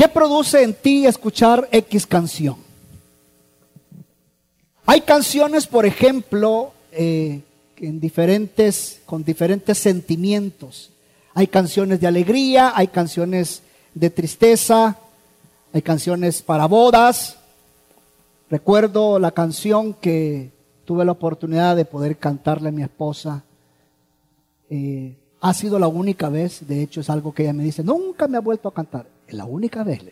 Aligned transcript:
¿Qué 0.00 0.08
produce 0.08 0.62
en 0.62 0.72
ti 0.72 1.04
escuchar 1.04 1.68
X 1.70 2.06
canción? 2.06 2.56
Hay 4.86 5.02
canciones, 5.02 5.66
por 5.66 5.84
ejemplo, 5.84 6.72
eh, 6.90 7.42
con 9.04 9.22
diferentes 9.22 9.76
sentimientos. 9.76 10.90
Hay 11.34 11.48
canciones 11.48 12.00
de 12.00 12.06
alegría, 12.06 12.72
hay 12.74 12.86
canciones 12.86 13.60
de 13.94 14.08
tristeza, 14.08 14.96
hay 15.70 15.82
canciones 15.82 16.40
para 16.40 16.64
bodas. 16.64 17.36
Recuerdo 18.48 19.18
la 19.18 19.32
canción 19.32 19.92
que 19.92 20.50
tuve 20.86 21.04
la 21.04 21.12
oportunidad 21.12 21.76
de 21.76 21.84
poder 21.84 22.16
cantarle 22.16 22.70
a 22.70 22.72
mi 22.72 22.82
esposa. 22.82 23.44
Eh, 24.70 25.14
ha 25.42 25.52
sido 25.52 25.78
la 25.78 25.88
única 25.88 26.30
vez, 26.30 26.66
de 26.66 26.82
hecho 26.82 27.02
es 27.02 27.10
algo 27.10 27.34
que 27.34 27.42
ella 27.42 27.52
me 27.52 27.64
dice, 27.64 27.84
nunca 27.84 28.28
me 28.28 28.38
ha 28.38 28.40
vuelto 28.40 28.66
a 28.66 28.72
cantar. 28.72 29.19
La 29.32 29.44
única 29.44 29.82
vez, 29.84 30.02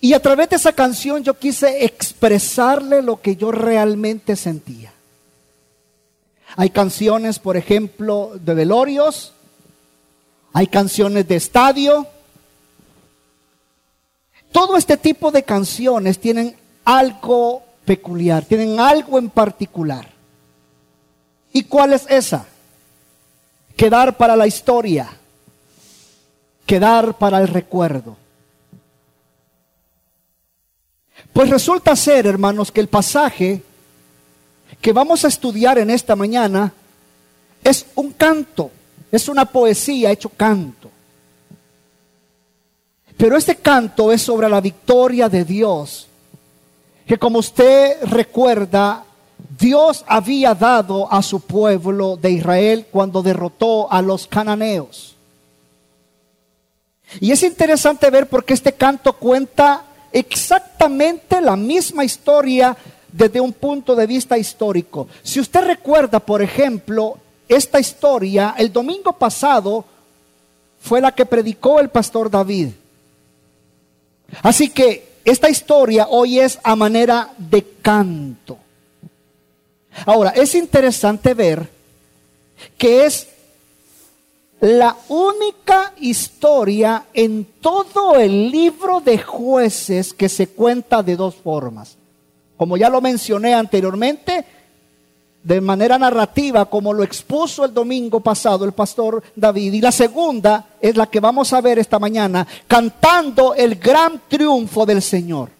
Y 0.00 0.12
a 0.12 0.20
través 0.20 0.50
de 0.50 0.56
esa 0.56 0.72
canción 0.72 1.22
yo 1.22 1.38
quise 1.38 1.84
expresarle 1.84 3.02
lo 3.02 3.20
que 3.20 3.36
yo 3.36 3.50
realmente 3.50 4.36
sentía. 4.36 4.92
Hay 6.56 6.70
canciones, 6.70 7.38
por 7.38 7.56
ejemplo, 7.56 8.32
de 8.34 8.54
velorios, 8.54 9.32
hay 10.52 10.68
canciones 10.68 11.26
de 11.28 11.36
estadio. 11.36 12.06
Todo 14.52 14.76
este 14.76 14.96
tipo 14.96 15.30
de 15.30 15.42
canciones 15.42 16.18
tienen 16.18 16.56
algo 16.84 17.62
peculiar, 17.84 18.44
tienen 18.44 18.80
algo 18.80 19.18
en 19.18 19.28
particular. 19.28 20.08
¿Y 21.52 21.64
cuál 21.64 21.92
es 21.92 22.06
esa? 22.08 22.46
Quedar 23.76 24.16
para 24.16 24.36
la 24.36 24.46
historia, 24.46 25.08
quedar 26.66 27.16
para 27.16 27.40
el 27.40 27.48
recuerdo. 27.48 28.16
Pues 31.32 31.48
resulta 31.48 31.94
ser, 31.96 32.26
hermanos, 32.26 32.70
que 32.72 32.80
el 32.80 32.88
pasaje 32.88 33.62
que 34.80 34.92
vamos 34.92 35.24
a 35.24 35.28
estudiar 35.28 35.78
en 35.78 35.90
esta 35.90 36.16
mañana 36.16 36.72
es 37.62 37.86
un 37.94 38.12
canto, 38.12 38.70
es 39.10 39.28
una 39.28 39.44
poesía 39.44 40.10
hecho 40.10 40.28
canto. 40.28 40.90
Pero 43.16 43.36
este 43.36 43.56
canto 43.56 44.12
es 44.12 44.22
sobre 44.22 44.48
la 44.48 44.60
victoria 44.60 45.28
de 45.28 45.44
Dios, 45.44 46.06
que 47.06 47.18
como 47.18 47.38
usted 47.38 48.02
recuerda, 48.02 49.04
Dios 49.58 50.04
había 50.06 50.54
dado 50.54 51.10
a 51.10 51.22
su 51.22 51.40
pueblo 51.40 52.16
de 52.16 52.30
Israel 52.32 52.86
cuando 52.90 53.22
derrotó 53.22 53.90
a 53.90 54.02
los 54.02 54.26
cananeos. 54.26 55.15
Y 57.20 57.32
es 57.32 57.42
interesante 57.42 58.10
ver 58.10 58.28
porque 58.28 58.54
este 58.54 58.72
canto 58.72 59.14
cuenta 59.14 59.84
exactamente 60.12 61.40
la 61.40 61.56
misma 61.56 62.04
historia 62.04 62.76
desde 63.12 63.40
un 63.40 63.52
punto 63.52 63.94
de 63.94 64.06
vista 64.06 64.36
histórico. 64.36 65.08
Si 65.22 65.40
usted 65.40 65.64
recuerda, 65.64 66.20
por 66.20 66.42
ejemplo, 66.42 67.18
esta 67.48 67.80
historia, 67.80 68.54
el 68.58 68.72
domingo 68.72 69.12
pasado 69.12 69.84
fue 70.80 71.00
la 71.00 71.12
que 71.12 71.26
predicó 71.26 71.80
el 71.80 71.88
pastor 71.88 72.30
David. 72.30 72.68
Así 74.42 74.68
que 74.68 75.16
esta 75.24 75.48
historia 75.48 76.08
hoy 76.08 76.40
es 76.40 76.58
a 76.62 76.76
manera 76.76 77.32
de 77.38 77.64
canto. 77.82 78.58
Ahora, 80.04 80.30
es 80.30 80.54
interesante 80.54 81.34
ver 81.34 81.68
que 82.76 83.06
es 83.06 83.28
la 84.60 84.96
única 85.08 85.92
historia 86.00 87.06
en 87.12 87.44
todo 87.60 88.16
el 88.16 88.50
libro 88.50 89.00
de 89.00 89.18
jueces 89.18 90.14
que 90.14 90.28
se 90.28 90.48
cuenta 90.48 91.02
de 91.02 91.16
dos 91.16 91.34
formas. 91.34 91.96
Como 92.56 92.76
ya 92.76 92.88
lo 92.88 93.00
mencioné 93.00 93.54
anteriormente, 93.54 94.44
de 95.46 95.60
manera 95.60 95.96
narrativa, 95.96 96.64
como 96.64 96.92
lo 96.92 97.04
expuso 97.04 97.64
el 97.64 97.72
domingo 97.72 98.18
pasado 98.18 98.64
el 98.64 98.72
pastor 98.72 99.22
David. 99.36 99.74
Y 99.74 99.80
la 99.80 99.92
segunda 99.92 100.70
es 100.80 100.96
la 100.96 101.06
que 101.06 101.20
vamos 101.20 101.52
a 101.52 101.60
ver 101.60 101.78
esta 101.78 102.00
mañana, 102.00 102.44
cantando 102.66 103.54
el 103.54 103.76
gran 103.76 104.22
triunfo 104.26 104.84
del 104.84 105.02
Señor. 105.02 105.50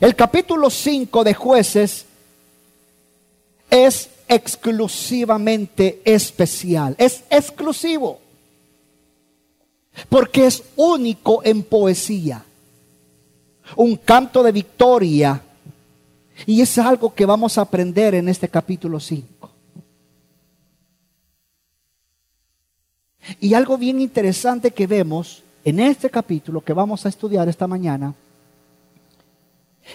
El 0.00 0.14
capítulo 0.14 0.70
5 0.70 1.24
de 1.24 1.34
jueces 1.34 2.06
es 3.68 4.08
exclusivamente 4.34 6.00
especial, 6.04 6.94
es 6.98 7.24
exclusivo, 7.30 8.20
porque 10.08 10.46
es 10.46 10.62
único 10.76 11.42
en 11.44 11.62
poesía 11.62 12.44
un 13.76 13.96
canto 13.96 14.42
de 14.42 14.52
victoria. 14.52 15.42
Y 16.46 16.60
es 16.60 16.78
algo 16.78 17.14
que 17.14 17.26
vamos 17.26 17.58
a 17.58 17.62
aprender 17.62 18.14
en 18.14 18.28
este 18.28 18.48
capítulo 18.48 18.98
5. 18.98 19.50
Y 23.40 23.54
algo 23.54 23.78
bien 23.78 24.00
interesante 24.00 24.72
que 24.72 24.86
vemos 24.86 25.42
en 25.64 25.78
este 25.78 26.10
capítulo 26.10 26.60
que 26.60 26.72
vamos 26.72 27.06
a 27.06 27.08
estudiar 27.08 27.48
esta 27.48 27.68
mañana 27.68 28.14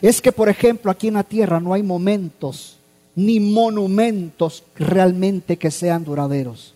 es 0.02 0.22
que, 0.22 0.32
por 0.32 0.48
ejemplo, 0.48 0.92
aquí 0.92 1.10
en 1.10 1.16
la 1.16 1.24
tierra 1.24 1.60
no 1.60 1.74
hay 1.74 1.84
momentos 1.84 2.77
ni 3.18 3.40
monumentos 3.40 4.64
realmente 4.76 5.58
que 5.58 5.72
sean 5.72 6.04
duraderos, 6.04 6.76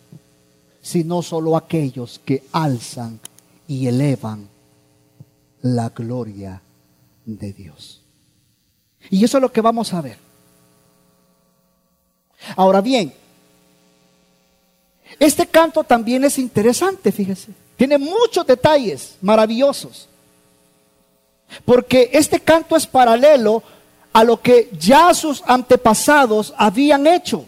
sino 0.81 1.22
solo 1.22 1.56
aquellos 1.56 2.19
que 2.25 2.44
alzan 2.52 3.19
y 3.68 3.85
elevan 3.85 4.50
la 5.62 5.90
gloria 5.90 6.63
de 7.25 7.53
Dios. 7.53 8.02
Y 9.12 9.24
eso 9.24 9.38
es 9.38 9.41
lo 9.41 9.52
que 9.52 9.62
vamos 9.62 9.94
a 9.94 10.02
ver. 10.02 10.18
Ahora 12.56 12.81
bien, 12.81 13.13
este 15.19 15.46
canto 15.46 15.84
también 15.84 16.23
es 16.23 16.40
interesante, 16.40 17.12
fíjese. 17.12 17.52
Tiene 17.78 18.00
muchos 18.00 18.47
detalles 18.47 19.16
maravillosos. 19.22 20.08
Porque 21.66 22.09
este 22.13 22.40
canto 22.40 22.75
es 22.75 22.88
paralelo 22.88 23.62
a 24.14 24.24
lo 24.24 24.42
que 24.42 24.70
ya 24.78 25.14
sus 25.14 25.44
antepasados 25.46 26.54
habían 26.58 27.08
hecho. 27.08 27.46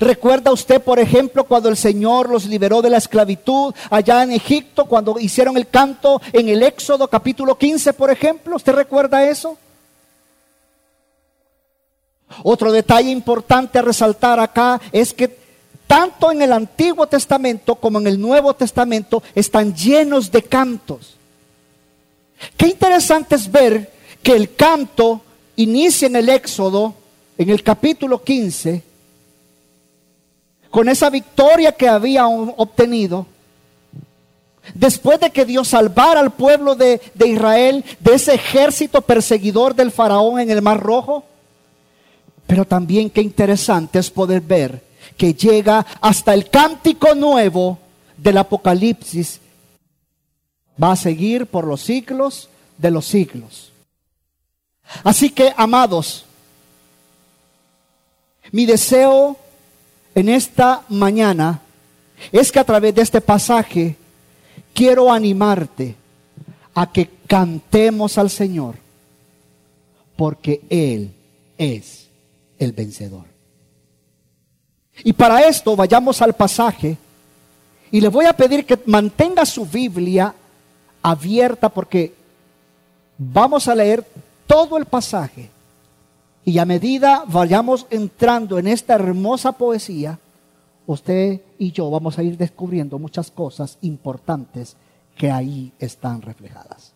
¿Recuerda 0.00 0.52
usted, 0.52 0.82
por 0.82 0.98
ejemplo, 0.98 1.44
cuando 1.44 1.68
el 1.68 1.76
Señor 1.76 2.28
los 2.28 2.44
liberó 2.46 2.82
de 2.82 2.90
la 2.90 2.98
esclavitud 2.98 3.72
allá 3.88 4.22
en 4.24 4.32
Egipto, 4.32 4.86
cuando 4.86 5.18
hicieron 5.18 5.56
el 5.56 5.68
canto 5.68 6.20
en 6.32 6.48
el 6.48 6.62
Éxodo 6.62 7.08
capítulo 7.08 7.56
15, 7.56 7.92
por 7.92 8.10
ejemplo? 8.10 8.56
¿Usted 8.56 8.72
recuerda 8.72 9.24
eso? 9.24 9.56
Otro 12.42 12.72
detalle 12.72 13.10
importante 13.10 13.78
a 13.78 13.82
resaltar 13.82 14.40
acá 14.40 14.80
es 14.90 15.14
que 15.14 15.38
tanto 15.86 16.32
en 16.32 16.42
el 16.42 16.52
Antiguo 16.52 17.06
Testamento 17.06 17.76
como 17.76 18.00
en 18.00 18.08
el 18.08 18.20
Nuevo 18.20 18.54
Testamento 18.54 19.22
están 19.34 19.74
llenos 19.74 20.32
de 20.32 20.42
cantos. 20.42 21.14
Qué 22.56 22.66
interesante 22.66 23.36
es 23.36 23.50
ver 23.50 23.95
que 24.22 24.32
el 24.32 24.54
canto 24.54 25.20
inicia 25.56 26.06
en 26.06 26.16
el 26.16 26.28
Éxodo, 26.28 26.94
en 27.38 27.50
el 27.50 27.62
capítulo 27.62 28.22
15, 28.22 28.82
con 30.70 30.88
esa 30.88 31.10
victoria 31.10 31.72
que 31.72 31.88
había 31.88 32.26
obtenido, 32.28 33.26
después 34.74 35.20
de 35.20 35.30
que 35.30 35.44
Dios 35.44 35.68
salvara 35.68 36.20
al 36.20 36.32
pueblo 36.32 36.74
de, 36.74 37.00
de, 37.14 37.28
Israel 37.28 37.84
de 38.00 38.14
ese 38.14 38.34
ejército 38.34 39.00
perseguidor 39.00 39.74
del 39.74 39.92
faraón 39.92 40.40
en 40.40 40.50
el 40.50 40.62
Mar 40.62 40.80
Rojo. 40.80 41.24
Pero 42.46 42.64
también 42.64 43.10
qué 43.10 43.22
interesante 43.22 43.98
es 43.98 44.10
poder 44.10 44.40
ver 44.40 44.82
que 45.16 45.34
llega 45.34 45.86
hasta 46.00 46.34
el 46.34 46.50
cántico 46.50 47.14
nuevo 47.14 47.78
del 48.16 48.38
Apocalipsis. 48.38 49.40
Va 50.82 50.92
a 50.92 50.96
seguir 50.96 51.46
por 51.46 51.66
los 51.66 51.80
siglos 51.80 52.48
de 52.76 52.90
los 52.90 53.06
siglos. 53.06 53.72
Así 55.02 55.30
que, 55.30 55.52
amados, 55.56 56.24
mi 58.52 58.66
deseo 58.66 59.36
en 60.14 60.28
esta 60.28 60.82
mañana 60.88 61.60
es 62.32 62.50
que 62.50 62.58
a 62.58 62.64
través 62.64 62.94
de 62.94 63.02
este 63.02 63.20
pasaje 63.20 63.96
quiero 64.72 65.12
animarte 65.12 65.94
a 66.74 66.90
que 66.90 67.10
cantemos 67.26 68.18
al 68.18 68.30
Señor, 68.30 68.76
porque 70.16 70.62
Él 70.68 71.12
es 71.58 72.08
el 72.58 72.72
vencedor. 72.72 73.24
Y 75.04 75.12
para 75.12 75.46
esto 75.46 75.76
vayamos 75.76 76.22
al 76.22 76.34
pasaje 76.34 76.96
y 77.90 78.00
le 78.00 78.08
voy 78.08 78.26
a 78.26 78.32
pedir 78.32 78.64
que 78.64 78.78
mantenga 78.86 79.44
su 79.44 79.66
Biblia 79.66 80.34
abierta 81.02 81.68
porque 81.68 82.14
vamos 83.18 83.68
a 83.68 83.74
leer 83.74 84.04
todo 84.46 84.76
el 84.76 84.86
pasaje 84.86 85.50
y 86.44 86.58
a 86.58 86.64
medida 86.64 87.24
vayamos 87.26 87.86
entrando 87.90 88.58
en 88.58 88.68
esta 88.68 88.94
hermosa 88.94 89.52
poesía, 89.52 90.18
usted 90.86 91.40
y 91.58 91.72
yo 91.72 91.90
vamos 91.90 92.18
a 92.18 92.22
ir 92.22 92.36
descubriendo 92.36 92.98
muchas 92.98 93.30
cosas 93.30 93.78
importantes 93.82 94.76
que 95.16 95.30
ahí 95.30 95.72
están 95.78 96.22
reflejadas. 96.22 96.92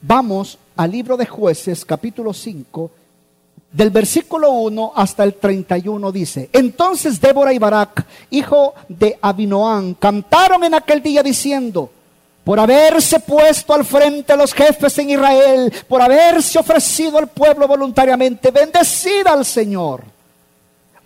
Vamos 0.00 0.58
al 0.76 0.92
libro 0.92 1.16
de 1.16 1.26
jueces 1.26 1.84
capítulo 1.84 2.32
5, 2.32 2.90
del 3.72 3.90
versículo 3.90 4.52
1 4.52 4.92
hasta 4.94 5.24
el 5.24 5.34
31 5.34 6.12
dice, 6.12 6.50
entonces 6.52 7.20
Débora 7.20 7.52
y 7.52 7.58
Barak, 7.58 8.06
hijo 8.30 8.74
de 8.88 9.18
Abinoán, 9.20 9.94
cantaron 9.94 10.62
en 10.62 10.74
aquel 10.74 11.02
día 11.02 11.22
diciendo, 11.22 11.90
por 12.44 12.58
haberse 12.58 13.20
puesto 13.20 13.72
al 13.72 13.84
frente 13.84 14.36
los 14.36 14.52
jefes 14.52 14.98
en 14.98 15.10
Israel, 15.10 15.72
por 15.86 16.02
haberse 16.02 16.58
ofrecido 16.58 17.18
al 17.18 17.28
pueblo 17.28 17.68
voluntariamente, 17.68 18.50
bendecida 18.50 19.32
al 19.32 19.44
Señor. 19.44 20.02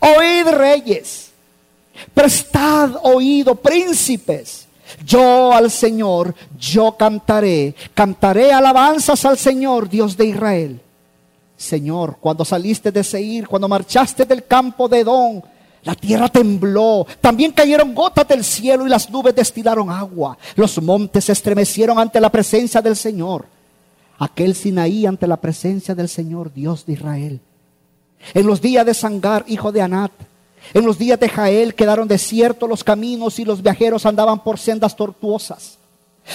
Oíd 0.01 0.49
reyes, 0.49 1.31
prestad 2.15 2.91
oído 3.03 3.55
príncipes. 3.55 4.67
Yo 5.05 5.53
al 5.53 5.71
Señor, 5.71 6.35
yo 6.59 6.97
cantaré, 6.97 7.75
cantaré 7.93 8.53
alabanzas 8.53 9.25
al 9.25 9.37
Señor, 9.37 9.89
Dios 9.89 10.17
de 10.17 10.27
Israel. 10.27 10.81
Señor, 11.57 12.19
cuando 12.21 12.45
saliste 12.45 12.93
de 12.93 13.03
Seir, 13.03 13.49
cuando 13.49 13.69
marchaste 13.69 14.25
del 14.25 14.47
campo 14.47 14.89
de 14.89 15.01
Edom, 15.01 15.43
la 15.87 15.95
tierra 15.95 16.29
tembló, 16.29 17.07
también 17.21 17.53
cayeron 17.53 17.95
gotas 17.95 18.27
del 18.27 18.43
cielo 18.43 18.85
y 18.85 18.91
las 18.91 19.09
nubes 19.09 19.37
destilaron 19.37 19.89
agua. 19.89 20.37
Los 20.57 20.83
montes 20.83 21.27
se 21.27 21.33
estremecieron 21.33 21.97
ante 22.01 22.21
la 22.21 22.29
presencia 22.29 22.83
del 22.83 22.97
Señor. 22.97 23.47
Aquel 24.19 24.57
Sinaí 24.57 25.07
ante 25.07 25.29
la 25.29 25.37
presencia 25.37 25.95
del 25.95 26.09
Señor, 26.09 26.53
Dios 26.53 26.85
de 26.87 26.95
Israel. 26.95 27.41
En 28.35 28.47
los 28.49 28.61
días 28.61 28.85
de 28.85 28.95
Sangar, 28.95 29.45
hijo 29.47 29.71
de 29.71 29.81
Anat, 29.81 30.11
en 30.75 30.85
los 30.85 30.99
días 30.99 31.21
de 31.21 31.29
Jael 31.29 31.77
quedaron 31.77 32.09
desiertos 32.09 32.69
los 32.69 32.83
caminos 32.83 33.39
y 33.39 33.45
los 33.45 33.63
viajeros 33.63 34.05
andaban 34.07 34.43
por 34.43 34.59
sendas 34.59 34.97
tortuosas. 34.97 35.79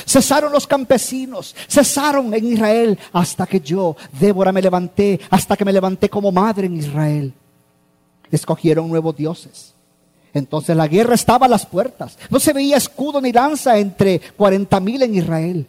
Cesaron 0.06 0.53
los 0.53 0.65
campesinos, 0.65 1.53
cesaron 1.68 2.33
en 2.33 2.53
Israel 2.53 2.98
hasta 3.12 3.45
que 3.45 3.59
yo, 3.59 3.98
Débora, 4.18 4.53
me 4.53 4.62
levanté, 4.62 5.19
hasta 5.30 5.57
que 5.57 5.65
me 5.65 5.74
levanté 5.74 6.07
como 6.07 6.31
madre 6.31 6.68
en 6.68 6.77
Israel. 6.77 7.33
Escogieron 8.31 8.89
nuevos 8.89 9.16
dioses. 9.16 9.74
Entonces 10.33 10.75
la 10.75 10.88
guerra 10.88 11.16
estaba 11.16 11.45
a 11.45 11.50
las 11.50 11.66
puertas. 11.66 12.18
No 12.30 12.39
se 12.39 12.54
veía 12.54 12.78
escudo 12.78 13.19
ni 13.19 13.31
lanza 13.31 13.78
entre 13.78 14.19
cuarenta 14.19 14.80
mil 14.80 15.01
en 15.04 15.16
Israel. 15.16 15.68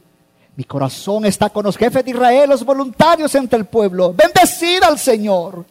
Mi 0.54 0.64
corazón 0.64 1.24
está 1.24 1.50
con 1.50 1.64
los 1.64 1.76
jefes 1.76 2.04
de 2.04 2.10
Israel, 2.10 2.50
los 2.50 2.64
voluntarios 2.64 3.34
entre 3.34 3.58
el 3.58 3.64
pueblo. 3.64 4.14
Bendecida 4.14 4.86
al 4.86 4.98
Señor. 4.98 5.64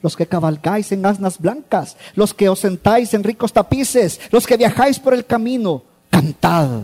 Los 0.00 0.16
que 0.16 0.26
cabalgáis 0.26 0.92
en 0.92 1.04
asnas 1.04 1.38
blancas, 1.38 1.96
los 2.14 2.32
que 2.34 2.48
os 2.48 2.60
sentáis 2.60 3.14
en 3.14 3.24
ricos 3.24 3.52
tapices, 3.52 4.20
los 4.30 4.46
que 4.46 4.56
viajáis 4.56 4.98
por 4.98 5.14
el 5.14 5.24
camino, 5.24 5.82
cantad 6.10 6.82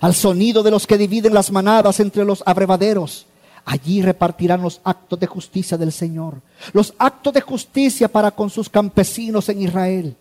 al 0.00 0.14
sonido 0.14 0.62
de 0.62 0.70
los 0.70 0.86
que 0.86 0.98
dividen 0.98 1.34
las 1.34 1.50
manadas 1.50 2.00
entre 2.00 2.24
los 2.24 2.42
abrevaderos. 2.46 3.26
Allí 3.64 4.02
repartirán 4.02 4.60
los 4.62 4.80
actos 4.82 5.20
de 5.20 5.26
justicia 5.26 5.78
del 5.78 5.92
Señor, 5.92 6.40
los 6.72 6.94
actos 6.98 7.32
de 7.32 7.40
justicia 7.40 8.08
para 8.08 8.32
con 8.32 8.50
sus 8.50 8.68
campesinos 8.68 9.48
en 9.48 9.62
Israel. 9.62 10.16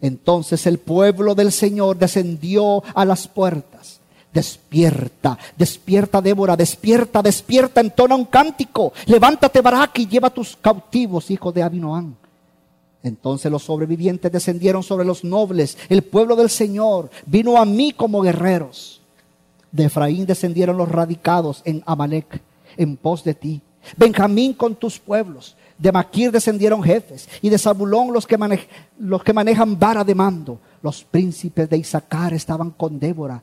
Entonces 0.00 0.66
el 0.66 0.78
pueblo 0.78 1.34
del 1.34 1.50
Señor 1.50 1.98
descendió 1.98 2.82
a 2.94 3.04
las 3.04 3.26
puertas. 3.26 3.98
Despierta, 4.32 5.38
despierta 5.56 6.20
Débora, 6.20 6.56
despierta, 6.56 7.22
despierta, 7.22 7.80
entona 7.80 8.14
un 8.14 8.26
cántico. 8.26 8.92
Levántate 9.06 9.60
Barak 9.60 9.98
y 9.98 10.06
lleva 10.06 10.30
tus 10.30 10.56
cautivos, 10.56 11.30
hijo 11.30 11.50
de 11.50 11.62
Abinoán. 11.62 12.14
Entonces 13.02 13.50
los 13.50 13.62
sobrevivientes 13.64 14.30
descendieron 14.30 14.82
sobre 14.82 15.04
los 15.04 15.24
nobles. 15.24 15.78
El 15.88 16.02
pueblo 16.02 16.36
del 16.36 16.50
Señor 16.50 17.10
vino 17.26 17.56
a 17.56 17.64
mí 17.64 17.92
como 17.92 18.20
guerreros. 18.20 19.00
De 19.72 19.84
Efraín 19.84 20.26
descendieron 20.26 20.76
los 20.76 20.88
radicados 20.88 21.62
en 21.64 21.82
Amalek, 21.86 22.40
en 22.78 22.96
pos 22.96 23.22
de 23.22 23.34
ti. 23.34 23.60
Benjamín 23.96 24.54
con 24.54 24.74
tus 24.74 24.98
pueblos. 24.98 25.56
De 25.76 25.92
Maquir 25.92 26.32
descendieron 26.32 26.82
jefes. 26.82 27.28
Y 27.42 27.50
de 27.50 27.58
Zabulón 27.58 28.12
los 28.12 28.26
que, 28.26 28.38
los 28.98 29.22
que 29.22 29.32
manejan 29.32 29.78
vara 29.78 30.02
de 30.02 30.14
mando. 30.14 30.58
Los 30.82 31.04
príncipes 31.04 31.68
de 31.68 31.76
Isaacar 31.76 32.32
estaban 32.32 32.70
con 32.70 32.98
Débora. 32.98 33.42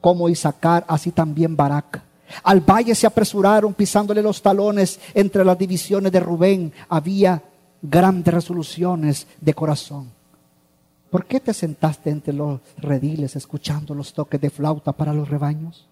Como 0.00 0.28
Isaacar, 0.28 0.84
así 0.86 1.10
también 1.10 1.56
Barak. 1.56 2.02
Al 2.42 2.60
valle 2.60 2.94
se 2.94 3.06
apresuraron 3.06 3.74
pisándole 3.74 4.22
los 4.22 4.40
talones 4.40 5.00
entre 5.12 5.44
las 5.44 5.58
divisiones 5.58 6.12
de 6.12 6.20
Rubén. 6.20 6.72
Había 6.88 7.42
grandes 7.82 8.32
resoluciones 8.32 9.26
de 9.40 9.54
corazón. 9.54 10.10
¿Por 11.10 11.26
qué 11.26 11.38
te 11.38 11.54
sentaste 11.54 12.10
entre 12.10 12.32
los 12.32 12.60
rediles 12.78 13.36
escuchando 13.36 13.94
los 13.94 14.12
toques 14.12 14.40
de 14.40 14.50
flauta 14.50 14.92
para 14.92 15.12
los 15.12 15.28
rebaños? 15.28 15.86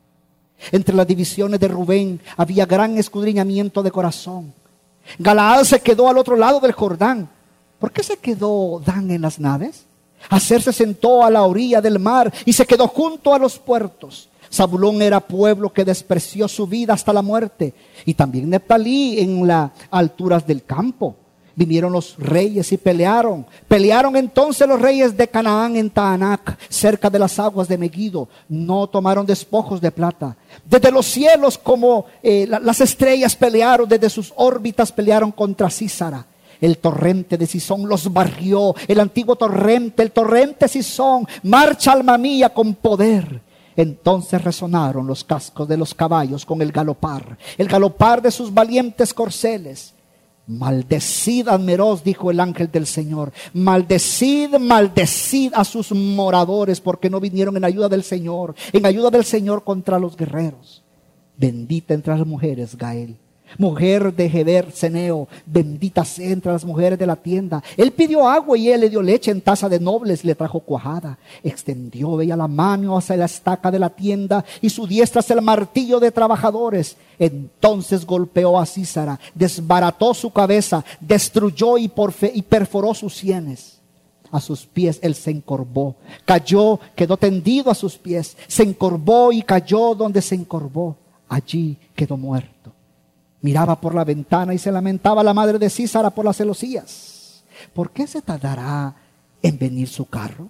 Entre 0.70 0.94
las 0.94 1.06
divisiones 1.06 1.58
de 1.58 1.68
Rubén 1.68 2.20
había 2.36 2.66
gran 2.66 2.96
escudriñamiento 2.98 3.82
de 3.82 3.90
corazón. 3.90 4.54
Galaad 5.18 5.64
se 5.64 5.80
quedó 5.80 6.08
al 6.08 6.18
otro 6.18 6.36
lado 6.36 6.60
del 6.60 6.72
Jordán. 6.72 7.28
¿Por 7.78 7.90
qué 7.90 8.02
se 8.02 8.16
quedó 8.16 8.80
Dan 8.84 9.10
en 9.10 9.22
las 9.22 9.40
naves? 9.40 9.86
Hacer 10.30 10.62
se 10.62 10.72
sentó 10.72 11.24
a 11.24 11.30
la 11.30 11.42
orilla 11.42 11.80
del 11.80 11.98
mar 11.98 12.32
y 12.44 12.52
se 12.52 12.64
quedó 12.66 12.86
junto 12.86 13.34
a 13.34 13.38
los 13.38 13.58
puertos. 13.58 14.28
Zabulón 14.52 15.00
era 15.02 15.20
pueblo 15.20 15.72
que 15.72 15.84
despreció 15.84 16.46
su 16.46 16.66
vida 16.66 16.92
hasta 16.92 17.12
la 17.12 17.22
muerte. 17.22 17.74
Y 18.04 18.14
también 18.14 18.50
Neptalí 18.50 19.18
en 19.18 19.46
las 19.46 19.70
alturas 19.90 20.46
del 20.46 20.64
campo. 20.64 21.16
Vinieron 21.54 21.92
los 21.92 22.16
reyes 22.18 22.72
y 22.72 22.78
pelearon. 22.78 23.46
Pelearon 23.68 24.16
entonces 24.16 24.66
los 24.66 24.80
reyes 24.80 25.16
de 25.16 25.28
Canaán 25.28 25.76
en 25.76 25.90
Taanac, 25.90 26.58
cerca 26.68 27.10
de 27.10 27.18
las 27.18 27.38
aguas 27.38 27.68
de 27.68 27.78
Megido. 27.78 28.28
No 28.48 28.86
tomaron 28.86 29.26
despojos 29.26 29.80
de 29.80 29.90
plata. 29.90 30.36
Desde 30.64 30.90
los 30.90 31.06
cielos 31.06 31.58
como 31.58 32.06
eh, 32.22 32.46
las 32.46 32.80
estrellas 32.80 33.36
pelearon, 33.36 33.88
desde 33.88 34.08
sus 34.08 34.32
órbitas 34.36 34.90
pelearon 34.90 35.32
contra 35.32 35.70
Císara. 35.70 36.26
El 36.60 36.78
torrente 36.78 37.36
de 37.36 37.46
Sison 37.46 37.88
los 37.88 38.10
barrió. 38.12 38.74
El 38.86 39.00
antiguo 39.00 39.36
torrente, 39.36 40.02
el 40.02 40.12
torrente 40.12 40.68
Sison, 40.68 41.26
marcha 41.42 41.92
alma 41.92 42.16
mía 42.16 42.50
con 42.50 42.74
poder. 42.76 43.42
Entonces 43.76 44.42
resonaron 44.42 45.06
los 45.06 45.24
cascos 45.24 45.66
de 45.66 45.76
los 45.76 45.94
caballos 45.94 46.44
con 46.44 46.60
el 46.62 46.72
galopar, 46.72 47.38
el 47.56 47.68
galopar 47.68 48.20
de 48.20 48.30
sus 48.30 48.52
valientes 48.52 49.14
corceles. 49.14 49.94
Maldecid 50.46 51.48
admeros, 51.48 52.02
dijo 52.02 52.30
el 52.30 52.40
ángel 52.40 52.70
del 52.70 52.86
Señor. 52.86 53.32
Maldecid, 53.54 54.56
maldecid 54.58 55.52
a 55.54 55.64
sus 55.64 55.92
moradores 55.92 56.80
porque 56.80 57.08
no 57.08 57.20
vinieron 57.20 57.56
en 57.56 57.64
ayuda 57.64 57.88
del 57.88 58.02
Señor, 58.02 58.54
en 58.72 58.84
ayuda 58.84 59.10
del 59.10 59.24
Señor 59.24 59.64
contra 59.64 59.98
los 59.98 60.16
guerreros. 60.16 60.82
Bendita 61.36 61.94
entre 61.94 62.16
las 62.16 62.26
mujeres, 62.26 62.76
Gael 62.76 63.16
mujer 63.58 64.14
de 64.14 64.28
Geber 64.28 64.70
Ceneo, 64.70 65.28
bendita 65.46 66.04
sea 66.04 66.30
entre 66.30 66.52
las 66.52 66.64
mujeres 66.64 66.98
de 66.98 67.06
la 67.06 67.16
tienda. 67.16 67.62
Él 67.76 67.92
pidió 67.92 68.28
agua 68.28 68.56
y 68.56 68.68
él 68.70 68.80
le 68.80 68.90
dio 68.90 69.02
leche 69.02 69.30
en 69.30 69.40
taza 69.40 69.68
de 69.68 69.80
nobles, 69.80 70.24
le 70.24 70.34
trajo 70.34 70.60
cuajada. 70.60 71.18
Extendió 71.42 72.20
ella 72.20 72.36
la 72.36 72.48
mano 72.48 72.96
hacia 72.96 73.16
la 73.16 73.26
estaca 73.26 73.70
de 73.70 73.78
la 73.78 73.90
tienda 73.90 74.44
y 74.60 74.70
su 74.70 74.86
diestra 74.86 75.20
hacia 75.20 75.34
el 75.34 75.42
martillo 75.42 76.00
de 76.00 76.10
trabajadores. 76.10 76.96
Entonces 77.18 78.04
golpeó 78.06 78.58
a 78.58 78.66
Císara, 78.66 79.18
desbarató 79.34 80.14
su 80.14 80.30
cabeza, 80.30 80.84
destruyó 81.00 81.78
y 81.78 81.88
perforó 81.88 82.94
sus 82.94 83.14
sienes. 83.16 83.82
A 84.32 84.40
sus 84.40 84.64
pies 84.64 84.98
él 85.02 85.14
se 85.14 85.30
encorvó, 85.30 85.94
cayó, 86.24 86.80
quedó 86.96 87.18
tendido 87.18 87.70
a 87.70 87.74
sus 87.74 87.98
pies, 87.98 88.34
se 88.48 88.62
encorvó 88.62 89.30
y 89.30 89.42
cayó 89.42 89.94
donde 89.94 90.22
se 90.22 90.34
encorvó. 90.34 90.96
Allí 91.28 91.76
quedó 91.94 92.16
muerto. 92.16 92.61
Miraba 93.42 93.80
por 93.80 93.94
la 93.94 94.04
ventana 94.04 94.54
y 94.54 94.58
se 94.58 94.72
lamentaba 94.72 95.22
la 95.22 95.34
madre 95.34 95.58
de 95.58 95.68
Císara 95.68 96.10
por 96.10 96.24
las 96.24 96.36
celosías. 96.36 97.42
¿Por 97.74 97.90
qué 97.90 98.06
se 98.06 98.22
tardará 98.22 98.94
en 99.42 99.58
venir 99.58 99.88
su 99.88 100.06
carro? 100.06 100.48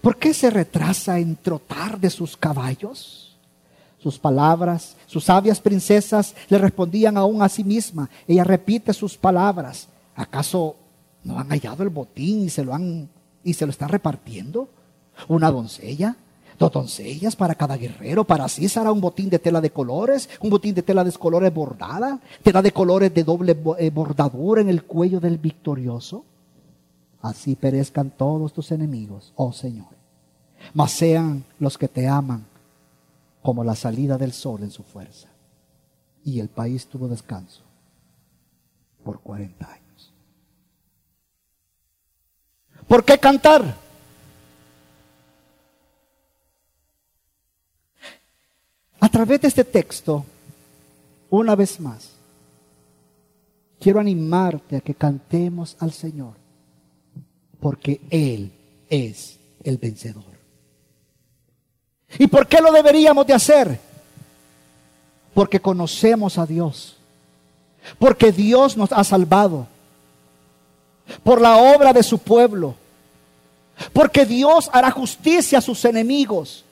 ¿Por 0.00 0.16
qué 0.16 0.32
se 0.32 0.50
retrasa 0.50 1.18
en 1.18 1.36
trotar 1.36 1.98
de 1.98 2.10
sus 2.10 2.36
caballos? 2.36 3.38
Sus 3.98 4.18
palabras, 4.18 4.96
sus 5.06 5.24
sabias 5.24 5.60
princesas 5.60 6.34
le 6.48 6.58
respondían 6.58 7.16
aún 7.16 7.42
a 7.42 7.48
sí 7.48 7.64
misma. 7.64 8.08
Ella 8.28 8.44
repite 8.44 8.92
sus 8.92 9.16
palabras. 9.16 9.88
¿Acaso 10.14 10.76
no 11.24 11.38
han 11.38 11.48
hallado 11.48 11.82
el 11.82 11.88
botín 11.88 12.44
y 12.44 12.50
se 12.50 12.64
lo 12.64 12.74
han 12.74 13.08
y 13.42 13.54
se 13.54 13.66
lo 13.66 13.70
están 13.70 13.88
repartiendo? 13.88 14.68
Una 15.28 15.50
doncella 15.50 16.16
dos 16.60 16.70
doncellas 16.70 17.34
para 17.34 17.54
cada 17.54 17.78
guerrero, 17.78 18.22
para 18.24 18.46
será 18.46 18.92
un 18.92 19.00
botín 19.00 19.30
de 19.30 19.38
tela 19.38 19.62
de 19.62 19.70
colores, 19.70 20.28
un 20.40 20.50
botín 20.50 20.74
de 20.74 20.82
tela 20.82 21.02
de 21.02 21.10
colores 21.12 21.52
bordada, 21.52 22.20
tela 22.42 22.60
de 22.60 22.70
colores 22.70 23.12
de 23.14 23.24
doble 23.24 23.56
eh, 23.78 23.88
bordadura 23.88 24.60
en 24.60 24.68
el 24.68 24.84
cuello 24.84 25.20
del 25.20 25.38
victorioso. 25.38 26.26
Así 27.22 27.56
perezcan 27.56 28.10
todos 28.10 28.52
tus 28.52 28.72
enemigos, 28.72 29.32
oh 29.36 29.52
Señor. 29.54 29.88
Mas 30.74 30.92
sean 30.92 31.44
los 31.58 31.78
que 31.78 31.88
te 31.88 32.06
aman 32.06 32.44
como 33.40 33.64
la 33.64 33.74
salida 33.74 34.18
del 34.18 34.32
sol 34.32 34.62
en 34.62 34.70
su 34.70 34.82
fuerza. 34.82 35.28
Y 36.24 36.40
el 36.40 36.50
país 36.50 36.86
tuvo 36.86 37.08
descanso 37.08 37.62
por 39.02 39.20
40 39.20 39.66
años. 39.66 40.12
¿Por 42.86 43.02
qué 43.02 43.16
cantar? 43.16 43.89
Través 49.20 49.42
de 49.42 49.48
este 49.48 49.64
texto, 49.64 50.24
una 51.28 51.54
vez 51.54 51.78
más, 51.78 52.08
quiero 53.78 54.00
animarte 54.00 54.76
a 54.76 54.80
que 54.80 54.94
cantemos 54.94 55.76
al 55.78 55.92
Señor, 55.92 56.32
porque 57.60 58.00
Él 58.08 58.50
es 58.88 59.38
el 59.62 59.76
vencedor. 59.76 60.24
¿Y 62.18 62.28
por 62.28 62.48
qué 62.48 62.62
lo 62.62 62.72
deberíamos 62.72 63.26
de 63.26 63.34
hacer? 63.34 63.78
Porque 65.34 65.60
conocemos 65.60 66.38
a 66.38 66.46
Dios, 66.46 66.96
porque 67.98 68.32
Dios 68.32 68.74
nos 68.74 68.90
ha 68.90 69.04
salvado, 69.04 69.66
por 71.22 71.42
la 71.42 71.58
obra 71.58 71.92
de 71.92 72.02
su 72.02 72.16
pueblo, 72.16 72.74
porque 73.92 74.24
Dios 74.24 74.70
hará 74.72 74.90
justicia 74.90 75.58
a 75.58 75.62
sus 75.62 75.84
enemigos 75.84 76.64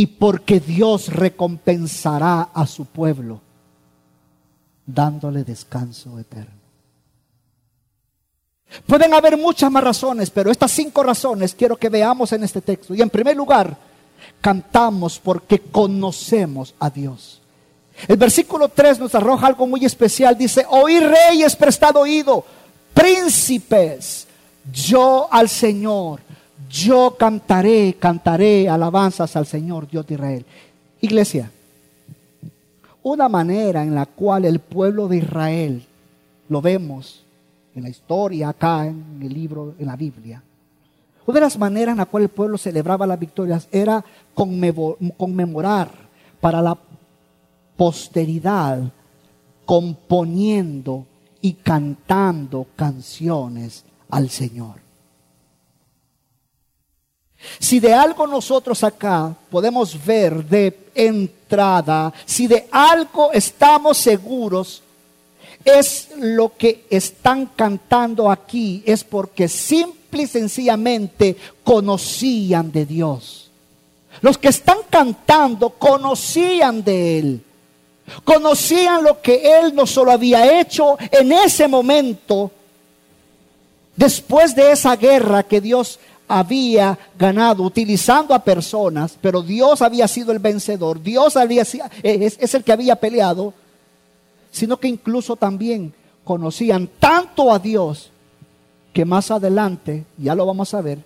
y 0.00 0.06
porque 0.06 0.60
Dios 0.60 1.08
recompensará 1.08 2.48
a 2.54 2.66
su 2.66 2.86
pueblo 2.86 3.38
dándole 4.86 5.44
descanso 5.44 6.18
eterno. 6.18 6.58
Pueden 8.86 9.12
haber 9.12 9.36
muchas 9.36 9.70
más 9.70 9.84
razones, 9.84 10.30
pero 10.30 10.50
estas 10.50 10.72
cinco 10.72 11.02
razones 11.02 11.54
quiero 11.54 11.76
que 11.76 11.90
veamos 11.90 12.32
en 12.32 12.44
este 12.44 12.62
texto. 12.62 12.94
Y 12.94 13.02
en 13.02 13.10
primer 13.10 13.36
lugar, 13.36 13.76
cantamos 14.40 15.18
porque 15.18 15.60
conocemos 15.60 16.74
a 16.78 16.88
Dios. 16.88 17.42
El 18.08 18.16
versículo 18.16 18.70
3 18.70 19.00
nos 19.00 19.14
arroja 19.14 19.48
algo 19.48 19.66
muy 19.66 19.84
especial. 19.84 20.34
Dice, 20.34 20.64
oí 20.70 20.98
reyes, 20.98 21.54
prestado 21.54 22.00
oído, 22.00 22.42
príncipes, 22.94 24.26
yo 24.72 25.28
al 25.30 25.50
Señor 25.50 26.29
yo 26.70 27.16
cantaré, 27.18 27.96
cantaré 27.98 28.68
alabanzas 28.68 29.34
al 29.34 29.46
Señor 29.46 29.88
Dios 29.88 30.06
de 30.06 30.14
Israel. 30.14 30.46
Iglesia, 31.00 31.50
una 33.02 33.28
manera 33.28 33.82
en 33.82 33.94
la 33.94 34.06
cual 34.06 34.44
el 34.44 34.60
pueblo 34.60 35.08
de 35.08 35.18
Israel, 35.18 35.84
lo 36.48 36.62
vemos 36.62 37.24
en 37.74 37.82
la 37.82 37.88
historia, 37.88 38.50
acá 38.50 38.86
en 38.86 39.18
el 39.20 39.32
libro, 39.32 39.74
en 39.78 39.86
la 39.86 39.96
Biblia, 39.96 40.42
una 41.26 41.34
de 41.34 41.40
las 41.40 41.58
maneras 41.58 41.92
en 41.92 41.98
la 41.98 42.06
cual 42.06 42.24
el 42.24 42.28
pueblo 42.28 42.58
celebraba 42.58 43.06
las 43.06 43.18
victorias 43.18 43.68
era 43.70 44.04
conmemorar 44.34 45.90
para 46.40 46.62
la 46.62 46.76
posteridad, 47.76 48.80
componiendo 49.64 51.06
y 51.40 51.52
cantando 51.54 52.66
canciones 52.76 53.84
al 54.08 54.28
Señor. 54.28 54.89
Si 57.58 57.80
de 57.80 57.92
algo 57.92 58.26
nosotros 58.26 58.82
acá 58.84 59.34
podemos 59.50 60.02
ver 60.04 60.44
de 60.44 60.88
entrada, 60.94 62.12
si 62.26 62.46
de 62.46 62.68
algo 62.70 63.32
estamos 63.32 63.98
seguros, 63.98 64.82
es 65.64 66.08
lo 66.16 66.56
que 66.56 66.86
están 66.90 67.46
cantando 67.46 68.30
aquí, 68.30 68.82
es 68.86 69.04
porque 69.04 69.48
simple 69.48 70.22
y 70.22 70.26
sencillamente 70.26 71.36
conocían 71.64 72.72
de 72.72 72.86
Dios. 72.86 73.50
Los 74.22 74.38
que 74.38 74.48
están 74.48 74.78
cantando 74.88 75.70
conocían 75.70 76.82
de 76.82 77.18
Él. 77.18 77.44
Conocían 78.24 79.04
lo 79.04 79.20
que 79.20 79.58
Él 79.58 79.74
no 79.74 79.86
solo 79.86 80.10
había 80.10 80.60
hecho 80.60 80.98
en 81.10 81.32
ese 81.32 81.68
momento, 81.68 82.50
después 83.94 84.54
de 84.56 84.72
esa 84.72 84.96
guerra 84.96 85.44
que 85.44 85.60
Dios 85.60 86.00
había 86.32 86.96
ganado 87.18 87.64
utilizando 87.64 88.32
a 88.32 88.44
personas, 88.44 89.18
pero 89.20 89.42
Dios 89.42 89.82
había 89.82 90.06
sido 90.06 90.30
el 90.30 90.38
vencedor, 90.38 91.02
Dios 91.02 91.36
había, 91.36 91.62
es, 91.62 92.38
es 92.40 92.54
el 92.54 92.62
que 92.62 92.70
había 92.70 92.94
peleado, 92.94 93.52
sino 94.52 94.76
que 94.76 94.86
incluso 94.86 95.34
también 95.34 95.92
conocían 96.22 96.88
tanto 97.00 97.52
a 97.52 97.58
Dios 97.58 98.10
que 98.92 99.04
más 99.04 99.32
adelante, 99.32 100.04
ya 100.18 100.36
lo 100.36 100.46
vamos 100.46 100.72
a 100.72 100.80
ver, 100.80 101.02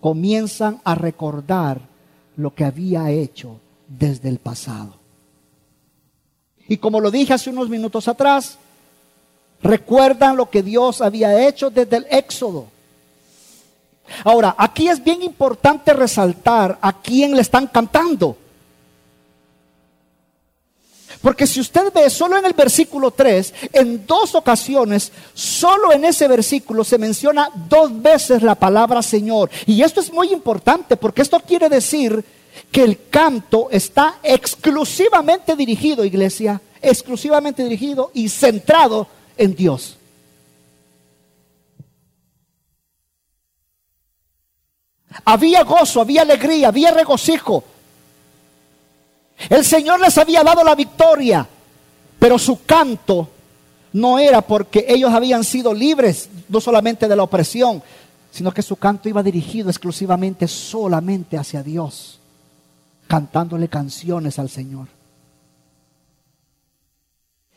comienzan 0.00 0.80
a 0.84 0.94
recordar 0.94 1.78
lo 2.36 2.54
que 2.54 2.64
había 2.64 3.10
hecho 3.10 3.60
desde 3.86 4.30
el 4.30 4.38
pasado. 4.38 4.94
Y 6.66 6.78
como 6.78 6.98
lo 6.98 7.10
dije 7.10 7.34
hace 7.34 7.50
unos 7.50 7.68
minutos 7.68 8.08
atrás, 8.08 8.56
recuerdan 9.62 10.34
lo 10.34 10.48
que 10.48 10.62
Dios 10.62 11.02
había 11.02 11.46
hecho 11.46 11.68
desde 11.68 11.98
el 11.98 12.06
Éxodo. 12.10 12.68
Ahora, 14.24 14.54
aquí 14.58 14.88
es 14.88 15.02
bien 15.02 15.22
importante 15.22 15.92
resaltar 15.92 16.78
a 16.80 17.00
quién 17.00 17.34
le 17.34 17.42
están 17.42 17.66
cantando. 17.66 18.36
Porque 21.22 21.46
si 21.46 21.60
usted 21.60 21.92
ve 21.92 22.08
solo 22.10 22.36
en 22.36 22.44
el 22.44 22.52
versículo 22.52 23.10
3, 23.10 23.54
en 23.72 24.06
dos 24.06 24.34
ocasiones, 24.34 25.10
solo 25.34 25.92
en 25.92 26.04
ese 26.04 26.28
versículo 26.28 26.84
se 26.84 26.98
menciona 26.98 27.50
dos 27.68 28.00
veces 28.00 28.42
la 28.42 28.54
palabra 28.54 29.02
Señor. 29.02 29.50
Y 29.66 29.82
esto 29.82 30.00
es 30.00 30.12
muy 30.12 30.32
importante 30.32 30.96
porque 30.96 31.22
esto 31.22 31.40
quiere 31.40 31.68
decir 31.68 32.24
que 32.70 32.82
el 32.82 33.08
canto 33.08 33.68
está 33.70 34.18
exclusivamente 34.22 35.56
dirigido, 35.56 36.04
iglesia, 36.04 36.60
exclusivamente 36.80 37.64
dirigido 37.64 38.10
y 38.14 38.28
centrado 38.28 39.08
en 39.36 39.54
Dios. 39.54 39.95
Había 45.24 45.64
gozo, 45.64 46.00
había 46.00 46.22
alegría, 46.22 46.68
había 46.68 46.90
regocijo. 46.90 47.64
El 49.48 49.64
Señor 49.64 50.00
les 50.00 50.16
había 50.18 50.42
dado 50.42 50.64
la 50.64 50.74
victoria, 50.74 51.46
pero 52.18 52.38
su 52.38 52.64
canto 52.64 53.28
no 53.92 54.18
era 54.18 54.40
porque 54.42 54.86
ellos 54.88 55.12
habían 55.12 55.44
sido 55.44 55.72
libres, 55.72 56.28
no 56.48 56.60
solamente 56.60 57.08
de 57.08 57.16
la 57.16 57.22
opresión, 57.22 57.82
sino 58.30 58.52
que 58.52 58.62
su 58.62 58.76
canto 58.76 59.08
iba 59.08 59.22
dirigido 59.22 59.70
exclusivamente, 59.70 60.46
solamente 60.48 61.38
hacia 61.38 61.62
Dios, 61.62 62.18
cantándole 63.08 63.68
canciones 63.68 64.38
al 64.38 64.50
Señor. 64.50 64.88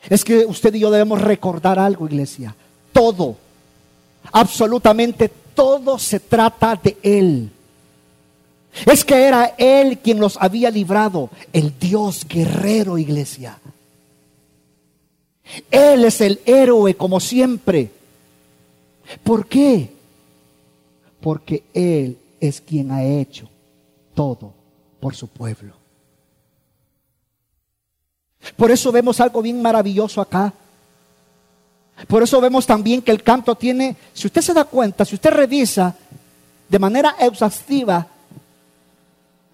Es 0.07 0.23
que 0.23 0.45
usted 0.45 0.73
y 0.75 0.79
yo 0.79 0.91
debemos 0.91 1.21
recordar 1.21 1.77
algo, 1.79 2.05
iglesia. 2.05 2.55
Todo, 2.93 3.35
absolutamente 4.31 5.29
todo 5.59 5.99
se 5.99 6.21
trata 6.21 6.79
de 6.81 6.95
Él. 7.03 7.51
Es 8.85 9.03
que 9.03 9.27
era 9.27 9.55
Él 9.57 9.97
quien 9.97 10.17
los 10.17 10.37
había 10.37 10.71
librado, 10.71 11.29
el 11.51 11.77
Dios 11.77 12.25
guerrero, 12.25 12.97
iglesia. 12.97 13.59
Él 15.69 16.05
es 16.05 16.21
el 16.21 16.39
héroe 16.45 16.95
como 16.95 17.19
siempre. 17.19 17.91
¿Por 19.21 19.47
qué? 19.47 19.89
Porque 21.19 21.65
Él 21.73 22.17
es 22.39 22.61
quien 22.61 22.91
ha 22.91 23.03
hecho 23.03 23.49
todo 24.15 24.53
por 25.01 25.13
su 25.13 25.27
pueblo. 25.27 25.73
Por 28.55 28.71
eso 28.71 28.93
vemos 28.93 29.19
algo 29.19 29.41
bien 29.41 29.61
maravilloso 29.61 30.21
acá. 30.21 30.53
Por 32.07 32.23
eso 32.23 32.39
vemos 32.39 32.65
también 32.65 33.01
que 33.01 33.11
el 33.11 33.23
canto 33.23 33.55
tiene, 33.55 33.95
si 34.13 34.27
usted 34.27 34.41
se 34.41 34.53
da 34.53 34.63
cuenta, 34.63 35.05
si 35.05 35.15
usted 35.15 35.31
revisa 35.31 35.95
de 36.67 36.79
manera 36.79 37.15
exhaustiva 37.19 38.07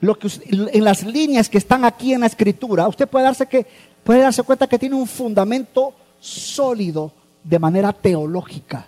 lo 0.02 0.20
que 0.20 0.30
en 0.48 0.84
las 0.84 1.04
líneas 1.04 1.50
que 1.50 1.58
están 1.58 1.86
aquí 1.86 2.14
en 2.14 2.22
la 2.22 2.28
escritura, 2.28 2.88
usted 2.88 3.08
puede 3.08 3.26
darse 3.26 3.48
que 3.48 3.66
puede 4.04 4.20
darse 4.20 4.44
cuenta 4.44 4.68
que 4.68 4.78
tiene 4.78 4.96
un 4.96 5.08
fundamento 5.08 5.94
sólido 6.20 7.12
de 7.44 7.58
manera 7.58 7.92
teológica. 7.92 8.86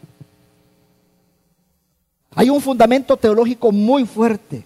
Hay 2.36 2.50
un 2.52 2.62
fundamento 2.62 3.18
teológico 3.18 3.72
muy 3.72 4.06
fuerte 4.06 4.64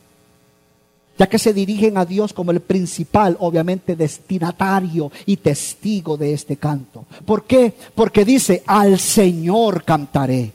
ya 1.21 1.29
que 1.29 1.37
se 1.37 1.53
dirigen 1.53 1.99
a 1.99 2.05
Dios 2.05 2.33
como 2.33 2.49
el 2.49 2.61
principal, 2.61 3.37
obviamente, 3.41 3.95
destinatario 3.95 5.11
y 5.27 5.37
testigo 5.37 6.17
de 6.17 6.33
este 6.33 6.57
canto. 6.57 7.05
¿Por 7.27 7.43
qué? 7.43 7.75
Porque 7.93 8.25
dice, 8.25 8.63
al 8.65 8.97
Señor 8.97 9.83
cantaré. 9.83 10.51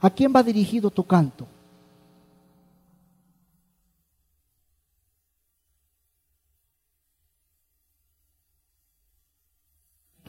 ¿A 0.00 0.08
quién 0.08 0.32
va 0.34 0.42
dirigido 0.42 0.90
tu 0.90 1.04
canto? 1.04 1.46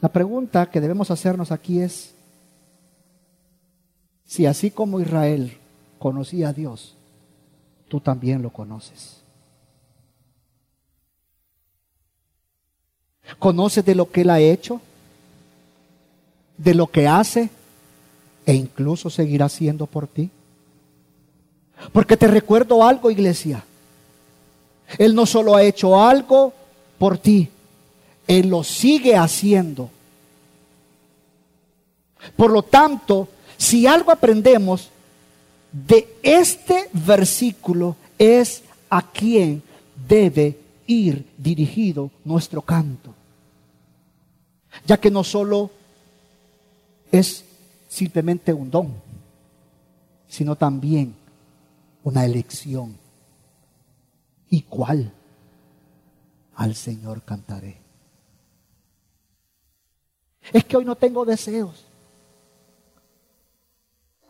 La 0.02 0.10
pregunta 0.10 0.70
que 0.70 0.82
debemos 0.82 1.10
hacernos 1.10 1.50
aquí 1.50 1.80
es 1.80 2.14
si 4.26 4.44
así 4.44 4.70
como 4.70 5.00
Israel 5.00 5.56
conocía 5.98 6.50
a 6.50 6.52
Dios, 6.52 6.97
tú 7.88 8.00
también 8.00 8.42
lo 8.42 8.50
conoces. 8.50 9.22
¿Conoces 13.38 13.84
de 13.84 13.94
lo 13.94 14.10
que 14.10 14.22
Él 14.22 14.30
ha 14.30 14.40
hecho? 14.40 14.80
¿De 16.56 16.74
lo 16.74 16.86
que 16.86 17.06
hace 17.06 17.50
e 18.48 18.54
incluso 18.54 19.10
seguirá 19.10 19.46
siendo 19.50 19.84
por 19.84 20.06
ti. 20.06 20.30
Porque 21.92 22.16
te 22.16 22.26
recuerdo 22.26 22.82
algo, 22.82 23.10
iglesia. 23.10 23.62
Él 24.96 25.14
no 25.14 25.26
solo 25.26 25.54
ha 25.54 25.62
hecho 25.62 26.00
algo 26.00 26.54
por 26.98 27.18
ti, 27.18 27.50
Él 28.26 28.48
lo 28.48 28.64
sigue 28.64 29.16
haciendo. 29.16 29.90
Por 32.36 32.50
lo 32.50 32.62
tanto, 32.62 33.28
si 33.58 33.86
algo 33.86 34.12
aprendemos 34.12 34.88
de 35.72 36.18
este 36.22 36.88
versículo 36.92 37.96
es 38.18 38.62
a 38.88 39.02
quién 39.02 39.62
debe 40.08 40.58
ir 40.86 41.26
dirigido 41.36 42.10
nuestro 42.24 42.62
canto. 42.62 43.14
Ya 44.86 44.96
que 44.98 45.10
no 45.10 45.24
solo 45.24 45.70
es 47.10 47.44
simplemente 47.88 48.52
un 48.52 48.70
don, 48.70 48.94
sino 50.28 50.56
también 50.56 51.14
una 52.04 52.24
elección. 52.24 52.96
¿Y 54.50 54.62
cuál? 54.62 55.12
Al 56.54 56.74
Señor 56.74 57.22
cantaré. 57.22 57.76
Es 60.52 60.64
que 60.64 60.76
hoy 60.76 60.84
no 60.84 60.96
tengo 60.96 61.24
deseos. 61.24 61.87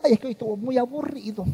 Ay, 0.03 0.13
es 0.13 0.21
que 0.21 0.27
hoy 0.27 0.33
estuvo 0.33 0.57
muy 0.57 0.79
aburrido. 0.79 1.45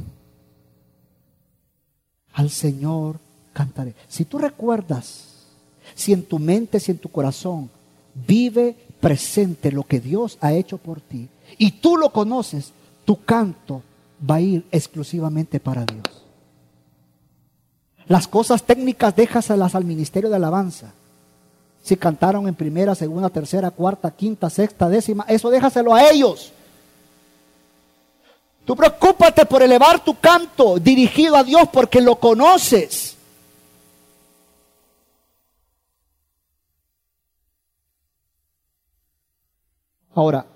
Al 2.34 2.50
Señor 2.50 3.18
cantaré. 3.52 3.94
Si 4.08 4.24
tú 4.24 4.38
recuerdas, 4.38 5.46
si 5.94 6.12
en 6.12 6.24
tu 6.24 6.38
mente, 6.38 6.80
si 6.80 6.90
en 6.90 6.98
tu 6.98 7.08
corazón 7.08 7.70
vive 8.26 8.76
presente 9.00 9.72
lo 9.72 9.84
que 9.84 10.00
Dios 10.00 10.38
ha 10.40 10.52
hecho 10.52 10.78
por 10.78 11.00
ti 11.00 11.28
y 11.58 11.72
tú 11.72 11.96
lo 11.96 12.10
conoces, 12.10 12.72
tu 13.04 13.22
canto 13.24 13.82
va 14.28 14.36
a 14.36 14.40
ir 14.40 14.64
exclusivamente 14.70 15.60
para 15.60 15.84
Dios. 15.84 16.24
Las 18.06 18.28
cosas 18.28 18.62
técnicas 18.62 19.16
déjaselas 19.16 19.74
al 19.74 19.84
ministerio 19.84 20.28
de 20.28 20.36
alabanza. 20.36 20.92
Si 21.82 21.96
cantaron 21.96 22.48
en 22.48 22.54
primera, 22.54 22.94
segunda, 22.94 23.30
tercera, 23.30 23.70
cuarta, 23.70 24.10
quinta, 24.10 24.48
sexta, 24.50 24.88
décima, 24.88 25.24
eso 25.28 25.50
déjaselo 25.50 25.94
a 25.94 26.10
ellos. 26.10 26.52
Tú 28.64 28.74
preocúpate 28.74 29.44
por 29.44 29.62
elevar 29.62 30.02
tu 30.02 30.18
canto 30.18 30.78
dirigido 30.78 31.36
a 31.36 31.44
Dios 31.44 31.68
porque 31.72 32.00
lo 32.00 32.16
conoces. 32.16 33.16
Ahora, 40.14 40.46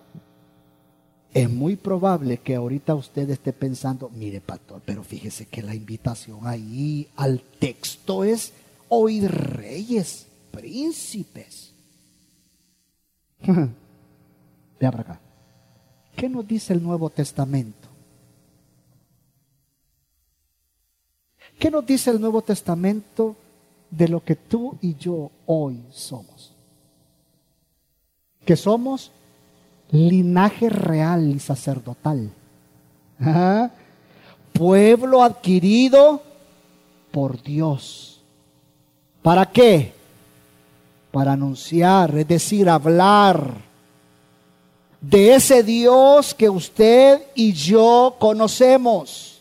es 1.34 1.50
muy 1.50 1.76
probable 1.76 2.38
que 2.38 2.54
ahorita 2.54 2.94
usted 2.94 3.28
esté 3.28 3.52
pensando, 3.52 4.08
mire 4.14 4.40
pastor, 4.40 4.80
pero 4.84 5.02
fíjese 5.02 5.46
que 5.46 5.62
la 5.62 5.74
invitación 5.74 6.46
ahí 6.46 7.08
al 7.16 7.40
texto 7.58 8.24
es 8.24 8.52
oír 8.88 9.30
reyes, 9.30 10.26
príncipes. 10.50 11.72
Vea 14.80 14.90
para 14.90 15.02
acá. 15.02 15.20
¿Qué 16.16 16.28
nos 16.28 16.46
dice 16.46 16.72
el 16.72 16.82
Nuevo 16.82 17.10
Testamento? 17.10 17.88
¿Qué 21.58 21.70
nos 21.70 21.84
dice 21.84 22.10
el 22.10 22.20
Nuevo 22.20 22.40
Testamento 22.42 23.34
de 23.90 24.08
lo 24.08 24.22
que 24.22 24.36
tú 24.36 24.76
y 24.80 24.94
yo 24.94 25.30
hoy 25.46 25.82
somos? 25.90 26.52
Que 28.44 28.56
somos 28.56 29.10
linaje 29.90 30.68
real 30.68 31.28
y 31.28 31.40
sacerdotal. 31.40 32.30
Pueblo 34.52 35.22
adquirido 35.22 36.22
por 37.10 37.42
Dios. 37.42 38.20
¿Para 39.22 39.46
qué? 39.46 39.92
Para 41.11 41.33
anunciar, 41.33 42.16
es 42.16 42.28
decir, 42.28 42.68
hablar 42.68 43.54
de 45.00 45.35
ese 45.35 45.62
Dios 45.62 46.35
que 46.35 46.48
usted 46.48 47.22
y 47.35 47.52
yo 47.52 48.16
conocemos. 48.18 49.38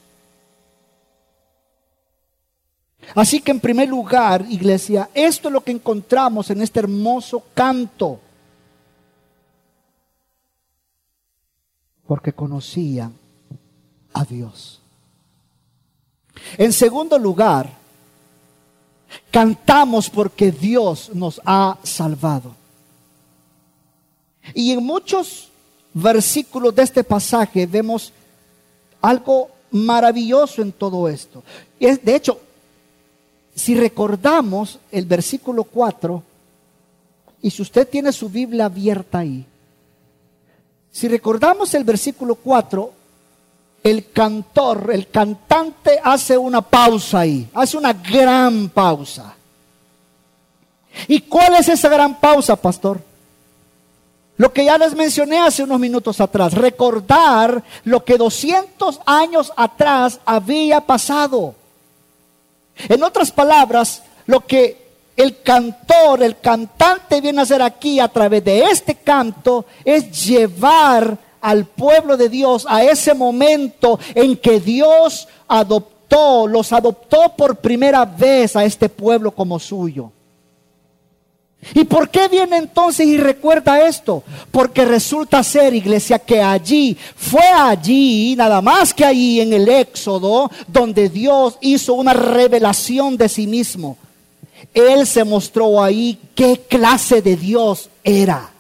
Así 3.16 3.40
que 3.40 3.52
en 3.52 3.60
primer 3.60 3.88
lugar, 3.88 4.46
iglesia, 4.50 5.10
esto 5.14 5.48
es 5.48 5.54
lo 5.54 5.62
que 5.62 5.72
encontramos 5.72 6.50
en 6.50 6.62
este 6.62 6.80
hermoso 6.80 7.44
canto. 7.54 8.20
porque 12.08 12.32
conocían 12.32 13.14
a 14.14 14.24
Dios. 14.24 14.80
En 16.58 16.72
segundo 16.72 17.20
lugar, 17.20 17.70
cantamos 19.30 20.10
porque 20.10 20.52
Dios 20.52 21.12
nos 21.14 21.42
ha 21.46 21.78
salvado. 21.84 22.56
Y 24.54 24.72
en 24.72 24.84
muchos 24.84 25.50
versículos 25.94 26.74
de 26.74 26.84
este 26.84 27.04
pasaje 27.04 27.66
vemos 27.66 28.14
algo 29.02 29.50
maravilloso 29.72 30.62
en 30.62 30.72
todo 30.72 31.10
esto. 31.10 31.44
De 31.80 32.16
hecho, 32.16 32.40
si 33.58 33.74
recordamos 33.74 34.78
el 34.92 35.06
versículo 35.06 35.64
4, 35.64 36.24
y 37.42 37.50
si 37.50 37.64
usted 37.64 37.88
tiene 37.88 38.12
su 38.12 38.30
Biblia 38.30 38.66
abierta 38.66 39.18
ahí, 39.18 39.44
si 40.92 41.08
recordamos 41.08 41.74
el 41.74 41.84
versículo 41.84 42.36
4, 42.36 42.94
el 43.82 44.12
cantor, 44.12 44.92
el 44.94 45.10
cantante 45.10 46.00
hace 46.04 46.38
una 46.38 46.62
pausa 46.62 47.22
ahí, 47.22 47.50
hace 47.52 47.78
una 47.78 47.94
gran 47.94 48.70
pausa. 48.70 49.34
¿Y 51.08 51.22
cuál 51.22 51.56
es 51.56 51.68
esa 51.68 51.90
gran 51.90 52.20
pausa, 52.20 52.56
pastor? 52.56 53.02
Lo 54.38 54.54
que 54.54 54.66
ya 54.66 54.78
les 54.78 54.94
mencioné 54.94 55.40
hace 55.40 55.64
unos 55.64 55.80
minutos 55.80 56.22
atrás, 56.22 56.54
recordar 56.54 57.64
lo 57.86 58.06
que 58.06 58.18
200 58.18 59.00
años 59.08 59.52
atrás 59.56 60.20
había 60.26 60.82
pasado. 60.82 61.56
En 62.90 63.04
otras 63.04 63.32
palabras, 63.32 64.04
lo 64.26 64.42
que 64.42 64.88
el 65.16 65.42
cantor, 65.42 66.22
el 66.22 66.40
cantante 66.40 67.22
viene 67.22 67.40
a 67.40 67.44
hacer 67.44 67.62
aquí 67.62 68.00
a 68.00 68.08
través 68.08 68.44
de 68.44 68.64
este 68.66 68.96
canto 68.96 69.66
es 69.84 70.26
llevar 70.26 71.18
al 71.42 71.66
pueblo 71.66 72.18
de 72.18 72.30
Dios 72.30 72.66
a 72.70 72.84
ese 72.84 73.14
momento 73.14 74.00
en 74.14 74.38
que 74.38 74.60
Dios 74.60 75.28
adoptó, 75.48 76.46
los 76.46 76.72
adoptó 76.72 77.34
por 77.36 77.58
primera 77.58 78.06
vez 78.06 78.56
a 78.56 78.64
este 78.64 78.90
pueblo 78.90 79.32
como 79.32 79.60
suyo. 79.60 80.12
¿Y 81.74 81.84
por 81.84 82.10
qué 82.10 82.28
viene 82.28 82.58
entonces 82.58 83.08
y 83.08 83.18
recuerda 83.18 83.88
esto? 83.88 84.24
Porque 84.52 84.86
resulta 84.86 85.44
ser, 85.44 85.74
iglesia, 85.74 86.20
que 86.20 86.42
allí, 86.42 86.98
fue 87.16 87.48
allí, 87.48 88.36
nada 88.36 88.62
más 88.62 88.94
que 88.94 89.06
allí 89.06 89.42
en 89.42 89.54
el 89.54 89.68
Éxodo, 89.68 90.50
donde 90.68 91.10
Dios 91.10 91.58
hizo 91.62 91.94
una 91.94 92.14
revelación 92.14 93.18
de 93.18 93.30
sí 93.30 93.48
mismo. 93.48 93.98
Él 94.74 95.06
se 95.08 95.24
mostró 95.24 95.84
ahí 95.84 96.18
qué 96.36 96.62
clase 96.68 97.22
de 97.22 97.36
Dios 97.36 97.90
era. 98.04 98.52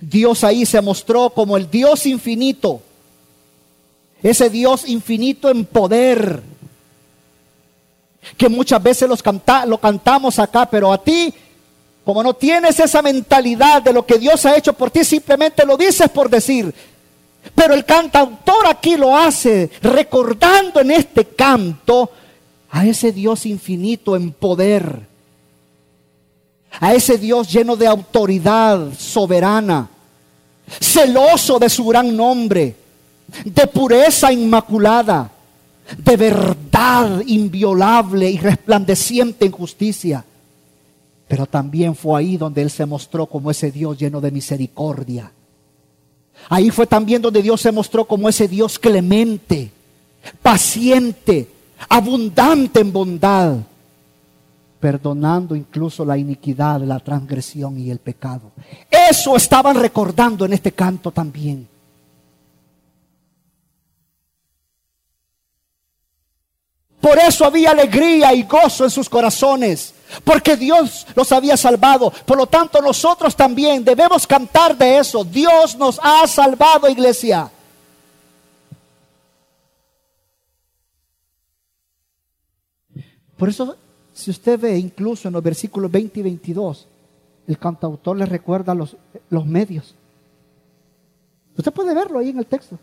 Dios 0.00 0.44
ahí 0.44 0.66
se 0.66 0.80
mostró 0.80 1.30
como 1.30 1.56
el 1.56 1.70
Dios 1.70 2.06
infinito. 2.06 2.82
Ese 4.22 4.50
Dios 4.50 4.88
infinito 4.88 5.50
en 5.50 5.64
poder. 5.64 6.42
Que 8.36 8.48
muchas 8.48 8.82
veces 8.82 9.08
los 9.08 9.22
lo 9.66 9.78
cantamos 9.78 10.38
acá, 10.38 10.66
pero 10.66 10.92
a 10.92 11.02
ti, 11.02 11.32
como 12.04 12.22
no 12.22 12.34
tienes 12.34 12.78
esa 12.80 13.02
mentalidad 13.02 13.82
de 13.82 13.92
lo 13.92 14.04
que 14.04 14.18
Dios 14.18 14.44
ha 14.46 14.56
hecho 14.56 14.72
por 14.72 14.90
ti, 14.90 15.04
simplemente 15.04 15.64
lo 15.64 15.76
dices 15.76 16.08
por 16.10 16.28
decir. 16.28 16.74
Pero 17.54 17.74
el 17.74 17.84
cantautor 17.84 18.66
aquí 18.66 18.96
lo 18.96 19.16
hace 19.16 19.70
recordando 19.82 20.80
en 20.80 20.90
este 20.90 21.26
canto 21.26 22.10
a 22.70 22.86
ese 22.86 23.12
Dios 23.12 23.46
infinito 23.46 24.16
en 24.16 24.32
poder, 24.32 25.06
a 26.80 26.94
ese 26.94 27.18
Dios 27.18 27.52
lleno 27.52 27.76
de 27.76 27.86
autoridad 27.86 28.92
soberana, 28.98 29.88
celoso 30.80 31.58
de 31.58 31.68
su 31.68 31.84
gran 31.84 32.16
nombre, 32.16 32.74
de 33.44 33.66
pureza 33.66 34.32
inmaculada, 34.32 35.30
de 35.98 36.16
verdad 36.16 37.22
inviolable 37.26 38.30
y 38.30 38.38
resplandeciente 38.38 39.44
en 39.46 39.52
justicia. 39.52 40.24
Pero 41.28 41.46
también 41.46 41.94
fue 41.94 42.18
ahí 42.18 42.36
donde 42.36 42.62
Él 42.62 42.70
se 42.70 42.86
mostró 42.86 43.26
como 43.26 43.50
ese 43.50 43.70
Dios 43.70 43.98
lleno 43.98 44.20
de 44.20 44.30
misericordia. 44.30 45.32
Ahí 46.48 46.70
fue 46.70 46.86
también 46.86 47.22
donde 47.22 47.42
Dios 47.42 47.60
se 47.60 47.72
mostró 47.72 48.04
como 48.04 48.28
ese 48.28 48.48
Dios 48.48 48.78
clemente, 48.78 49.70
paciente, 50.42 51.48
abundante 51.88 52.80
en 52.80 52.92
bondad. 52.92 53.56
perdonando 54.84 55.56
incluso 55.56 56.04
la 56.04 56.18
iniquidad, 56.18 56.78
la 56.82 57.00
transgresión 57.00 57.80
y 57.80 57.90
el 57.90 58.00
pecado. 58.00 58.52
Eso 58.90 59.34
estaban 59.34 59.76
recordando 59.76 60.44
en 60.44 60.52
este 60.52 60.72
canto 60.72 61.10
también. 61.10 61.66
Por 67.04 67.18
eso 67.18 67.44
había 67.44 67.72
alegría 67.72 68.32
y 68.32 68.44
gozo 68.44 68.84
en 68.84 68.90
sus 68.90 69.10
corazones, 69.10 69.92
porque 70.24 70.56
Dios 70.56 71.06
los 71.14 71.30
había 71.32 71.54
salvado. 71.54 72.10
Por 72.24 72.38
lo 72.38 72.46
tanto, 72.46 72.80
nosotros 72.80 73.36
también 73.36 73.84
debemos 73.84 74.26
cantar 74.26 74.74
de 74.74 74.96
eso. 74.96 75.22
Dios 75.22 75.76
nos 75.76 76.00
ha 76.02 76.26
salvado, 76.26 76.88
iglesia. 76.88 77.50
Por 83.36 83.50
eso, 83.50 83.76
si 84.14 84.30
usted 84.30 84.58
ve 84.58 84.78
incluso 84.78 85.28
en 85.28 85.34
los 85.34 85.42
versículos 85.42 85.90
20 85.90 86.20
y 86.20 86.22
22, 86.22 86.86
el 87.46 87.58
cantautor 87.58 88.16
le 88.16 88.24
recuerda 88.24 88.74
los, 88.74 88.96
los 89.28 89.44
medios. 89.44 89.94
Usted 91.54 91.70
puede 91.70 91.92
verlo 91.92 92.20
ahí 92.20 92.30
en 92.30 92.38
el 92.38 92.46
texto. 92.46 92.78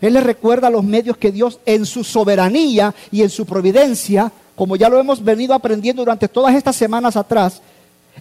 Él 0.00 0.14
le 0.14 0.20
recuerda 0.20 0.70
los 0.70 0.84
medios 0.84 1.16
que 1.16 1.32
Dios 1.32 1.60
en 1.66 1.86
su 1.86 2.04
soberanía 2.04 2.94
y 3.10 3.22
en 3.22 3.30
su 3.30 3.46
providencia, 3.46 4.32
como 4.56 4.76
ya 4.76 4.88
lo 4.88 4.98
hemos 4.98 5.22
venido 5.22 5.54
aprendiendo 5.54 6.02
durante 6.02 6.28
todas 6.28 6.54
estas 6.54 6.76
semanas 6.76 7.16
atrás, 7.16 7.60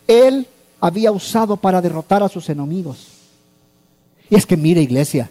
Él 0.08 0.48
había 0.80 1.12
usado 1.12 1.58
para 1.58 1.82
derrotar 1.82 2.24
a 2.24 2.30
sus 2.30 2.50
enemigos. 2.50 3.08
Y 4.30 4.36
es 4.36 4.46
que 4.46 4.58
mire 4.58 4.82
iglesia, 4.82 5.30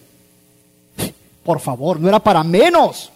por 1.45 1.61
favor, 1.61 2.01
no 2.01 2.09
era 2.09 2.19
para 2.19 2.43
menos. 2.43 3.11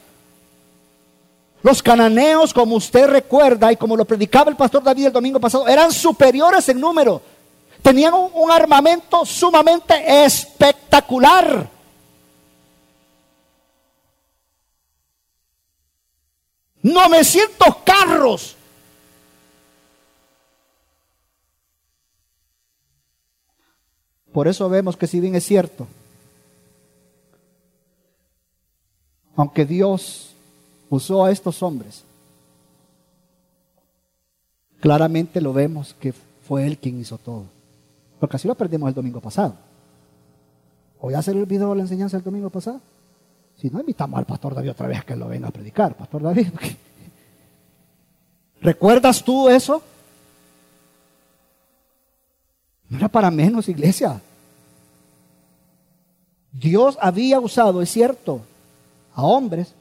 Los 1.63 1.83
cananeos, 1.83 2.53
como 2.53 2.77
usted 2.77 3.09
recuerda 3.09 3.73
y 3.73 3.77
como 3.77 3.97
lo 3.97 4.05
predicaba 4.05 4.51
el 4.51 4.57
pastor 4.57 4.83
David 4.83 5.07
el 5.07 5.13
domingo 5.13 5.41
pasado, 5.41 5.67
eran 5.67 5.91
superiores 5.93 6.69
en 6.69 6.81
número. 6.81 7.21
Tenían 7.83 8.15
un, 8.15 8.31
un 8.35 8.51
armamento 8.51 9.25
sumamente 9.25 10.25
espectacular. 10.25 11.76
900 16.87 17.77
carros. 17.85 18.57
Por 24.33 24.47
eso 24.47 24.69
vemos 24.69 24.97
que 24.97 25.07
si 25.07 25.19
bien 25.19 25.35
es 25.35 25.45
cierto, 25.45 25.87
aunque 29.35 29.65
Dios 29.65 30.35
usó 30.89 31.25
a 31.25 31.33
estos 31.33 31.63
hombres, 31.63 32.05
claramente 34.81 35.41
lo 35.41 35.53
vemos 35.53 35.95
que 35.99 36.13
fue 36.47 36.67
Él 36.67 36.79
quien 36.79 37.01
hizo 37.01 37.19
todo. 37.19 37.45
Porque 38.21 38.37
así 38.37 38.47
lo 38.47 38.55
perdimos 38.55 38.89
el 38.89 38.95
domingo 38.95 39.21
pasado. 39.21 39.57
Hoy 41.01 41.15
hacer 41.15 41.37
el 41.37 41.47
video 41.47 41.71
de 41.71 41.77
la 41.77 41.83
enseñanza 41.83 42.17
el 42.17 42.23
domingo 42.23 42.51
pasado. 42.51 42.81
Si 43.57 43.71
no, 43.71 43.81
invitamos 43.81 44.19
al 44.19 44.27
pastor 44.27 44.55
David 44.55 44.71
otra 44.71 44.87
vez 44.87 45.05
que 45.05 45.17
lo 45.17 45.29
venga 45.29 45.49
a 45.49 45.53
predicar, 45.53 45.97
pastor 45.97 46.23
David. 46.23 46.49
¿Recuerdas 48.61 49.23
tú 49.23 49.49
eso? 49.49 49.83
No 52.89 52.99
era 52.99 53.09
para 53.09 53.31
menos, 53.31 53.69
iglesia. 53.69 54.21
Dios 56.53 56.97
había 57.01 57.41
usado, 57.41 57.83
es 57.83 57.91
cierto, 57.91 58.41
a 59.15 59.23
hombres, 59.23 59.73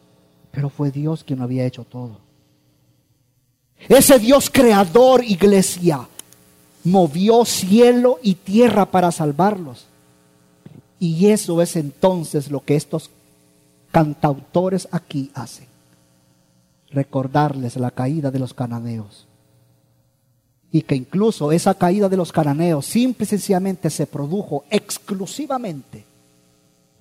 pero 0.52 0.70
fue 0.70 0.92
Dios 0.92 1.24
quien 1.24 1.40
lo 1.40 1.46
había 1.46 1.66
hecho 1.66 1.84
todo. 1.84 2.18
Ese 3.88 4.20
Dios 4.20 4.50
creador, 4.50 5.24
iglesia, 5.24 6.08
movió 6.84 7.46
cielo 7.46 8.20
y 8.22 8.36
tierra 8.36 8.86
para 8.86 9.12
salvarlos. 9.12 9.86
Y 11.00 11.28
eso 11.28 11.62
es 11.62 11.76
entonces 11.76 12.50
lo 12.50 12.64
que 12.64 12.76
estos 12.76 13.10
cantautores 13.96 14.90
aquí 14.92 15.32
hacen. 15.34 15.68
Recordarles 16.90 17.78
la 17.78 17.92
caída 17.92 18.30
de 18.30 18.40
los 18.40 18.54
cananeos. 18.54 19.26
Y 20.70 20.82
que 20.82 20.98
incluso 20.98 21.54
esa 21.54 21.76
caída 21.76 22.10
de 22.10 22.18
los 22.18 22.34
cananeos 22.34 22.86
simple 22.86 23.24
y 23.24 23.28
sencillamente 23.28 23.90
se 23.90 24.06
produjo 24.06 24.66
exclusivamente 24.70 26.04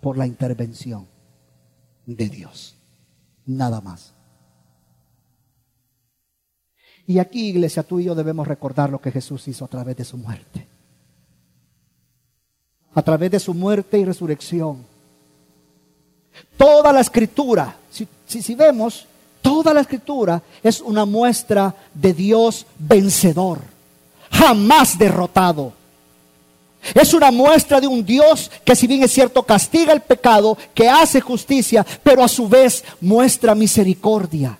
por 0.00 0.16
la 0.16 0.24
intervención 0.24 1.08
de 2.06 2.28
Dios. 2.28 2.76
Nada 3.44 3.80
más. 3.80 4.14
Y 7.08 7.18
aquí, 7.18 7.48
iglesia, 7.48 7.82
tú 7.82 7.98
y 7.98 8.04
yo 8.04 8.14
debemos 8.14 8.46
recordar 8.46 8.90
lo 8.90 9.00
que 9.00 9.10
Jesús 9.10 9.48
hizo 9.48 9.64
a 9.64 9.68
través 9.68 9.96
de 9.96 10.04
su 10.04 10.16
muerte. 10.16 10.68
A 12.94 13.02
través 13.02 13.32
de 13.32 13.40
su 13.40 13.52
muerte 13.52 13.98
y 13.98 14.04
resurrección 14.04 14.93
Toda 16.56 16.92
la 16.92 17.00
escritura, 17.00 17.76
si, 17.90 18.06
si, 18.26 18.54
vemos, 18.54 19.06
toda 19.42 19.74
la 19.74 19.80
escritura 19.80 20.40
es 20.62 20.80
una 20.80 21.04
muestra 21.04 21.74
de 21.92 22.12
Dios 22.12 22.66
vencedor, 22.78 23.60
jamás 24.30 24.96
derrotado. 24.96 25.72
Es 26.94 27.14
una 27.14 27.30
muestra 27.30 27.80
de 27.80 27.86
un 27.86 28.04
Dios 28.04 28.50
que 28.64 28.76
si 28.76 28.86
bien 28.86 29.02
es 29.02 29.12
cierto 29.12 29.42
castiga 29.42 29.92
el 29.92 30.02
pecado, 30.02 30.58
que 30.74 30.88
hace 30.88 31.20
justicia, 31.20 31.84
pero 32.02 32.22
a 32.22 32.28
su 32.28 32.48
vez 32.48 32.84
muestra 33.00 33.54
misericordia. 33.54 34.58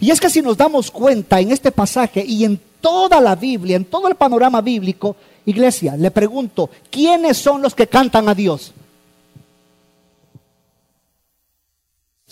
Y 0.00 0.10
es 0.10 0.20
que 0.20 0.30
si 0.30 0.40
nos 0.40 0.56
damos 0.56 0.90
cuenta 0.90 1.38
en 1.40 1.50
este 1.50 1.70
pasaje 1.70 2.24
y 2.24 2.44
en 2.44 2.58
toda 2.80 3.20
la 3.20 3.34
Biblia, 3.34 3.76
en 3.76 3.84
todo 3.84 4.08
el 4.08 4.14
panorama 4.14 4.60
bíblico, 4.60 5.16
iglesia, 5.44 5.96
le 5.96 6.10
pregunto, 6.10 6.70
¿quiénes 6.90 7.36
son 7.36 7.60
los 7.60 7.74
que 7.74 7.86
cantan 7.86 8.28
a 8.28 8.34
Dios? 8.34 8.72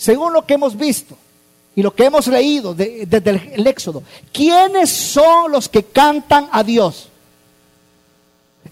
Según 0.01 0.33
lo 0.33 0.47
que 0.47 0.55
hemos 0.55 0.75
visto 0.75 1.15
y 1.75 1.83
lo 1.83 1.93
que 1.93 2.05
hemos 2.05 2.25
leído 2.25 2.73
desde 2.73 3.29
el, 3.53 3.67
Éxodo, 3.67 4.01
¿quiénes 4.33 4.89
son 4.89 5.51
los 5.51 5.69
que 5.69 5.83
cantan 5.83 6.49
a 6.51 6.63
Dios? 6.63 7.07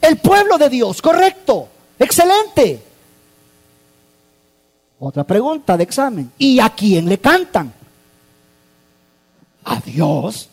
El 0.01 0.17
pueblo 0.17 0.57
de 0.57 0.69
Dios, 0.69 1.03
correcto, 1.03 1.67
excelente. 1.99 2.81
Otra 4.97 5.23
pregunta 5.23 5.77
de 5.77 5.83
examen. 5.83 6.31
¿Y 6.39 6.59
a 6.59 6.71
quién 6.71 7.07
le 7.07 7.19
cantan? 7.19 7.71
¿A 9.65 9.79
Dios? 9.81 10.49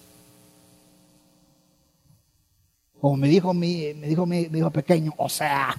Como 3.00 3.16
me 3.16 3.28
dijo 3.28 3.54
mi, 3.54 3.94
me 3.94 4.08
dijo 4.08 4.26
mi, 4.26 4.40
hijo 4.40 4.70
pequeño, 4.70 5.14
o 5.16 5.30
sea, 5.30 5.74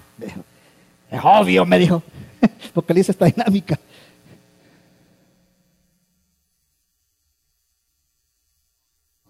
es 1.08 1.20
obvio, 1.22 1.64
me 1.64 1.78
dijo, 1.78 2.02
porque 2.74 2.94
le 2.94 3.00
hice 3.00 3.12
esta 3.12 3.26
dinámica. 3.26 3.78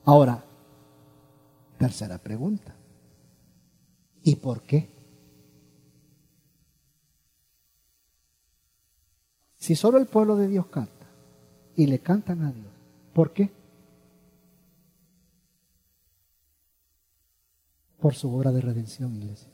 Ahora, 0.09 0.42
tercera 1.77 2.16
pregunta. 2.16 2.75
¿Y 4.23 4.37
por 4.37 4.62
qué? 4.62 4.88
Si 9.59 9.77
solo 9.77 9.99
el 9.99 10.07
pueblo 10.07 10.37
de 10.37 10.49
Dios 10.49 10.66
canta 10.68 11.07
y 11.77 11.88
le 11.88 11.99
cantan 11.99 12.42
a 12.42 12.53
Dios, 12.53 12.73
¿por 13.12 13.35
qué? 13.35 13.53
Por 18.01 18.14
su 18.14 18.35
obra 18.35 18.51
de 18.51 18.62
redención, 18.62 19.14
iglesia. 19.14 19.53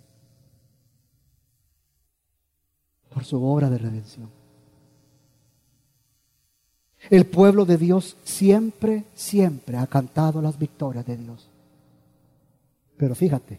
Por 3.12 3.24
su 3.24 3.44
obra 3.44 3.70
de 3.70 3.78
redención. 3.78 4.43
El 7.10 7.26
pueblo 7.26 7.64
de 7.64 7.76
Dios 7.76 8.16
siempre, 8.24 9.04
siempre 9.14 9.76
ha 9.76 9.86
cantado 9.86 10.40
las 10.40 10.58
victorias 10.58 11.06
de 11.06 11.16
Dios. 11.16 11.46
Pero 12.96 13.14
fíjate, 13.14 13.58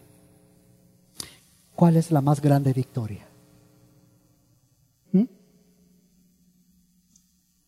¿cuál 1.74 1.96
es 1.96 2.10
la 2.10 2.20
más 2.20 2.40
grande 2.40 2.72
victoria? 2.72 3.26
¿Mm? 5.12 5.24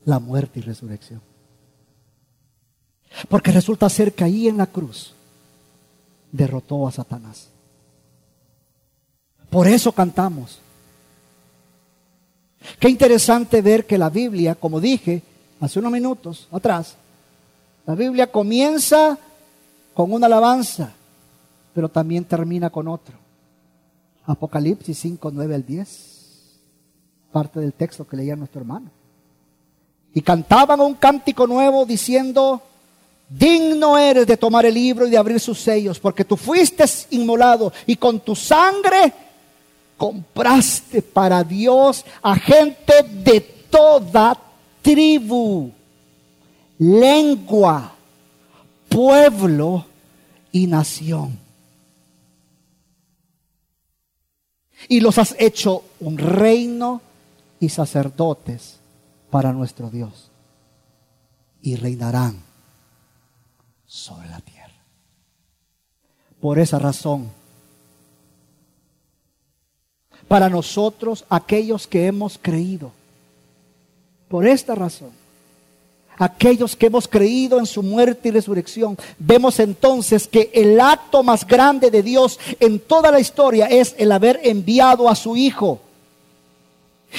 La 0.04 0.18
muerte 0.18 0.58
y 0.60 0.62
resurrección. 0.62 1.20
Porque 3.28 3.52
resulta 3.52 3.88
ser 3.88 4.12
que 4.12 4.24
ahí 4.24 4.48
en 4.48 4.56
la 4.56 4.66
cruz 4.66 5.14
derrotó 6.32 6.86
a 6.86 6.92
Satanás. 6.92 7.48
Por 9.50 9.66
eso 9.66 9.92
cantamos. 9.92 10.58
Qué 12.78 12.88
interesante 12.88 13.62
ver 13.62 13.86
que 13.86 13.98
la 13.98 14.10
Biblia, 14.10 14.54
como 14.54 14.80
dije, 14.80 15.22
hace 15.60 15.78
unos 15.78 15.92
minutos 15.92 16.48
atrás, 16.52 16.96
la 17.86 17.94
Biblia 17.94 18.30
comienza 18.30 19.18
con 19.94 20.12
una 20.12 20.26
alabanza, 20.26 20.92
pero 21.74 21.88
también 21.88 22.24
termina 22.24 22.70
con 22.70 22.86
otro. 22.88 23.16
Apocalipsis 24.26 24.98
5, 24.98 25.30
9 25.32 25.54
al 25.54 25.64
10, 25.64 26.60
parte 27.32 27.60
del 27.60 27.72
texto 27.72 28.06
que 28.06 28.16
leía 28.16 28.36
nuestro 28.36 28.60
hermano. 28.60 28.90
Y 30.12 30.20
cantaban 30.20 30.80
un 30.80 30.94
cántico 30.94 31.46
nuevo 31.46 31.86
diciendo, 31.86 32.62
digno 33.28 33.96
eres 33.96 34.26
de 34.26 34.36
tomar 34.36 34.66
el 34.66 34.74
libro 34.74 35.06
y 35.06 35.10
de 35.10 35.18
abrir 35.18 35.40
sus 35.40 35.58
sellos, 35.58 35.98
porque 35.98 36.24
tú 36.24 36.36
fuiste 36.36 36.84
inmolado 37.10 37.72
y 37.86 37.96
con 37.96 38.20
tu 38.20 38.34
sangre 38.34 39.12
compraste 39.96 41.02
para 41.02 41.42
Dios 41.42 42.04
a 42.22 42.36
gente 42.36 43.02
de 43.02 43.40
toda 43.40 44.47
tribu, 44.88 45.70
lengua, 46.78 47.92
pueblo 48.88 49.84
y 50.50 50.66
nación. 50.66 51.38
Y 54.88 55.00
los 55.00 55.18
has 55.18 55.36
hecho 55.38 55.84
un 56.00 56.16
reino 56.16 57.02
y 57.60 57.68
sacerdotes 57.68 58.78
para 59.30 59.52
nuestro 59.52 59.90
Dios. 59.90 60.30
Y 61.60 61.76
reinarán 61.76 62.40
sobre 63.84 64.28
la 64.28 64.40
tierra. 64.40 64.72
Por 66.40 66.58
esa 66.58 66.78
razón, 66.78 67.30
para 70.28 70.48
nosotros, 70.48 71.26
aquellos 71.28 71.86
que 71.86 72.06
hemos 72.06 72.38
creído, 72.40 72.92
por 74.28 74.46
esta 74.46 74.74
razón, 74.74 75.10
aquellos 76.18 76.76
que 76.76 76.86
hemos 76.86 77.06
creído 77.08 77.58
en 77.58 77.66
su 77.66 77.82
muerte 77.82 78.28
y 78.28 78.32
resurrección, 78.32 78.98
vemos 79.18 79.58
entonces 79.60 80.26
que 80.26 80.50
el 80.52 80.80
acto 80.80 81.22
más 81.22 81.46
grande 81.46 81.90
de 81.90 82.02
Dios 82.02 82.38
en 82.60 82.80
toda 82.80 83.10
la 83.10 83.20
historia 83.20 83.66
es 83.66 83.94
el 83.98 84.12
haber 84.12 84.40
enviado 84.42 85.08
a 85.08 85.14
su 85.14 85.36
Hijo. 85.36 85.80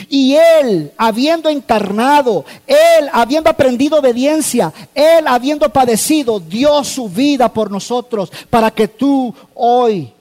Y 0.08 0.36
Él, 0.36 0.92
habiendo 0.98 1.50
encarnado, 1.50 2.46
Él, 2.68 3.10
habiendo 3.12 3.50
aprendido 3.50 3.98
obediencia, 3.98 4.72
Él, 4.94 5.26
habiendo 5.28 5.68
padecido, 5.70 6.40
dio 6.40 6.84
su 6.84 7.10
vida 7.10 7.52
por 7.52 7.72
nosotros 7.72 8.32
para 8.50 8.70
que 8.70 8.88
tú 8.88 9.34
hoy, 9.56 10.14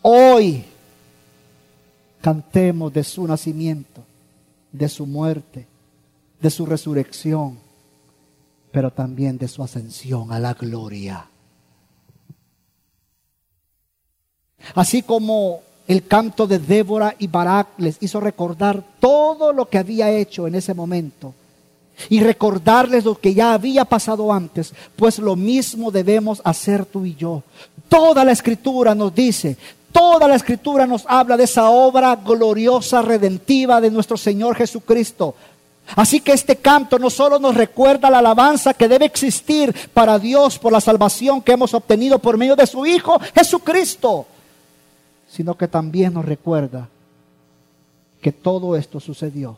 hoy, 0.00 0.64
cantemos 2.22 2.92
de 2.92 3.04
su 3.04 3.26
nacimiento, 3.26 4.02
de 4.72 4.88
su 4.88 5.06
muerte, 5.06 5.66
de 6.40 6.50
su 6.50 6.66
resurrección, 6.66 7.58
pero 8.70 8.90
también 8.90 9.38
de 9.38 9.48
su 9.48 9.62
ascensión 9.62 10.32
a 10.32 10.38
la 10.38 10.54
gloria. 10.54 11.26
Así 14.74 15.02
como 15.02 15.60
el 15.86 16.06
canto 16.06 16.46
de 16.46 16.58
Débora 16.58 17.14
y 17.18 17.26
Barak 17.26 17.68
les 17.78 17.96
hizo 18.00 18.20
recordar 18.20 18.84
todo 19.00 19.52
lo 19.52 19.68
que 19.68 19.78
había 19.78 20.10
hecho 20.10 20.46
en 20.46 20.54
ese 20.54 20.74
momento 20.74 21.34
y 22.08 22.20
recordarles 22.20 23.04
lo 23.04 23.18
que 23.18 23.34
ya 23.34 23.54
había 23.54 23.84
pasado 23.84 24.32
antes, 24.32 24.72
pues 24.94 25.18
lo 25.18 25.34
mismo 25.34 25.90
debemos 25.90 26.40
hacer 26.44 26.84
tú 26.84 27.04
y 27.04 27.14
yo. 27.14 27.42
Toda 27.88 28.24
la 28.24 28.32
escritura 28.32 28.94
nos 28.94 29.14
dice, 29.14 29.56
toda 29.92 30.28
la 30.28 30.36
escritura 30.36 30.86
nos 30.86 31.04
habla 31.06 31.36
de 31.36 31.44
esa 31.44 31.70
obra 31.70 32.16
gloriosa, 32.16 33.02
redentiva 33.02 33.80
de 33.80 33.90
nuestro 33.90 34.16
Señor 34.16 34.56
Jesucristo. 34.56 35.34
Así 35.96 36.20
que 36.20 36.32
este 36.32 36.56
canto 36.56 36.98
no 36.98 37.08
solo 37.08 37.38
nos 37.38 37.54
recuerda 37.54 38.10
la 38.10 38.18
alabanza 38.18 38.74
que 38.74 38.88
debe 38.88 39.06
existir 39.06 39.74
para 39.94 40.18
Dios 40.18 40.58
por 40.58 40.72
la 40.72 40.80
salvación 40.80 41.40
que 41.40 41.52
hemos 41.52 41.72
obtenido 41.72 42.18
por 42.18 42.36
medio 42.36 42.56
de 42.56 42.66
su 42.66 42.84
Hijo 42.84 43.18
Jesucristo, 43.34 44.26
sino 45.28 45.56
que 45.56 45.66
también 45.66 46.14
nos 46.14 46.24
recuerda 46.24 46.88
que 48.20 48.32
todo 48.32 48.76
esto 48.76 49.00
sucedió 49.00 49.56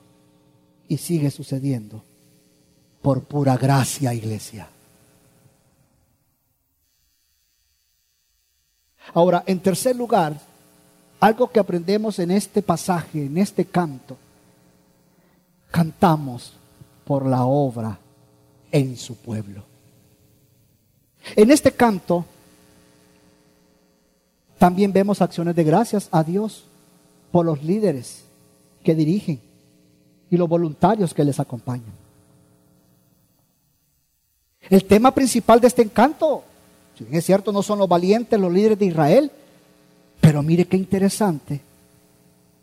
y 0.88 0.98
sigue 0.98 1.30
sucediendo 1.30 2.02
por 3.02 3.24
pura 3.24 3.56
gracia, 3.56 4.14
iglesia. 4.14 4.68
Ahora, 9.12 9.42
en 9.46 9.60
tercer 9.60 9.96
lugar, 9.96 10.38
algo 11.18 11.50
que 11.50 11.60
aprendemos 11.60 12.18
en 12.18 12.30
este 12.30 12.62
pasaje, 12.62 13.26
en 13.26 13.38
este 13.38 13.64
canto, 13.64 14.16
cantamos 15.70 16.54
por 17.04 17.26
la 17.26 17.44
obra 17.44 17.98
en 18.70 18.96
su 18.96 19.16
pueblo. 19.16 19.62
En 21.36 21.50
este 21.50 21.72
canto 21.72 22.24
también 24.58 24.92
vemos 24.92 25.20
acciones 25.20 25.54
de 25.56 25.64
gracias 25.64 26.08
a 26.12 26.22
Dios 26.22 26.64
por 27.32 27.46
los 27.46 27.62
líderes 27.62 28.24
que 28.84 28.94
dirigen 28.94 29.40
y 30.30 30.36
los 30.36 30.48
voluntarios 30.48 31.12
que 31.12 31.24
les 31.24 31.40
acompañan. 31.40 31.92
El 34.68 34.84
tema 34.84 35.12
principal 35.12 35.60
de 35.60 35.66
este 35.66 35.82
encanto, 35.82 36.44
es 37.10 37.24
cierto, 37.24 37.52
no 37.52 37.62
son 37.62 37.78
los 37.78 37.88
valientes, 37.88 38.38
los 38.38 38.52
líderes 38.52 38.78
de 38.78 38.86
Israel, 38.86 39.30
pero 40.20 40.42
mire 40.42 40.66
qué 40.66 40.76
interesante 40.76 41.60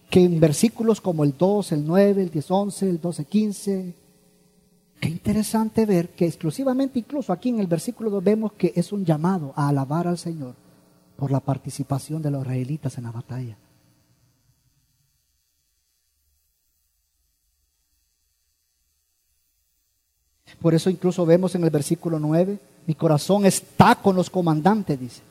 que 0.10 0.24
en 0.24 0.40
versículos 0.40 1.02
como 1.02 1.24
el 1.24 1.36
2, 1.38 1.72
el 1.74 1.86
9, 1.86 2.24
el 2.24 2.32
10, 2.32 2.52
11, 2.52 2.90
el 2.90 3.02
12, 3.02 3.26
15, 3.26 3.94
qué 5.00 5.10
interesante 5.10 5.86
ver 5.86 6.10
que 6.10 6.26
exclusivamente 6.26 7.00
incluso 7.00 7.34
aquí 7.34 7.50
en 7.50 7.60
el 7.60 7.68
versículo 7.68 8.10
2 8.10 8.24
vemos 8.24 8.54
que 8.54 8.72
es 8.76 8.92
un 8.92 9.04
llamado 9.04 9.54
a 9.56 9.68
alabar 9.68 10.08
al 10.08 10.18
Señor 10.18 10.56
por 11.18 11.32
la 11.32 11.40
participación 11.40 12.22
de 12.22 12.32
los 12.32 12.44
israelitas 12.44 12.98
en 12.98 13.04
la 13.04 13.12
batalla. 13.12 13.58
Por 20.62 20.74
eso 20.74 20.90
incluso 20.90 21.26
vemos 21.26 21.54
en 21.56 21.64
el 21.64 21.70
versículo 21.70 22.18
9, 22.20 22.58
mi 22.88 22.96
corazón 22.96 23.46
está 23.46 23.96
con 23.96 24.16
los 24.16 24.30
comandantes, 24.30 25.00
dice. 25.00 25.22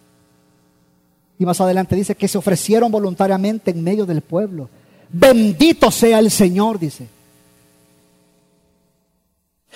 Y 1.38 1.45
más 1.45 1.61
adelante 1.61 1.97
dice 1.97 2.14
que 2.14 2.29
se 2.29 2.38
ofrecieron 2.38 2.92
voluntariamente 2.92 3.71
en 3.71 3.83
medio 3.83 4.07
del 4.07 4.21
pueblo. 4.21 4.69
Bendito 5.09 5.90
sea 5.90 6.19
el 6.19 6.31
Señor, 6.31 6.79
dice. 6.79 7.09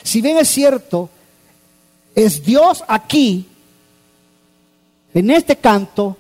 Si 0.03 0.21
bien 0.21 0.39
es 0.39 0.49
cierto, 0.49 1.09
es 2.15 2.45
Dios 2.45 2.85
aquí 2.87 3.47
en 5.13 5.31
este 5.31 5.57
canto, 5.57 6.17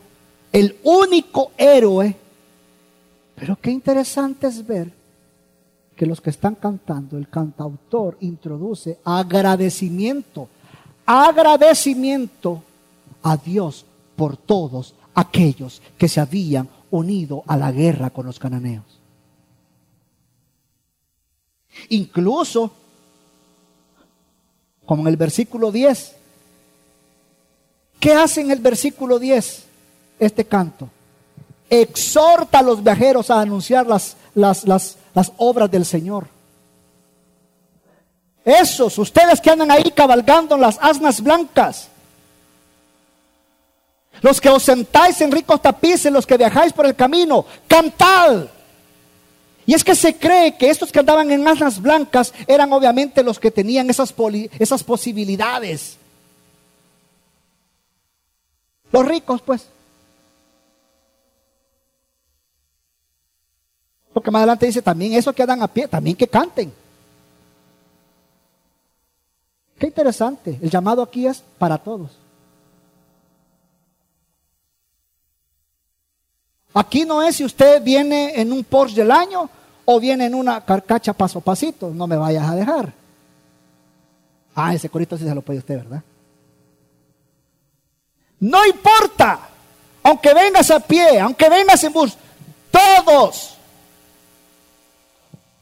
el 0.53 0.77
único 0.83 1.53
héroe, 1.57 2.16
pero 3.37 3.57
qué 3.61 3.70
interesante 3.70 4.49
es 4.49 4.66
ver 4.66 4.90
que 5.94 6.07
los 6.07 6.20
que 6.20 6.31
están 6.31 6.55
cantando, 6.55 7.16
el 7.16 7.29
cantautor 7.29 8.16
introduce 8.20 8.99
agradecimiento, 9.05 10.49
agradecimiento 11.11 12.62
a 13.23 13.37
Dios 13.37 13.85
por 14.16 14.37
todos 14.37 14.94
aquellos 15.14 15.83
que 15.99 16.09
se 16.09 16.20
habían 16.20 16.68
unido 16.90 17.42
a 17.46 17.57
la 17.57 17.73
guerra 17.73 18.11
con 18.11 18.27
los 18.27 18.38
cananeos. 18.38 18.85
Incluso, 21.88 22.73
como 24.85 25.03
en 25.03 25.09
el 25.09 25.16
versículo 25.16 25.70
10, 25.70 26.16
¿Qué 28.01 28.14
hace 28.14 28.40
en 28.40 28.51
el 28.51 28.61
versículo 28.61 29.18
10 29.18 29.64
este 30.18 30.46
canto? 30.46 30.88
Exhorta 31.68 32.61
a 32.61 32.62
los 32.62 32.83
viajeros 32.83 33.31
a 33.31 33.42
anunciar 33.42 33.87
las, 33.87 34.16
las, 34.35 34.64
las, 34.64 34.96
las 35.14 35.33
obras 35.37 35.70
del 35.70 35.85
Señor. 35.85 36.27
Esos, 38.44 38.98
ustedes 38.98 39.40
que 39.40 39.50
andan 39.50 39.70
ahí 39.70 39.90
cabalgando 39.90 40.55
en 40.55 40.62
las 40.62 40.79
asnas 40.81 41.20
blancas, 41.20 41.88
los 44.22 44.40
que 44.40 44.48
os 44.48 44.62
sentáis 44.62 45.20
en 45.20 45.31
ricos 45.33 45.62
tapices, 45.62 46.12
los 46.12 46.26
que 46.26 46.37
viajáis 46.37 46.72
por 46.72 46.87
el 46.87 46.94
camino, 46.94 47.44
cantad. 47.66 48.46
Y 49.66 49.74
es 49.74 49.85
que 49.85 49.94
se 49.94 50.16
cree 50.16 50.57
que 50.57 50.68
estos 50.68 50.90
que 50.90 50.98
andaban 50.98 51.31
en 51.31 51.46
asnas 51.46 51.81
blancas 51.81 52.33
eran 52.46 52.72
obviamente 52.72 53.22
los 53.22 53.38
que 53.38 53.50
tenían 53.50 53.88
esas, 53.90 54.12
posibilidades 54.83 55.96
los 58.92 59.07
ricos, 59.07 59.40
pues. 59.42 59.68
Porque 64.12 64.31
más 64.33 64.40
adelante 64.40 64.66
dice 64.66 64.83
también 64.83 65.12
esos 65.12 65.35
que 65.35 65.42
andan 65.42 65.62
a 65.62 65.68
pie, 65.68 65.87
también 65.87 66.16
que 66.16 66.26
canten. 66.26 66.72
Qué 69.80 69.86
interesante. 69.86 70.58
El 70.60 70.68
llamado 70.68 71.02
aquí 71.02 71.26
es 71.26 71.42
para 71.58 71.78
todos. 71.78 72.10
Aquí 76.74 77.06
no 77.06 77.22
es 77.22 77.36
si 77.36 77.44
usted 77.44 77.82
viene 77.82 78.38
en 78.38 78.52
un 78.52 78.62
Porsche 78.62 79.00
del 79.00 79.10
año 79.10 79.48
o 79.86 79.98
viene 79.98 80.26
en 80.26 80.34
una 80.34 80.62
carcacha 80.66 81.14
paso 81.14 81.38
a 81.38 81.42
pasito. 81.42 81.88
No 81.94 82.06
me 82.06 82.18
vayas 82.18 82.46
a 82.46 82.54
dejar. 82.54 82.92
Ah, 84.54 84.74
ese 84.74 84.90
corito 84.90 85.16
sí 85.16 85.24
se 85.24 85.34
lo 85.34 85.40
puede 85.40 85.60
usted, 85.60 85.78
¿verdad? 85.78 86.02
No 88.38 88.66
importa, 88.66 89.48
aunque 90.02 90.34
vengas 90.34 90.70
a 90.70 90.80
pie, 90.80 91.20
aunque 91.20 91.48
vengas 91.48 91.82
en 91.84 91.92
bus, 91.94 92.18
todos, 92.70 93.56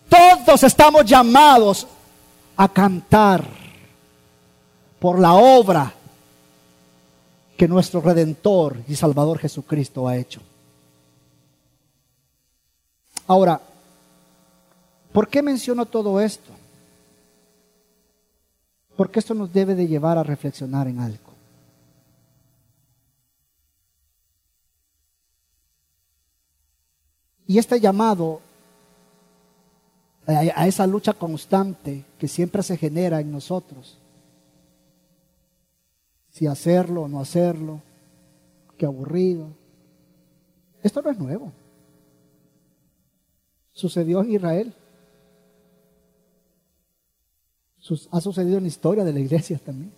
todos 0.08 0.62
estamos 0.64 1.04
llamados 1.04 1.86
a 2.56 2.68
cantar 2.68 3.57
por 4.98 5.18
la 5.18 5.34
obra 5.34 5.94
que 7.56 7.68
nuestro 7.68 8.00
Redentor 8.00 8.76
y 8.88 8.94
Salvador 8.94 9.38
Jesucristo 9.38 10.06
ha 10.06 10.16
hecho. 10.16 10.40
Ahora, 13.26 13.60
¿por 15.12 15.28
qué 15.28 15.42
menciono 15.42 15.84
todo 15.84 16.20
esto? 16.20 16.52
Porque 18.96 19.18
esto 19.18 19.34
nos 19.34 19.52
debe 19.52 19.74
de 19.74 19.86
llevar 19.86 20.18
a 20.18 20.22
reflexionar 20.22 20.88
en 20.88 21.00
algo. 21.00 21.28
Y 27.46 27.58
este 27.58 27.80
llamado 27.80 28.40
a 30.26 30.66
esa 30.66 30.86
lucha 30.86 31.14
constante 31.14 32.04
que 32.18 32.28
siempre 32.28 32.62
se 32.62 32.76
genera 32.76 33.20
en 33.20 33.32
nosotros, 33.32 33.98
si 36.38 36.46
hacerlo 36.46 37.02
o 37.02 37.08
no 37.08 37.18
hacerlo, 37.18 37.82
qué 38.76 38.86
aburrido. 38.86 39.48
Esto 40.84 41.02
no 41.02 41.10
es 41.10 41.18
nuevo. 41.18 41.52
Sucedió 43.72 44.22
en 44.22 44.30
Israel. 44.30 44.74
Ha 48.12 48.20
sucedido 48.20 48.58
en 48.58 48.62
la 48.62 48.68
historia 48.68 49.02
de 49.02 49.12
la 49.12 49.18
iglesia 49.18 49.58
también. 49.58 49.92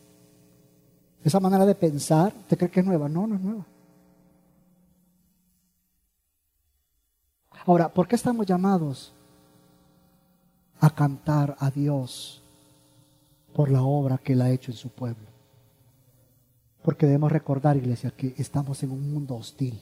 Esa 1.23 1.41
manera 1.41 1.67
de 1.67 1.75
pensar, 1.75 2.33
¿usted 2.35 2.57
cree 2.57 2.71
que 2.71 2.81
es 2.81 2.87
nueva? 2.87 3.07
No, 3.07 3.27
no 3.27 3.35
es 3.35 3.41
nueva. 3.43 3.67
Ahora, 7.67 7.93
¿por 7.93 8.09
qué 8.09 8.17
estamos 8.17 8.47
llamados 8.47 9.13
a 10.81 10.89
cantar 10.89 11.55
a 11.59 11.71
Dios 11.71 12.43
por 13.53 13.71
la 13.71 13.83
obra 13.83 14.17
que 14.17 14.33
Él 14.33 14.41
ha 14.41 14.49
hecho 14.49 14.71
en 14.71 14.79
su 14.79 14.89
pueblo? 14.89 15.30
Porque 16.83 17.07
debemos 17.07 17.31
recordar, 17.31 17.77
iglesia, 17.77 18.11
que 18.11 18.35
estamos 18.39 18.83
en 18.83 18.91
un 18.91 19.13
mundo 19.13 19.37
hostil, 19.37 19.81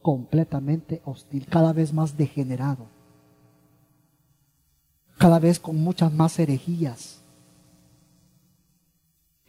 completamente 0.00 1.00
hostil, 1.04 1.46
cada 1.46 1.72
vez 1.72 1.92
más 1.92 2.16
degenerado, 2.16 2.86
cada 5.18 5.38
vez 5.38 5.60
con 5.60 5.76
muchas 5.76 6.12
más 6.12 6.38
herejías. 6.38 7.20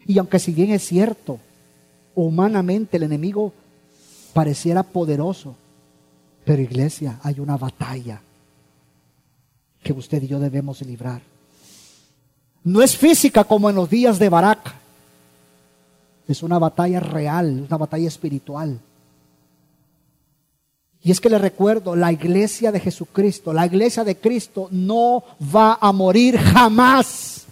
Y 0.05 0.19
aunque 0.19 0.39
si 0.39 0.51
bien 0.51 0.71
es 0.71 0.83
cierto, 0.83 1.39
humanamente 2.13 2.97
el 2.97 3.03
enemigo 3.03 3.53
pareciera 4.33 4.83
poderoso, 4.83 5.55
pero 6.45 6.61
iglesia, 6.61 7.19
hay 7.23 7.39
una 7.39 7.57
batalla 7.57 8.21
que 9.81 9.93
usted 9.93 10.23
y 10.23 10.27
yo 10.27 10.39
debemos 10.39 10.81
librar. 10.81 11.21
No 12.63 12.81
es 12.81 12.95
física 12.95 13.43
como 13.43 13.69
en 13.69 13.75
los 13.75 13.89
días 13.89 14.17
de 14.19 14.29
Barak. 14.29 14.82
Es 16.27 16.43
una 16.43 16.59
batalla 16.59 16.99
real, 16.99 17.65
una 17.67 17.77
batalla 17.77 18.07
espiritual. 18.07 18.79
Y 21.03 21.11
es 21.11 21.19
que 21.19 21.29
le 21.29 21.37
recuerdo, 21.37 21.95
la 21.95 22.11
iglesia 22.11 22.71
de 22.71 22.79
Jesucristo, 22.79 23.51
la 23.51 23.65
iglesia 23.65 24.03
de 24.05 24.15
Cristo 24.15 24.69
no 24.71 25.23
va 25.53 25.77
a 25.81 25.91
morir 25.91 26.37
jamás. 26.37 27.43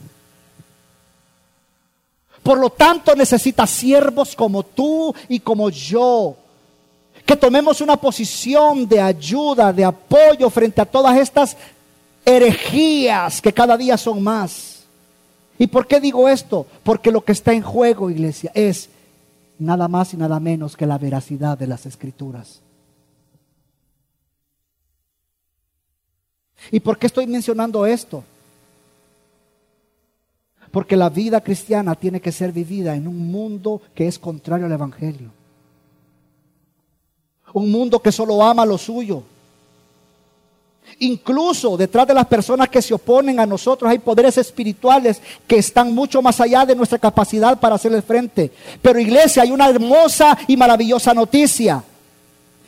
Por 2.42 2.58
lo 2.58 2.70
tanto, 2.70 3.14
necesita 3.14 3.68
siervos 3.68 4.36
como 4.36 4.64
tú 4.64 5.14
y 5.28 5.40
como 5.42 5.70
yo 5.70 6.38
que 7.26 7.36
tomemos 7.36 7.82
una 7.82 7.98
posición 7.98 8.88
de 8.88 9.00
ayuda, 9.00 9.72
de 9.72 9.86
apoyo 9.86 10.50
frente 10.50 10.82
a 10.82 10.86
todas 10.86 11.18
estas 11.18 11.56
herejías 12.26 13.42
que 13.42 13.54
cada 13.54 13.78
día 13.78 13.98
son 13.98 14.22
más. 14.22 14.71
¿Y 15.62 15.68
por 15.68 15.86
qué 15.86 16.00
digo 16.00 16.28
esto? 16.28 16.66
Porque 16.82 17.12
lo 17.12 17.24
que 17.24 17.34
está 17.34 17.54
en 17.54 17.62
juego, 17.62 18.10
iglesia, 18.10 18.52
es 18.56 18.90
nada 19.60 19.88
más 19.88 20.12
y 20.12 20.18
nada 20.18 20.40
menos 20.40 20.76
que 20.76 20.88
la 20.88 20.98
veracidad 20.98 21.56
de 21.56 21.68
las 21.68 21.86
escrituras. 21.86 22.64
¿Y 26.72 26.80
por 26.80 26.98
qué 26.98 27.06
estoy 27.06 27.28
mencionando 27.28 27.86
esto? 27.86 28.24
Porque 30.72 30.98
la 30.98 31.10
vida 31.10 31.42
cristiana 31.42 31.94
tiene 31.94 32.22
que 32.22 32.32
ser 32.32 32.52
vivida 32.52 32.96
en 32.96 33.08
un 33.08 33.32
mundo 33.32 33.84
que 33.94 34.08
es 34.08 34.18
contrario 34.18 34.66
al 34.66 34.72
Evangelio. 34.72 35.30
Un 37.54 37.70
mundo 37.70 38.00
que 38.00 38.12
solo 38.12 38.42
ama 38.42 38.66
lo 38.66 38.80
suyo. 38.80 39.22
Incluso 41.02 41.78
detrás 41.78 42.06
de 42.06 42.14
las 42.14 42.28
personas 42.28 42.70
que 42.70 42.80
se 42.80 42.94
oponen 42.94 43.40
a 43.40 43.46
nosotros 43.48 43.90
hay 43.90 43.98
poderes 43.98 44.38
espirituales 44.38 45.20
que 45.48 45.58
están 45.58 45.96
mucho 45.96 46.22
más 46.22 46.40
allá 46.40 46.64
de 46.64 46.76
nuestra 46.76 47.00
capacidad 47.00 47.60
para 47.60 47.74
hacerle 47.74 48.04
frente. 48.04 48.52
Pero 48.84 49.00
iglesia, 49.00 49.42
hay 49.42 49.52
una 49.52 49.68
hermosa 49.68 50.38
y 50.48 50.56
maravillosa 50.56 51.16
noticia. 51.16 51.84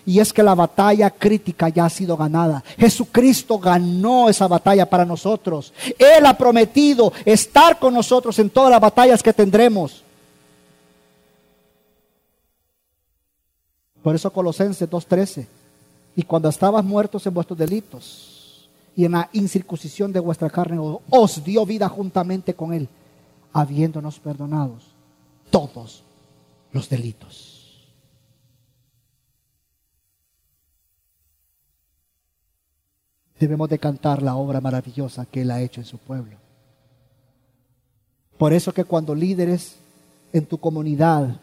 Y 0.03 0.19
es 0.19 0.33
que 0.33 0.41
la 0.41 0.55
batalla 0.55 1.11
crítica 1.11 1.69
ya 1.69 1.85
ha 1.85 1.89
sido 1.91 2.17
ganada. 2.17 2.63
Jesucristo 2.75 3.59
ganó 3.59 4.27
esa 4.27 4.47
batalla 4.47 4.89
para 4.89 5.05
nosotros. 5.05 5.71
Él 5.99 6.25
ha 6.25 6.35
prometido 6.35 7.13
estar 7.25 7.77
con 7.77 7.93
nosotros 7.93 8.39
en 8.39 8.49
todas 8.49 8.71
las 8.71 8.81
batallas 8.81 9.21
que 9.21 9.31
tendremos. 9.31 10.01
Por 14.01 14.15
eso 14.15 14.33
Colosenses 14.33 14.89
2.13. 14.89 15.45
Y 16.15 16.23
cuando 16.23 16.49
estabas 16.49 16.84
muertos 16.84 17.26
en 17.26 17.34
vuestros 17.34 17.58
delitos 17.58 18.69
y 18.95 19.06
en 19.06 19.13
la 19.13 19.30
incircuncisión 19.34 20.12
de 20.12 20.19
vuestra 20.19 20.49
carne, 20.49 20.78
os 21.10 21.43
dio 21.43 21.65
vida 21.65 21.89
juntamente 21.89 22.54
con 22.54 22.73
Él, 22.73 22.88
habiéndonos 23.52 24.19
perdonados 24.19 24.84
todos 25.49 26.04
los 26.71 26.89
delitos. 26.89 27.89
Debemos 33.39 33.67
de 33.69 33.80
cantar 33.80 34.21
la 34.21 34.36
obra 34.36 34.62
maravillosa 34.62 35.26
que 35.26 35.41
Él 35.41 35.52
ha 35.52 35.62
hecho 35.62 35.82
en 35.82 35.86
su 35.86 35.97
pueblo. 35.97 36.38
Por 38.38 38.54
eso 38.54 38.73
que 38.73 38.86
cuando 38.86 39.13
líderes 39.13 39.76
en 40.32 40.45
tu 40.45 40.58
comunidad 40.58 41.39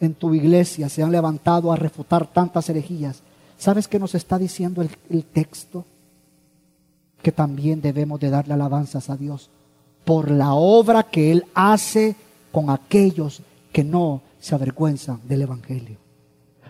en 0.00 0.14
tu 0.14 0.34
iglesia 0.34 0.88
se 0.88 1.02
han 1.02 1.12
levantado 1.12 1.72
a 1.72 1.76
refutar 1.76 2.26
tantas 2.26 2.68
herejías, 2.68 3.22
¿sabes 3.58 3.88
qué 3.88 3.98
nos 3.98 4.14
está 4.14 4.38
diciendo 4.38 4.82
el, 4.82 5.24
texto? 5.24 5.84
Que 7.22 7.32
también 7.32 7.80
debemos 7.80 8.20
de 8.20 8.30
darle 8.30 8.54
alabanzas 8.54 9.10
a 9.10 9.16
Dios 9.16 9.50
por 10.04 10.30
la 10.30 10.54
obra 10.54 11.02
que 11.02 11.32
Él 11.32 11.44
hace 11.54 12.14
con 12.52 12.70
aquellos 12.70 13.42
que 13.72 13.82
no 13.82 14.22
se 14.38 14.54
avergüenzan 14.54 15.20
del 15.24 15.42
Evangelio, 15.42 15.96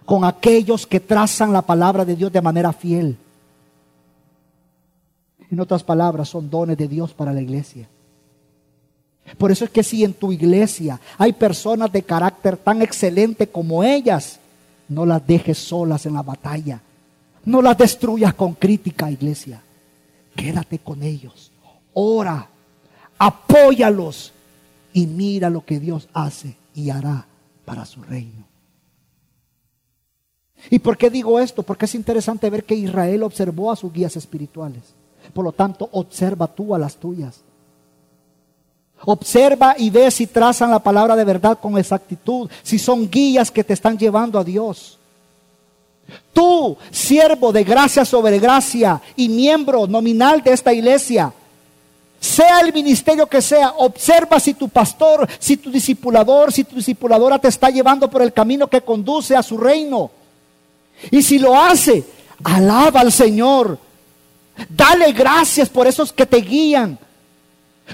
con 0.05 0.25
aquellos 0.25 0.87
que 0.87 1.01
trazan 1.01 1.53
la 1.53 1.63
palabra 1.63 2.05
de 2.05 2.17
Dios 2.17 2.33
de 2.33 2.41
manera 2.41 2.73
fiel. 2.73 3.17
En 5.51 5.61
otras 5.61 5.85
palabras, 5.85 6.29
son 6.29 6.51
dones 6.51 6.77
de 6.77 6.89
Dios 6.89 7.13
para 7.13 7.33
la 7.33 7.41
iglesia. 7.41 7.89
Por 9.39 9.51
eso 9.51 9.65
es 9.65 9.71
que 9.71 9.83
si 9.83 10.05
en 10.05 10.15
tu 10.15 10.33
iglesia 10.33 11.01
hay 11.19 11.33
personas 11.33 11.93
de 11.93 12.03
carácter 12.03 12.57
tan 12.57 12.81
excelente 12.81 13.49
como 13.49 13.83
ellas, 13.83 14.39
no 14.89 15.07
las 15.07 15.27
dejes 15.27 15.59
solas 15.59 16.07
en 16.07 16.15
la 16.15 16.23
batalla. 16.23 16.81
No 17.45 17.63
las 17.63 17.79
destruyas 17.79 18.35
con 18.35 18.55
crítica, 18.55 19.11
iglesia. 19.11 19.63
Quédate 20.35 20.79
con 20.79 21.03
ellos. 21.03 21.53
Ora, 21.95 22.49
apóyalos 23.19 24.33
y 24.93 25.07
mira 25.07 25.51
lo 25.51 25.65
que 25.65 25.81
Dios 25.81 26.09
hace 26.13 26.57
y 26.75 26.91
hará 26.91 27.27
para 27.65 27.85
su 27.85 28.03
reino. 28.03 28.45
¿Y 30.71 30.79
por 30.79 30.97
qué 30.97 31.11
digo 31.11 31.39
esto? 31.39 31.63
Porque 31.63 31.85
es 31.85 31.95
interesante 31.95 32.51
ver 32.51 32.65
que 32.65 32.75
Israel 32.75 33.23
observó 33.23 33.71
a 33.71 33.77
sus 33.77 33.93
guías 33.93 34.17
espirituales. 34.17 34.83
Por 35.33 35.45
lo 35.45 35.53
tanto, 35.53 35.89
observa 35.93 36.47
tú 36.47 36.75
a 36.75 36.79
las 36.79 36.97
tuyas. 36.97 37.43
Observa 39.05 39.75
y 39.79 39.91
ve 39.91 40.11
si 40.11 40.27
trazan 40.27 40.71
la 40.71 40.79
palabra 40.79 41.15
de 41.15 41.25
verdad 41.25 41.59
con 41.61 41.79
exactitud, 41.79 42.51
si 42.63 42.79
son 42.79 43.09
guías 43.09 43.51
que 43.51 43.63
te 43.63 43.75
están 43.75 43.99
llevando 43.99 44.39
a 44.39 44.45
Dios. 44.45 44.99
Tú, 46.33 46.77
siervo 46.91 47.53
de 47.53 47.65
gracia 47.65 48.05
sobre 48.05 48.39
gracia 48.39 49.01
y 49.17 49.29
miembro 49.29 49.87
nominal 49.87 50.43
de 50.43 50.53
esta 50.53 50.73
iglesia, 50.73 51.33
sea 52.21 52.61
el 52.61 52.73
ministerio 52.73 53.27
que 53.27 53.43
sea, 53.43 53.71
observa 53.79 54.41
si 54.41 54.55
tu 54.55 54.69
pastor, 54.69 55.29
si 55.39 55.57
tu 55.57 55.71
discipulador, 55.71 56.53
si 56.53 56.65
tu 56.65 56.77
discipuladora 56.77 57.39
te 57.39 57.49
está 57.49 57.71
llevando 57.71 58.11
por 58.11 58.23
el 58.23 58.33
camino 58.33 58.67
que 58.69 58.81
conduce 58.81 59.37
a 59.37 59.43
su 59.43 59.57
reino. 59.59 60.11
Y 61.11 61.23
si 61.23 61.39
lo 61.39 61.59
hace, 61.59 62.05
alaba 62.43 63.01
al 63.01 63.13
Señor. 63.13 63.79
Dale 64.69 65.13
gracias 65.13 65.69
por 65.69 65.87
esos 65.87 66.13
que 66.13 66.27
te 66.27 66.39
guían. 66.39 66.99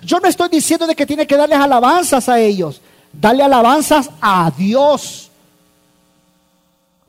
Yo 0.05 0.19
no 0.21 0.29
estoy 0.29 0.49
diciendo 0.49 0.87
de 0.87 0.95
que 0.95 1.07
tiene 1.07 1.27
que 1.27 1.37
darles 1.37 1.59
alabanzas 1.59 2.29
a 2.29 2.41
ellos. 2.41 2.81
Dale 3.13 3.43
alabanzas 3.43 4.11
a 4.21 4.51
Dios. 4.57 5.31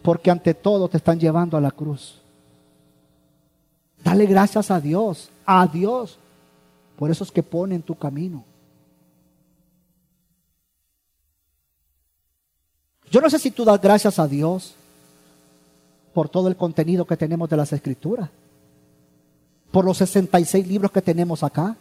Porque 0.02 0.30
ante 0.30 0.54
todo 0.54 0.90
te 0.90 0.98
están 0.98 1.20
llevando 1.20 1.56
a 1.56 1.62
la 1.62 1.72
cruz. 1.72 2.20
Dale 4.04 4.26
gracias 4.26 4.70
a 4.70 4.82
Dios, 4.82 5.30
a 5.46 5.66
Dios, 5.66 6.18
por 6.98 7.10
esos 7.10 7.32
que 7.32 7.42
ponen 7.42 7.82
tu 7.82 7.96
camino. 7.96 8.44
Yo 13.10 13.22
no 13.22 13.30
sé 13.30 13.40
si 13.40 13.52
tú 13.52 13.64
das 13.64 13.80
gracias 13.80 14.20
a 14.20 14.28
Dios 14.28 14.74
por 16.14 16.30
todo 16.30 16.48
el 16.48 16.56
contenido 16.56 17.06
que 17.06 17.16
tenemos 17.16 17.50
de 17.50 17.58
las 17.58 17.72
escrituras, 17.72 18.30
por 19.72 19.86
los 19.86 19.98
66 19.98 20.68
libros 20.68 20.92
que 20.92 21.02
tenemos 21.02 21.44
acá. 21.44 21.78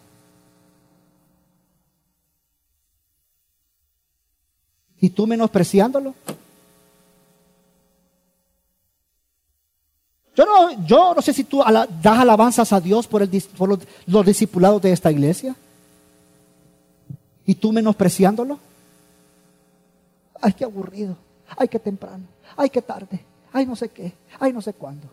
¿Y 5.02 5.10
tú 5.10 5.26
menospreciándolo? 5.26 6.14
Yo 10.36 10.46
no, 10.46 10.86
yo 10.86 11.12
no 11.12 11.20
sé 11.20 11.32
si 11.32 11.42
tú 11.42 11.60
das 11.60 12.18
alabanzas 12.18 12.72
a 12.72 12.80
Dios 12.80 13.08
por, 13.08 13.20
los, 13.68 13.80
los 14.06 14.24
discipulados 14.24 14.80
de 14.80 14.92
esta 14.92 15.10
iglesia. 15.10 15.56
¿Y 17.44 17.56
tú 17.56 17.72
menospreciándolo? 17.72 18.60
Ay, 20.40 20.52
qué 20.52 20.62
aburrido. 20.62 21.16
Ay, 21.48 21.66
qué 21.66 21.80
temprano. 21.80 22.24
Ay, 22.56 22.70
qué 22.70 22.80
tarde. 22.80 23.24
Ay, 23.52 23.66
no 23.66 23.74
sé 23.74 23.88
qué. 23.88 24.12
Ay, 24.38 24.52
no 24.52 24.62
sé 24.62 24.72
cuándo. 24.72 25.08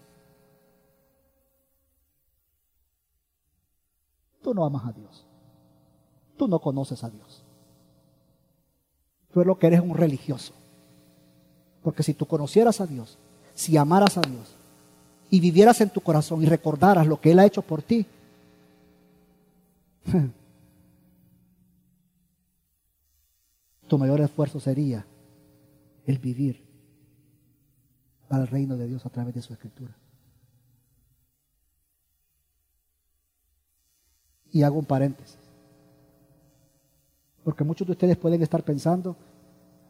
Tú 4.44 4.54
no 4.54 4.64
amas 4.64 4.86
a 4.86 4.92
Dios. 4.92 5.26
Tú 6.38 6.48
no 6.48 6.60
conoces 6.60 7.04
a 7.04 7.10
Dios. 7.10 7.39
Tú 9.32 9.44
lo 9.46 9.60
que 9.60 9.68
eres 9.68 9.82
un 9.82 9.96
religioso. 9.96 10.54
Porque 11.84 12.04
si 12.04 12.14
tú 12.14 12.26
conocieras 12.26 12.82
a 12.82 12.88
Dios, 12.88 13.18
si 13.54 13.78
amaras 13.78 14.18
a 14.18 14.22
Dios 14.22 14.56
y 15.30 15.40
vivieras 15.40 15.80
en 15.82 15.90
tu 15.90 16.02
corazón 16.02 16.42
y 16.42 16.46
recordaras 16.46 17.08
lo 17.08 17.20
que 17.20 17.32
Él 17.32 17.40
ha 17.40 17.46
hecho 17.46 17.62
por 17.62 17.82
ti, 17.82 18.06
tu 23.88 23.98
mayor 23.98 24.22
esfuerzo 24.22 24.60
sería 24.60 25.06
el 26.06 26.18
vivir 26.20 26.64
para 28.28 28.44
el 28.44 28.48
reino 28.48 28.78
de 28.78 28.88
Dios 28.88 29.06
a 29.06 29.10
través 29.10 29.36
de 29.36 29.42
su 29.42 29.52
escritura. 29.54 29.96
Y 34.52 34.64
hago 34.64 34.80
un 34.80 34.86
paréntesis. 34.86 35.49
Porque 37.50 37.64
muchos 37.64 37.88
de 37.88 37.94
ustedes 37.94 38.16
pueden 38.16 38.44
estar 38.44 38.62
pensando, 38.62 39.16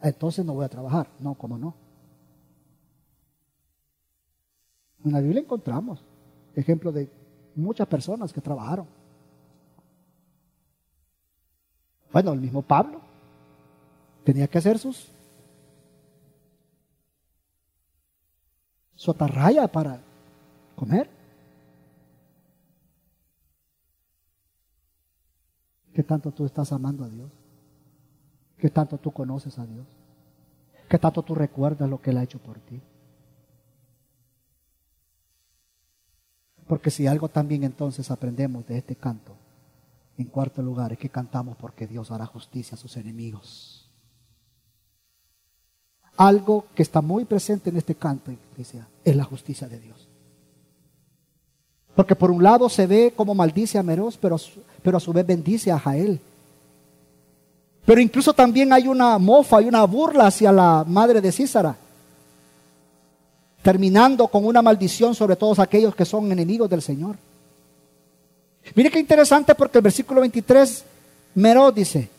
entonces 0.01 0.45
no 0.45 0.53
voy 0.53 0.64
a 0.64 0.70
trabajar. 0.70 1.10
No, 1.20 1.34
¿cómo 1.36 1.57
no? 1.57 1.76
En 5.03 5.12
la 5.12 5.20
Biblia 5.20 5.41
encontramos 5.41 6.01
ejemplos 6.55 6.93
de 6.93 7.12
muchas 7.55 7.86
personas 7.86 8.32
que 8.32 8.39
trabajaron. 8.39 8.88
Bueno, 12.14 12.32
el 12.32 12.39
mismo 12.39 12.62
Pablo 12.62 13.01
tenía 14.24 14.47
que 14.47 14.57
hacer 14.57 14.80
sus 14.80 15.12
su 18.95 19.14
para 19.14 20.01
comer. 20.78 21.10
¿Qué 25.93 26.03
tanto 26.03 26.32
tú 26.32 26.45
estás 26.45 26.72
amando 26.72 27.03
a 27.03 27.10
Dios? 27.10 27.39
¿Qué 28.60 28.70
tanto 28.70 28.97
tú 28.97 29.12
conoces 29.12 29.57
a 29.57 29.66
Dios? 29.66 29.88
¿Qué 30.89 30.97
tanto 30.97 31.24
tú 31.24 31.34
recuerdas 31.34 31.89
lo 31.89 32.01
que 32.01 32.10
Él 32.10 32.18
ha 32.18 32.24
hecho 32.24 32.39
por 32.39 32.60
ti? 32.60 32.82
Porque 36.68 36.91
si 36.91 37.07
algo 37.07 37.30
también 37.30 37.64
entonces 37.64 38.12
aprendemos 38.12 38.68
de 38.68 38.78
este 38.78 38.95
canto, 38.95 39.36
en 40.18 40.26
cuarto 40.26 40.62
lugar, 40.62 40.91
es 40.91 40.99
que 40.99 41.10
cantamos 41.10 41.55
porque 41.57 41.88
Dios 41.88 42.12
hará 42.12 42.26
justicia 42.26 42.76
a 42.76 42.78
sus 42.78 42.97
enemigos. 42.97 43.89
Algo 46.18 46.66
que 46.76 46.84
está 46.84 47.01
muy 47.01 47.24
presente 47.24 47.70
en 47.70 47.78
este 47.78 47.95
canto, 47.95 48.32
iglesia, 48.32 48.88
es 49.05 49.16
la 49.16 49.24
justicia 49.24 49.70
de 49.70 49.80
Dios. 49.80 50.10
Porque 51.95 52.16
por 52.16 52.30
un 52.30 52.43
lado 52.43 52.68
se 52.68 52.86
ve 52.86 53.14
como 53.16 53.34
maldice 53.34 53.78
a 53.78 53.84
Meroz, 53.84 54.18
pero, 54.18 54.38
pero 54.84 54.97
a 54.97 54.99
su 54.99 55.14
vez 55.14 55.26
bendice 55.26 55.72
a 55.72 55.80
Jael. 55.80 56.20
Pero 57.86 58.01
incluso 58.01 58.34
también 58.34 58.71
hay 58.71 58.88
una 58.88 59.17
mofa 59.17 59.61
y 59.61 59.65
una 59.65 59.84
burla 59.86 60.27
hacia 60.27 60.51
la 60.51 60.86
madre 60.88 61.21
de 61.21 61.32
Císara, 61.32 61.75
terminando 63.61 64.27
con 64.27 64.45
una 64.45 64.61
maldición 64.61 65.15
sobre 65.15 65.36
todos 65.36 65.59
aquellos 65.59 65.95
que 65.95 66.05
son 66.05 66.32
enemigos 66.32 66.69
del 66.69 66.82
Señor. 66.82 67.15
Mire 68.75 68.91
qué 68.91 68.99
interesante 68.99 69.55
porque 69.55 69.80
el 69.80 69.84
versículo 69.84 70.21
23, 70.21 70.84
Meroz 71.36 71.73
dice, 71.73 72.09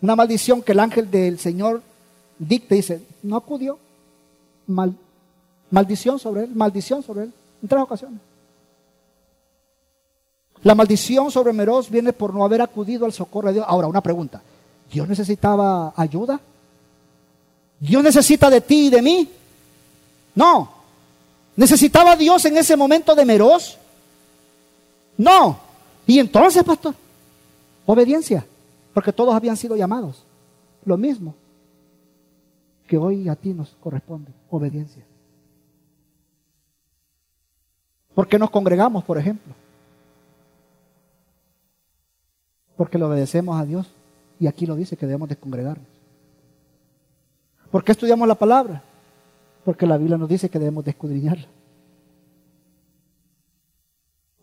una 0.00 0.14
maldición 0.14 0.62
que 0.62 0.72
el 0.72 0.80
ángel 0.80 1.10
del 1.10 1.38
Señor 1.38 1.82
dicta, 2.38 2.74
dice, 2.74 3.02
no 3.22 3.36
acudió, 3.36 3.78
mal, 4.66 4.94
maldición 5.70 6.18
sobre 6.18 6.44
él, 6.44 6.50
maldición 6.54 7.02
sobre 7.02 7.24
él, 7.24 7.32
en 7.62 7.68
tres 7.68 7.82
ocasiones. 7.82 8.20
La 10.64 10.74
maldición 10.74 11.30
sobre 11.30 11.52
Meroz 11.52 11.88
viene 11.88 12.12
por 12.12 12.34
no 12.34 12.44
haber 12.44 12.62
acudido 12.62 13.04
al 13.06 13.12
socorro 13.12 13.48
de 13.48 13.54
Dios. 13.54 13.66
Ahora, 13.68 13.86
una 13.86 14.00
pregunta. 14.00 14.42
¿Dios 14.90 15.08
necesitaba 15.08 15.92
ayuda? 15.96 16.40
¿Dios 17.80 18.02
necesita 18.02 18.50
de 18.50 18.60
ti 18.60 18.86
y 18.86 18.90
de 18.90 19.02
mí? 19.02 19.28
No. 20.34 20.70
¿Necesitaba 21.56 22.16
Dios 22.16 22.44
en 22.44 22.56
ese 22.56 22.76
momento 22.76 23.14
de 23.14 23.24
Meroz? 23.24 23.76
No. 25.16 25.58
¿Y 26.06 26.18
entonces, 26.18 26.64
pastor? 26.64 26.94
Obediencia. 27.86 28.44
Porque 28.94 29.12
todos 29.12 29.34
habían 29.34 29.56
sido 29.56 29.76
llamados. 29.76 30.24
Lo 30.84 30.96
mismo 30.96 31.34
que 32.86 32.96
hoy 32.96 33.28
a 33.28 33.36
ti 33.36 33.52
nos 33.52 33.76
corresponde. 33.80 34.32
Obediencia. 34.50 35.04
¿Por 38.14 38.26
qué 38.26 38.38
nos 38.38 38.50
congregamos, 38.50 39.04
por 39.04 39.18
ejemplo? 39.18 39.54
Porque 42.78 42.96
le 42.96 43.04
obedecemos 43.04 43.60
a 43.60 43.66
Dios. 43.66 43.86
Y 44.40 44.46
aquí 44.46 44.64
lo 44.64 44.76
dice 44.76 44.96
que 44.96 45.04
debemos 45.04 45.28
de 45.28 45.36
congregarnos. 45.36 45.86
¿Por 47.70 47.84
qué 47.84 47.92
estudiamos 47.92 48.26
la 48.26 48.36
palabra? 48.36 48.82
Porque 49.64 49.86
la 49.86 49.98
Biblia 49.98 50.16
nos 50.16 50.28
dice 50.28 50.48
que 50.48 50.58
debemos 50.58 50.84
de 50.84 50.92
escudriñarla. 50.92 51.46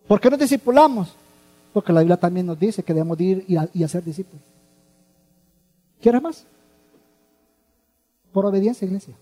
¿Por 0.08 0.20
qué 0.20 0.30
nos 0.30 0.40
discipulamos? 0.40 1.16
Porque 1.74 1.92
la 1.92 2.02
Biblia 2.02 2.18
también 2.18 2.46
nos 2.46 2.60
dice 2.60 2.84
que 2.84 2.94
debemos 2.94 3.18
de 3.18 3.24
ir 3.24 3.46
y, 3.74 3.84
hacer 3.84 4.04
discípulos. 4.04 4.42
¿Quieres 6.02 6.22
más? 6.22 6.46
Por 8.32 8.46
obediencia, 8.46 8.86
iglesia. 8.86 9.16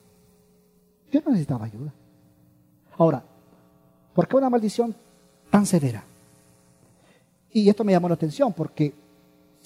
Dios 1.12 1.24
no 1.24 1.32
necesitaba 1.32 1.66
ayuda. 1.66 1.94
Ahora, 2.98 3.24
¿por 4.14 4.28
qué 4.28 4.36
una 4.36 4.50
maldición 4.50 4.94
tan 5.50 5.66
severa? 5.66 6.04
Y 7.52 7.70
esto 7.70 7.84
me 7.84 7.92
llamó 7.92 8.10
la 8.10 8.16
atención 8.16 8.52
porque 8.52 8.94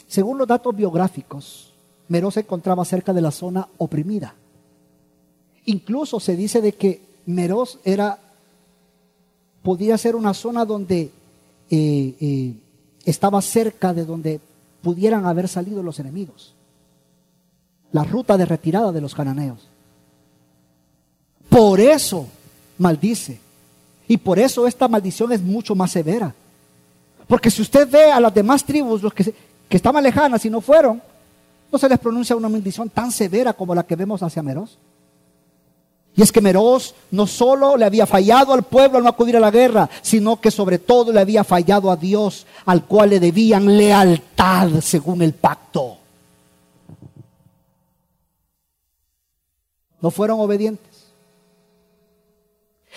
según 0.08 0.38
los 0.38 0.48
datos 0.48 0.76
biográficos, 0.76 1.74
Meró 2.10 2.32
se 2.32 2.40
encontraba 2.40 2.86
cerca 2.86 3.12
de 3.12 3.22
la 3.22 3.32
zona 3.32 3.68
oprimida. 3.78 4.34
Incluso 5.66 6.20
se 6.22 6.38
dice 6.38 6.62
de 6.62 6.72
que 6.74 7.02
Meroz 7.26 7.80
era, 7.84 8.18
podía 9.62 9.98
ser 9.98 10.16
una 10.16 10.34
zona 10.34 10.64
donde 10.64 11.12
eh, 11.70 12.16
eh, 12.22 12.54
estaba 13.04 13.42
cerca 13.42 13.94
de 13.94 14.06
donde 14.06 14.40
pudieran 14.82 15.26
haber 15.26 15.50
salido 15.50 15.84
los 15.84 16.00
enemigos. 16.00 16.54
La 17.92 18.06
ruta 18.06 18.38
de 18.38 18.46
retirada 18.46 18.94
de 18.94 19.02
los 19.02 19.14
cananeos. 19.14 19.68
Por 21.50 21.82
eso 21.82 22.28
maldice. 22.78 23.40
Y 24.08 24.16
por 24.16 24.40
eso 24.40 24.68
esta 24.68 24.88
maldición 24.88 25.34
es 25.34 25.42
mucho 25.42 25.76
más 25.76 25.92
severa. 25.92 26.34
Porque 27.28 27.52
si 27.52 27.62
usted 27.62 27.90
ve 27.90 28.10
a 28.10 28.22
las 28.22 28.34
demás 28.34 28.64
tribus, 28.64 29.02
los 29.02 29.14
que, 29.14 29.34
que 29.70 29.78
estaban 29.78 30.04
lejanas 30.04 30.46
y 30.46 30.50
no 30.50 30.62
fueron, 30.62 31.02
no 31.72 31.78
se 31.78 31.90
les 31.90 32.00
pronuncia 32.00 32.36
una 32.36 32.50
maldición 32.50 32.90
tan 32.90 33.12
severa 33.12 33.54
como 33.54 33.76
la 33.76 33.84
que 33.84 33.96
vemos 33.96 34.24
hacia 34.24 34.44
Meroz. 34.44 34.78
Y 36.16 36.24
es 36.24 36.32
que 36.32 36.42
Meroz 36.42 36.96
no 37.12 37.28
solo 37.28 37.78
le 37.78 37.86
había 37.86 38.08
fallado 38.08 38.54
al 38.54 38.64
pueblo 38.64 38.98
al 38.98 39.04
no 39.04 39.10
acudir 39.10 39.38
a 39.38 39.40
la 39.40 39.52
guerra, 39.52 39.88
sino 40.02 40.42
que 40.42 40.50
sobre 40.50 40.80
todo 40.80 41.12
le 41.12 41.20
había 41.20 41.44
fallado 41.44 41.92
a 41.92 41.96
Dios, 41.96 42.48
al 42.66 42.86
cual 42.86 43.12
le 43.12 43.20
debían 43.20 43.78
lealtad 43.78 44.80
según 44.82 45.22
el 45.22 45.34
pacto. 45.34 45.98
No 50.02 50.10
fueron 50.10 50.40
obedientes. 50.40 50.88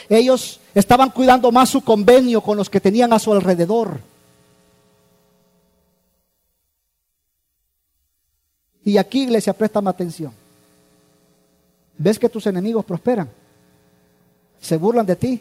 Ellos 0.09 0.61
estaban 0.75 1.11
cuidando 1.11 1.53
más 1.53 1.69
su 1.69 1.83
convenio 1.83 2.41
con 2.41 2.57
los 2.57 2.71
que 2.71 2.81
tenían 2.81 3.13
a 3.13 3.19
su 3.19 3.33
alrededor 3.33 4.01
Y 8.91 8.99
aquí, 8.99 9.23
iglesia, 9.23 9.53
préstame 9.53 9.89
atención. 9.89 10.33
¿Ves 11.97 12.19
que 12.19 12.29
tus 12.29 12.45
enemigos 12.49 12.85
prosperan? 12.85 13.31
Se 14.61 14.77
burlan 14.77 15.07
de 15.07 15.15
ti. 15.15 15.41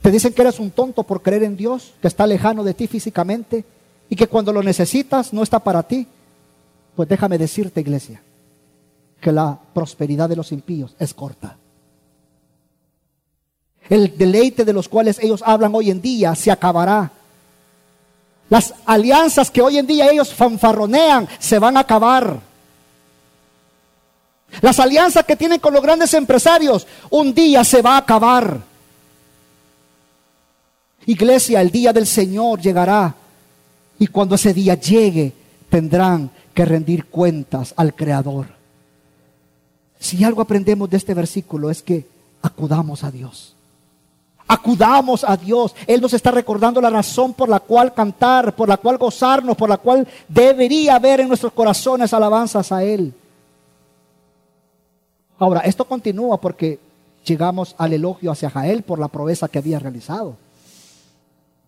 Te 0.00 0.10
dicen 0.10 0.32
que 0.32 0.40
eres 0.40 0.58
un 0.58 0.70
tonto 0.70 1.02
por 1.02 1.20
creer 1.20 1.42
en 1.42 1.54
Dios, 1.54 1.92
que 2.00 2.08
está 2.08 2.26
lejano 2.26 2.64
de 2.64 2.72
ti 2.72 2.86
físicamente 2.86 3.62
y 4.08 4.16
que 4.16 4.26
cuando 4.26 4.54
lo 4.54 4.62
necesitas 4.62 5.34
no 5.34 5.42
está 5.42 5.58
para 5.58 5.82
ti. 5.82 6.06
Pues 6.96 7.10
déjame 7.10 7.36
decirte, 7.36 7.82
iglesia, 7.82 8.22
que 9.20 9.30
la 9.30 9.58
prosperidad 9.74 10.30
de 10.30 10.36
los 10.36 10.50
impíos 10.50 10.96
es 10.98 11.12
corta. 11.12 11.58
El 13.90 14.16
deleite 14.16 14.64
de 14.64 14.72
los 14.72 14.88
cuales 14.88 15.18
ellos 15.22 15.42
hablan 15.44 15.74
hoy 15.74 15.90
en 15.90 16.00
día 16.00 16.34
se 16.34 16.50
acabará. 16.50 17.12
Las 18.50 18.74
alianzas 18.86 19.50
que 19.50 19.60
hoy 19.60 19.78
en 19.78 19.86
día 19.86 20.10
ellos 20.10 20.32
fanfarronean 20.32 21.28
se 21.38 21.58
van 21.58 21.76
a 21.76 21.80
acabar. 21.80 22.40
Las 24.62 24.80
alianzas 24.80 25.24
que 25.24 25.36
tienen 25.36 25.60
con 25.60 25.74
los 25.74 25.82
grandes 25.82 26.14
empresarios 26.14 26.86
un 27.10 27.34
día 27.34 27.62
se 27.64 27.82
va 27.82 27.94
a 27.94 27.98
acabar. 27.98 28.60
Iglesia, 31.06 31.60
el 31.60 31.70
día 31.70 31.92
del 31.92 32.06
Señor 32.06 32.60
llegará 32.60 33.14
y 33.98 34.06
cuando 34.06 34.34
ese 34.34 34.54
día 34.54 34.74
llegue 34.74 35.32
tendrán 35.68 36.30
que 36.54 36.64
rendir 36.64 37.06
cuentas 37.06 37.74
al 37.76 37.94
Creador. 37.94 38.46
Si 40.00 40.22
algo 40.24 40.42
aprendemos 40.42 40.88
de 40.88 40.96
este 40.96 41.14
versículo 41.14 41.70
es 41.70 41.82
que 41.82 42.06
acudamos 42.42 43.04
a 43.04 43.10
Dios. 43.10 43.54
Acudamos 44.50 45.24
a 45.24 45.36
Dios. 45.36 45.74
Él 45.86 46.00
nos 46.00 46.14
está 46.14 46.30
recordando 46.30 46.80
la 46.80 46.88
razón 46.88 47.34
por 47.34 47.50
la 47.50 47.60
cual 47.60 47.92
cantar, 47.92 48.56
por 48.56 48.66
la 48.66 48.78
cual 48.78 48.96
gozarnos, 48.96 49.56
por 49.56 49.68
la 49.68 49.76
cual 49.76 50.08
debería 50.26 50.96
haber 50.96 51.20
en 51.20 51.28
nuestros 51.28 51.52
corazones 51.52 52.14
alabanzas 52.14 52.72
a 52.72 52.82
Él. 52.82 53.12
Ahora, 55.38 55.60
esto 55.60 55.84
continúa 55.84 56.40
porque 56.40 56.80
llegamos 57.24 57.74
al 57.76 57.92
elogio 57.92 58.32
hacia 58.32 58.48
Jael 58.48 58.82
por 58.82 58.98
la 58.98 59.08
proeza 59.08 59.48
que 59.48 59.58
había 59.58 59.78
realizado. 59.78 60.36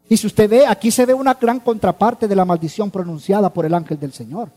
Y 0.08 0.16
si 0.16 0.26
usted 0.26 0.48
ve, 0.48 0.66
aquí 0.66 0.90
se 0.90 1.06
ve 1.06 1.14
una 1.14 1.34
gran 1.34 1.60
contraparte 1.60 2.26
de 2.26 2.34
la 2.34 2.44
maldición 2.44 2.90
pronunciada 2.90 3.52
por 3.52 3.66
el 3.66 3.74
ángel 3.74 4.00
del 4.00 4.12
Señor. 4.12 4.48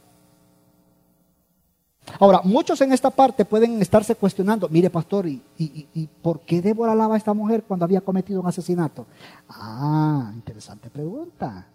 Ahora, 2.19 2.41
muchos 2.43 2.79
en 2.81 2.91
esta 2.91 3.09
parte 3.09 3.45
pueden 3.45 3.81
estarse 3.81 4.15
cuestionando, 4.15 4.67
mire 4.69 4.89
pastor, 4.89 5.25
¿y, 5.27 5.41
y, 5.57 6.09
por 6.21 6.41
qué 6.41 6.61
Débora 6.61 6.91
alaba 6.91 7.15
a 7.15 7.17
esta 7.17 7.33
mujer 7.33 7.63
cuando 7.63 7.85
había 7.85 8.01
cometido 8.01 8.41
un 8.41 8.47
asesinato? 8.47 9.05
Ah, 9.49 10.31
interesante 10.33 10.89
pregunta. 10.89 11.65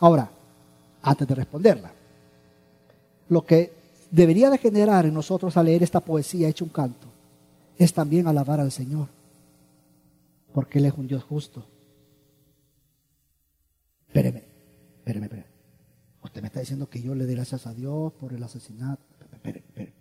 Ahora, 0.00 0.30
antes 1.02 1.26
de 1.26 1.34
responderla, 1.34 1.92
lo 3.28 3.44
que 3.44 3.72
debería 4.10 4.50
de 4.50 4.58
generar 4.58 5.06
en 5.06 5.14
nosotros 5.14 5.56
al 5.56 5.66
leer 5.66 5.82
esta 5.82 6.00
poesía 6.00 6.48
hecha 6.48 6.64
un 6.64 6.70
canto 6.70 7.06
es 7.78 7.92
también 7.92 8.26
alabar 8.26 8.60
al 8.60 8.70
Señor, 8.70 9.08
porque 10.52 10.78
Él 10.78 10.86
es 10.86 10.94
un 10.94 11.06
Dios 11.06 11.24
justo. 11.24 11.64
Espéreme, 14.08 14.44
espéreme, 14.98 15.26
espéreme. 15.26 15.49
Usted 16.30 16.42
me 16.42 16.46
está 16.46 16.60
diciendo 16.60 16.88
que 16.88 17.02
yo 17.02 17.12
le 17.12 17.26
dé 17.26 17.34
gracias 17.34 17.66
a 17.66 17.74
Dios 17.74 18.12
por 18.12 18.32
el 18.32 18.40
asesinato. 18.40 19.02
Espere, 19.32 19.58
espere. 19.58 19.92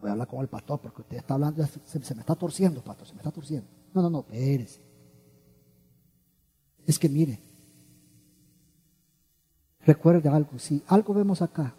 Voy 0.00 0.08
a 0.08 0.12
hablar 0.12 0.28
con 0.28 0.40
el 0.40 0.46
pastor 0.46 0.80
porque 0.80 1.02
usted 1.02 1.16
está 1.16 1.34
hablando, 1.34 1.66
se, 1.66 2.00
se, 2.00 2.14
me 2.14 2.20
está 2.20 2.36
torciendo, 2.36 2.80
pastor, 2.80 3.08
se 3.08 3.14
me 3.14 3.18
está 3.18 3.32
torciendo. 3.32 3.66
No, 3.92 4.02
no, 4.02 4.08
no, 4.08 4.20
espérese. 4.20 4.80
Es 6.86 6.96
que 6.96 7.08
mire, 7.08 7.40
recuerde 9.84 10.28
algo, 10.28 10.60
si 10.60 10.80
algo 10.86 11.12
vemos 11.12 11.42
acá, 11.42 11.74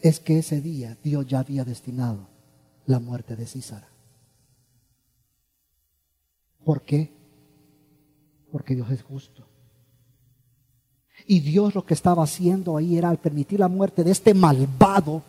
es 0.00 0.18
que 0.18 0.38
ese 0.38 0.62
día 0.62 0.96
Dios 1.04 1.26
ya 1.26 1.40
había 1.40 1.66
destinado 1.66 2.26
la 2.86 3.00
muerte 3.00 3.36
de 3.36 3.44
Císara. 3.44 3.88
¿Por 6.64 6.80
qué? 6.80 7.12
Porque 8.50 8.74
Dios 8.74 8.90
es 8.90 9.02
justo. 9.02 9.51
Y 11.32 11.40
Dios 11.40 11.74
lo 11.74 11.86
que 11.86 11.94
estaba 11.94 12.24
haciendo 12.24 12.76
ahí 12.76 12.98
era 12.98 13.08
al 13.08 13.16
permitir 13.16 13.58
la 13.58 13.68
muerte 13.68 14.04
de 14.04 14.10
este 14.10 14.34
malvado, 14.34 15.22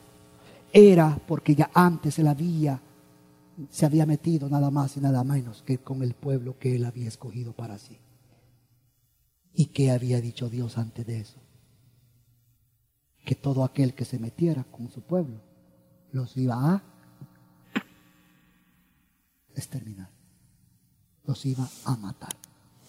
era 0.73 1.17
porque 1.25 1.55
ya 1.55 1.71
antes 1.73 2.19
él 2.19 2.27
había, 2.27 2.77
se 3.69 3.85
había 3.85 4.05
metido 4.05 4.49
nada 4.49 4.69
más 4.69 4.97
y 4.97 4.99
nada 4.99 5.23
menos 5.23 5.61
que 5.61 5.77
con 5.77 6.03
el 6.03 6.13
pueblo 6.13 6.59
que 6.59 6.75
él 6.75 6.83
había 6.83 7.07
escogido 7.07 7.53
para 7.53 7.77
sí. 7.77 7.97
¿Y 9.53 9.67
qué 9.67 9.91
había 9.91 10.19
dicho 10.19 10.49
Dios 10.49 10.77
antes 10.77 11.07
de 11.07 11.21
eso? 11.21 11.37
Que 13.23 13.35
todo 13.35 13.63
aquel 13.63 13.93
que 13.93 14.03
se 14.03 14.19
metiera 14.19 14.65
con 14.65 14.89
su 14.89 15.03
pueblo 15.03 15.39
los 16.11 16.35
iba 16.35 16.55
a 16.55 16.83
exterminar, 19.55 20.09
los 21.23 21.45
iba 21.45 21.65
a 21.85 21.95
matar. 21.95 22.33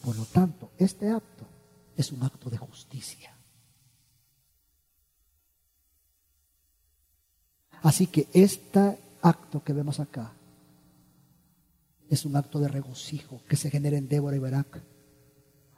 Por 0.02 0.16
lo 0.16 0.24
tanto, 0.24 0.72
este 0.78 1.10
acto 1.10 1.53
es 1.96 2.12
un 2.12 2.22
acto 2.22 2.50
de 2.50 2.58
justicia. 2.58 3.36
Así 7.82 8.06
que 8.06 8.28
este 8.32 8.98
acto 9.20 9.62
que 9.62 9.72
vemos 9.72 10.00
acá 10.00 10.32
es 12.08 12.24
un 12.24 12.36
acto 12.36 12.58
de 12.58 12.68
regocijo 12.68 13.42
que 13.48 13.56
se 13.56 13.70
genera 13.70 13.98
en 13.98 14.08
Débora 14.08 14.36
y 14.36 14.38
Barak 14.38 14.82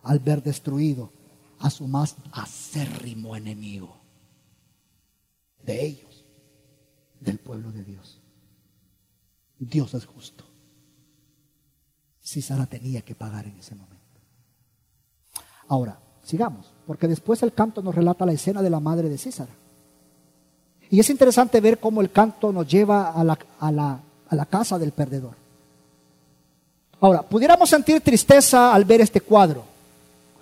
al 0.03 0.21
ver 0.21 0.43
destruido 0.43 1.13
a 1.59 1.71
su 1.71 1.89
más 1.89 2.17
acérrimo 2.33 3.35
enemigo 3.35 4.01
de 5.65 5.85
ellos, 5.85 6.25
del 7.21 7.39
pueblo 7.39 7.73
de 7.73 7.83
Dios. 7.83 8.21
Dios 9.59 9.95
es 9.95 10.07
justo. 10.07 10.45
Si 12.21 12.41
Sara 12.43 12.67
tenía 12.67 13.03
que 13.03 13.15
pagar 13.15 13.47
en 13.47 13.59
ese 13.59 13.75
momento. 13.75 13.97
Ahora, 15.69 16.01
Sigamos, 16.27 16.67
porque 16.89 17.07
después 17.07 17.41
el 17.45 17.53
canto 17.53 17.81
nos 17.81 17.95
relata 17.95 18.27
la 18.27 18.33
escena 18.33 18.61
de 18.61 18.69
la 18.69 18.81
madre 18.81 19.09
de 19.09 19.17
César. 19.17 19.47
Y 20.91 20.99
es 20.99 21.09
interesante 21.09 21.61
ver 21.61 21.79
cómo 21.79 22.01
el 22.01 22.11
canto 22.11 22.53
nos 22.53 22.67
lleva 22.67 23.13
a 23.13 23.23
la, 23.23 23.39
a 23.61 23.71
la, 23.71 24.01
a 24.29 24.35
la 24.35 24.45
casa 24.45 24.77
del 24.77 24.91
perdedor. 24.91 25.35
Ahora, 27.01 27.23
pudiéramos 27.23 27.71
sentir 27.71 28.01
tristeza 28.01 28.75
al 28.75 28.85
ver 28.85 29.03
este 29.03 29.21
cuadro, 29.21 29.63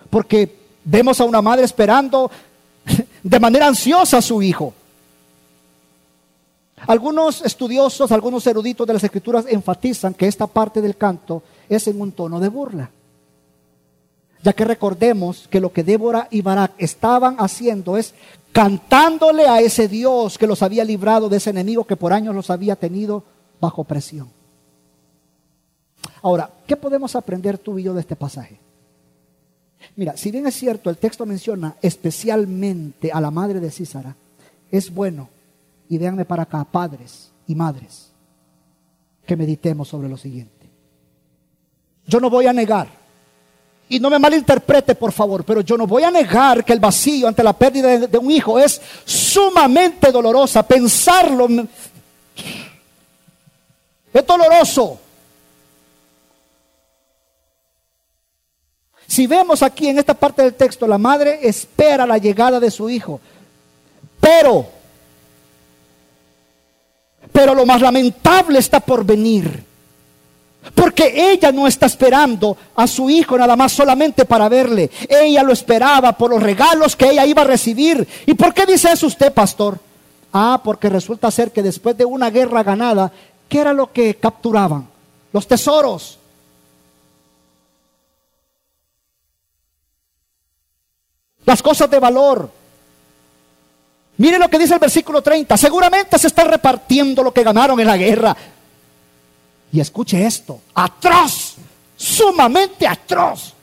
porque 0.09 0.57
vemos 0.83 1.21
a 1.21 1.25
una 1.25 1.43
madre 1.43 1.65
esperando 1.65 2.31
de 3.23 3.39
manera 3.39 3.67
ansiosa 3.67 4.17
a 4.17 4.23
su 4.23 4.41
hijo. 4.41 4.73
Algunos 6.87 7.43
estudiosos, 7.43 8.11
algunos 8.11 8.47
eruditos 8.47 8.87
de 8.87 8.93
las 8.93 9.03
escrituras 9.03 9.45
enfatizan 9.47 10.15
que 10.15 10.27
esta 10.27 10.47
parte 10.47 10.81
del 10.81 10.97
canto 10.97 11.43
es 11.69 11.87
en 11.87 12.01
un 12.01 12.11
tono 12.11 12.39
de 12.39 12.49
burla 12.49 12.89
ya 14.45 14.53
que 14.53 14.63
recordemos 14.63 15.47
que 15.49 15.59
lo 15.59 15.73
que 15.73 15.83
Débora 15.83 16.27
y 16.29 16.43
Barak 16.43 16.73
estaban 16.77 17.37
haciendo 17.39 17.97
es 17.97 18.13
cantándole 18.51 19.47
a 19.47 19.59
ese 19.59 19.87
Dios 19.87 20.37
que 20.37 20.45
los 20.45 20.61
había 20.61 20.83
librado 20.83 21.29
de 21.29 21.37
ese 21.37 21.49
enemigo 21.49 21.83
que 21.83 21.95
por 21.95 22.13
años 22.13 22.35
los 22.35 22.51
había 22.51 22.75
tenido 22.75 23.23
bajo 23.59 23.83
presión. 23.85 24.29
Ahora, 26.21 26.51
¿qué 26.67 26.77
podemos 26.77 27.15
aprender 27.15 27.57
tú 27.57 27.79
y 27.79 27.83
yo 27.83 27.95
de 27.95 28.01
este 28.01 28.15
pasaje? 28.15 28.59
Mira, 29.95 30.15
si 30.15 30.29
bien 30.29 30.45
es 30.45 30.53
cierto, 30.53 30.91
el 30.91 30.97
texto 30.97 31.25
menciona 31.25 31.75
especialmente 31.81 33.11
a 33.11 33.19
la 33.19 33.31
madre 33.31 33.59
de 33.59 33.71
Císara, 33.71 34.15
es 34.69 34.93
bueno, 34.93 35.27
y 35.89 35.97
véanme 35.97 36.23
para 36.25 36.43
acá, 36.43 36.63
padres 36.65 37.31
y 37.47 37.55
madres, 37.55 38.11
que 39.25 39.35
meditemos 39.35 39.87
sobre 39.87 40.07
lo 40.07 40.17
siguiente. 40.17 40.69
Yo 42.05 42.19
no 42.19 42.29
voy 42.29 42.45
a 42.45 42.53
negar 42.53 43.04
y 43.87 43.99
no 43.99 44.09
me 44.09 44.17
malinterprete, 44.17 44.95
por 44.95 45.11
favor, 45.11 45.43
pero 45.43 45.61
yo 45.61 45.77
no 45.77 45.85
voy 45.85 46.03
a 46.03 46.11
negar 46.11 46.65
que 46.65 46.73
el 46.73 46.79
vacío 46.79 47.27
ante 47.27 47.43
la 47.43 47.53
pérdida 47.53 47.99
de, 47.99 48.17
un 48.17 48.31
hijo 48.31 48.57
es 48.57 48.81
sumamente 49.05 50.11
dolorosa. 50.11 50.63
Pensarlo 50.63 51.47
es 54.11 54.25
doloroso. 54.25 54.99
Si 59.07 59.27
vemos 59.27 59.61
aquí 59.61 59.87
en 59.89 59.99
esta 59.99 60.15
parte 60.15 60.41
del 60.41 60.55
texto, 60.55 60.87
la 60.87 60.97
madre 60.97 61.39
espera 61.43 62.07
la 62.07 62.17
llegada 62.17 62.59
de 62.59 62.71
su 62.71 62.89
hijo. 62.89 63.21
Pero, 64.19 64.65
pero 67.31 67.53
lo 67.53 67.67
más 67.67 67.81
lamentable 67.81 68.57
está 68.57 68.79
por 68.79 69.05
venir. 69.05 69.74
Porque 70.73 71.31
ella 71.31 71.51
no 71.51 71.67
está 71.67 71.85
esperando 71.85 72.57
a 72.75 72.87
su 72.87 73.09
hijo 73.09 73.37
nada 73.37 73.55
más 73.55 73.71
solamente 73.71 74.25
para 74.25 74.49
verle. 74.49 74.89
Ella 75.07 75.43
lo 75.43 75.53
esperaba 75.53 76.13
por 76.13 76.31
los 76.31 76.41
regalos 76.41 76.95
que 76.95 77.09
ella 77.11 77.25
iba 77.25 77.43
a 77.43 77.45
recibir. 77.45 78.07
¿Y 78.25 78.33
por 78.33 78.53
qué 78.53 78.65
dice 78.65 78.91
eso 78.91 79.07
usted, 79.07 79.31
pastor? 79.31 79.79
Ah, 80.33 80.59
porque 80.63 80.89
resulta 80.89 81.29
ser 81.31 81.51
que 81.51 81.63
después 81.63 81.97
de 81.97 82.05
una 82.05 82.29
guerra 82.29 82.63
ganada, 82.63 83.11
¿qué 83.47 83.59
era 83.59 83.73
lo 83.73 83.91
que 83.91 84.15
capturaban? 84.15 84.87
Los 85.31 85.47
tesoros. 85.47 86.17
Las 91.45 91.61
cosas 91.61 91.89
de 91.89 91.99
valor. 91.99 92.49
Mire 94.17 94.39
lo 94.39 94.49
que 94.49 94.57
dice 94.57 94.73
el 94.73 94.79
versículo 94.79 95.21
30. 95.21 95.57
Seguramente 95.57 96.17
se 96.17 96.27
está 96.27 96.43
repartiendo 96.45 97.21
lo 97.21 97.33
que 97.33 97.43
ganaron 97.43 97.79
en 97.79 97.87
la 97.87 97.97
guerra. 97.97 98.35
Y 99.75 99.81
escuche 99.81 100.25
esto, 100.25 100.61
atroz, 100.73 101.55
sumamente 101.97 102.87
atroz. 102.87 103.53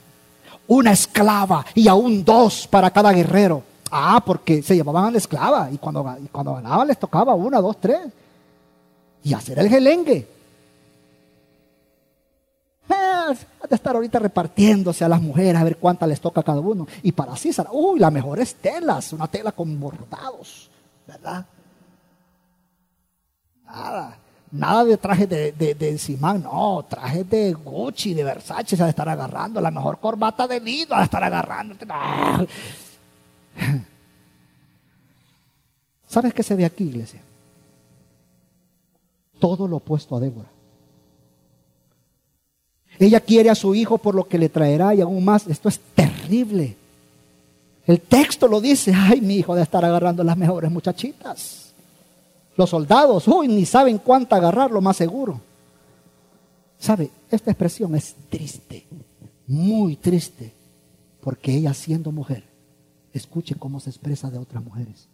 una 0.66 0.92
esclava 0.92 1.64
y 1.74 1.88
aún 1.88 2.22
dos 2.22 2.66
para 2.66 2.90
cada 2.90 3.12
guerrero. 3.12 3.62
Ah, 3.90 4.22
porque 4.22 4.62
se 4.62 4.76
la 4.76 5.10
esclava 5.14 5.70
y 5.72 5.78
cuando, 5.78 6.04
y 6.22 6.28
cuando 6.28 6.56
ganaban 6.56 6.88
les 6.88 6.98
tocaba 6.98 7.34
una, 7.34 7.62
dos, 7.62 7.80
tres. 7.80 8.00
Y 9.24 9.32
hacer 9.32 9.58
el 9.58 9.70
gelengue. 9.70 10.28
Ah, 12.90 13.32
de 13.66 13.74
estar 13.74 13.96
ahorita 13.96 14.18
repartiéndose 14.18 15.06
a 15.06 15.08
las 15.08 15.22
mujeres 15.22 15.56
a 15.56 15.64
ver 15.64 15.78
cuántas 15.78 16.10
les 16.10 16.20
toca 16.20 16.42
a 16.42 16.44
cada 16.44 16.60
uno. 16.60 16.86
Y 17.02 17.12
para 17.12 17.34
César, 17.36 17.68
uy, 17.72 17.98
la 17.98 18.10
mejor 18.10 18.38
es 18.38 18.56
telas, 18.56 19.14
una 19.14 19.28
tela 19.28 19.52
con 19.52 19.80
bordados, 19.80 20.68
¿verdad? 21.06 21.46
Nada. 23.64 24.18
Nada 24.52 24.84
de 24.84 24.98
traje 24.98 25.26
de, 25.26 25.52
de, 25.52 25.74
de 25.74 25.96
Simán, 25.96 26.42
no, 26.42 26.84
traje 26.86 27.24
de 27.24 27.54
Gucci, 27.54 28.12
de 28.12 28.22
Versace, 28.22 28.76
se 28.76 28.82
va 28.82 28.86
a 28.86 28.90
estar 28.90 29.08
agarrando, 29.08 29.62
la 29.62 29.70
mejor 29.70 29.98
corbata 29.98 30.46
de 30.46 30.60
Lido, 30.60 30.94
a 30.94 31.04
estar 31.04 31.24
agarrando. 31.24 31.74
¿Sabes 36.06 36.34
qué 36.34 36.42
se 36.42 36.54
ve 36.54 36.66
aquí, 36.66 36.84
iglesia? 36.84 37.22
Todo 39.38 39.66
lo 39.66 39.76
opuesto 39.76 40.14
a 40.16 40.20
Débora. 40.20 40.50
Ella 42.98 43.20
quiere 43.20 43.48
a 43.48 43.54
su 43.54 43.74
hijo 43.74 43.96
por 43.96 44.14
lo 44.14 44.28
que 44.28 44.36
le 44.36 44.50
traerá 44.50 44.94
y 44.94 45.00
aún 45.00 45.24
más, 45.24 45.46
esto 45.46 45.70
es 45.70 45.80
terrible. 45.94 46.76
El 47.86 48.02
texto 48.02 48.46
lo 48.46 48.60
dice, 48.60 48.92
ay, 48.94 49.22
mi 49.22 49.36
hijo 49.36 49.54
de 49.54 49.62
estar 49.62 49.82
agarrando 49.82 50.22
las 50.22 50.36
mejores 50.36 50.70
muchachitas. 50.70 51.61
Los 52.56 52.70
soldados, 52.70 53.26
uy, 53.28 53.48
ni 53.48 53.64
saben 53.64 53.98
cuánto 53.98 54.34
agarrar, 54.34 54.70
lo 54.70 54.80
más 54.80 54.96
seguro. 54.96 55.40
¿Sabe? 56.78 57.10
Esta 57.30 57.50
expresión 57.50 57.94
es 57.94 58.14
triste, 58.28 58.86
muy 59.46 59.96
triste, 59.96 60.52
porque 61.20 61.54
ella 61.54 61.72
siendo 61.72 62.12
mujer, 62.12 62.44
escuche 63.12 63.54
cómo 63.54 63.80
se 63.80 63.90
expresa 63.90 64.30
de 64.30 64.38
otras 64.38 64.62
mujeres. 64.62 65.08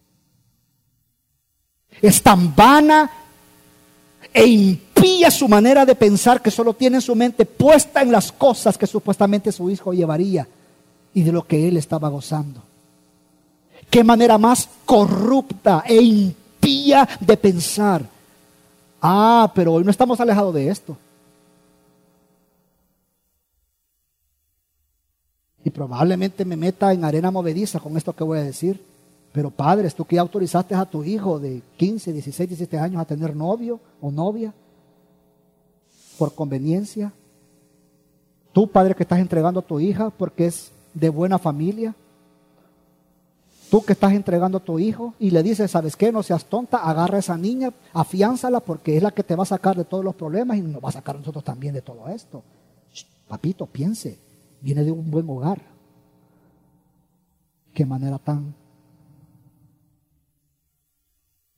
Es 2.01 2.22
tan 2.22 2.55
vana 2.55 3.11
e 4.32 4.47
impía 4.47 5.30
su 5.30 5.49
manera 5.49 5.86
de 5.86 5.95
pensar 5.95 6.43
que 6.43 6.51
solo 6.51 6.74
tiene 6.74 7.01
su 7.01 7.14
mente 7.14 7.45
puesta 7.45 8.03
en 8.03 8.12
las 8.12 8.32
cosas 8.32 8.76
que 8.76 8.86
supuestamente 8.86 9.53
su 9.53 9.70
hijo 9.70 9.93
llevaría 9.93 10.47
y 11.14 11.22
de 11.22 11.32
lo 11.32 11.47
que 11.47 11.68
él 11.68 11.76
estaba 11.76 12.09
gozando. 12.09 12.62
Qué 13.91 14.05
manera 14.05 14.39
más 14.39 14.68
corrupta 14.84 15.84
e 15.86 16.01
impía 16.01 16.48
de 17.21 17.37
pensar. 17.37 18.03
Ah, 19.01 19.51
pero 19.55 19.75
hoy 19.75 19.85
no 19.85 19.91
estamos 19.91 20.21
alejados 20.21 20.55
de 20.55 20.69
esto. 20.69 20.97
Y 25.65 25.71
probablemente 25.71 26.45
me 26.45 26.57
meta 26.57 26.93
en 26.93 27.05
arena 27.05 27.31
movediza 27.31 27.79
con 27.79 27.97
esto 27.97 28.15
que 28.15 28.25
voy 28.25 28.39
a 28.39 28.45
decir. 28.45 28.83
Pero 29.33 29.51
padres, 29.51 29.95
tú 29.95 30.05
que 30.05 30.19
autorizaste 30.19 30.75
a 30.75 30.87
tu 30.87 31.05
hijo 31.05 31.39
de 31.39 31.63
15, 31.77 32.13
16, 32.13 32.49
17 32.49 32.79
años 32.79 33.01
a 33.01 33.05
tener 33.05 33.37
novio 33.37 33.79
o 34.01 34.11
novia 34.11 34.53
por 36.19 36.35
conveniencia. 36.35 37.13
Tú, 38.53 38.67
padre, 38.67 38.95
que 38.95 39.03
estás 39.03 39.19
entregando 39.19 39.61
a 39.61 39.67
tu 39.67 39.79
hija 39.79 40.11
porque 40.11 40.47
es 40.47 40.73
de 40.95 41.11
buena 41.11 41.39
familia. 41.39 41.95
Tú 43.71 43.85
que 43.85 43.93
estás 43.93 44.12
entregando 44.12 44.59
a 44.59 44.64
tu 44.64 44.79
hijo 44.79 45.14
y 45.19 45.31
le 45.31 45.43
dices, 45.43 45.71
¿sabes 45.71 45.95
qué? 45.95 46.11
No 46.11 46.23
seas 46.23 46.47
tonta, 46.47 46.79
agarra 46.79 47.16
a 47.16 47.21
esa 47.21 47.37
niña, 47.37 47.73
afiánzala 47.93 48.61
porque 48.61 48.97
es 48.97 49.03
la 49.03 49.11
que 49.11 49.23
te 49.23 49.37
va 49.37 49.43
a 49.43 49.47
sacar 49.47 49.77
de 49.77 49.85
todos 49.85 50.05
los 50.05 50.14
problemas 50.14 50.57
y 50.57 50.62
nos 50.62 50.83
va 50.83 50.89
a 50.89 50.93
sacar 50.93 51.16
a 51.16 51.19
nosotros 51.19 51.45
también 51.45 51.75
de 51.75 51.83
todo 51.83 52.09
esto. 52.09 52.43
papito, 53.29 53.66
piense, 53.66 54.19
viene 54.62 54.85
de 54.85 54.91
un 54.91 55.11
buen 55.11 55.29
hogar. 55.29 55.61
Qué 57.75 57.85
manera 57.85 58.19
tan 58.19 58.55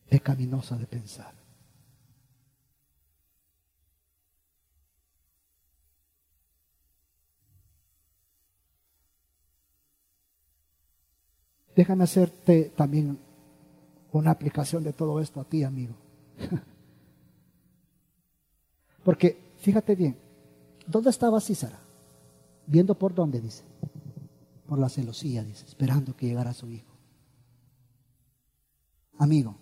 pecaminosa 0.09 0.77
de 0.77 0.87
pensar. 0.87 1.40
Déjame 11.81 12.05
hacerte 12.05 12.65
también 12.77 13.19
una 14.13 14.33
aplicación 14.33 14.85
de 14.85 14.93
todo 14.93 15.19
esto 15.19 15.41
a 15.41 15.45
ti, 15.45 15.65
amigo. 15.65 15.95
Porque 19.03 19.55
fíjate 19.57 19.95
bien, 19.95 20.15
¿dónde 20.87 21.09
estaba 21.09 21.41
Císara? 21.41 21.79
Viendo 22.67 22.95
por 22.95 23.15
dónde, 23.15 23.41
dice. 23.41 23.65
Por 24.67 24.79
la 24.79 24.91
celosía, 24.91 25.43
dice, 25.43 25.65
esperando 25.65 26.15
que 26.15 26.27
llegara 26.27 26.53
su 26.53 26.71
hijo. 26.71 26.93
Amigo, 29.17 29.57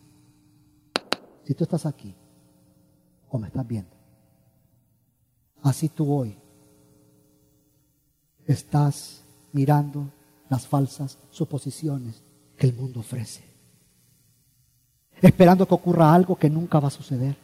si 1.45 1.55
tú 1.55 1.63
estás 1.63 1.87
aquí 1.87 2.17
o 3.29 3.39
me 3.39 3.47
estás 3.47 3.65
viendo, 3.65 3.95
así 5.63 5.89
tú 5.89 6.13
hoy 6.13 6.37
estás 8.45 9.23
mirando 9.53 10.18
las 10.49 10.67
falsas 10.67 11.19
suposiciones 11.31 12.23
que 12.57 12.67
el 12.67 12.75
mundo 12.75 13.01
ofrece. 13.01 13.43
Esperando 15.21 15.67
que 15.67 15.75
ocurra 15.75 16.15
algo 16.15 16.37
que 16.37 16.49
nunca 16.51 16.81
va 16.81 16.89
a 16.89 16.93
suceder. 16.93 17.37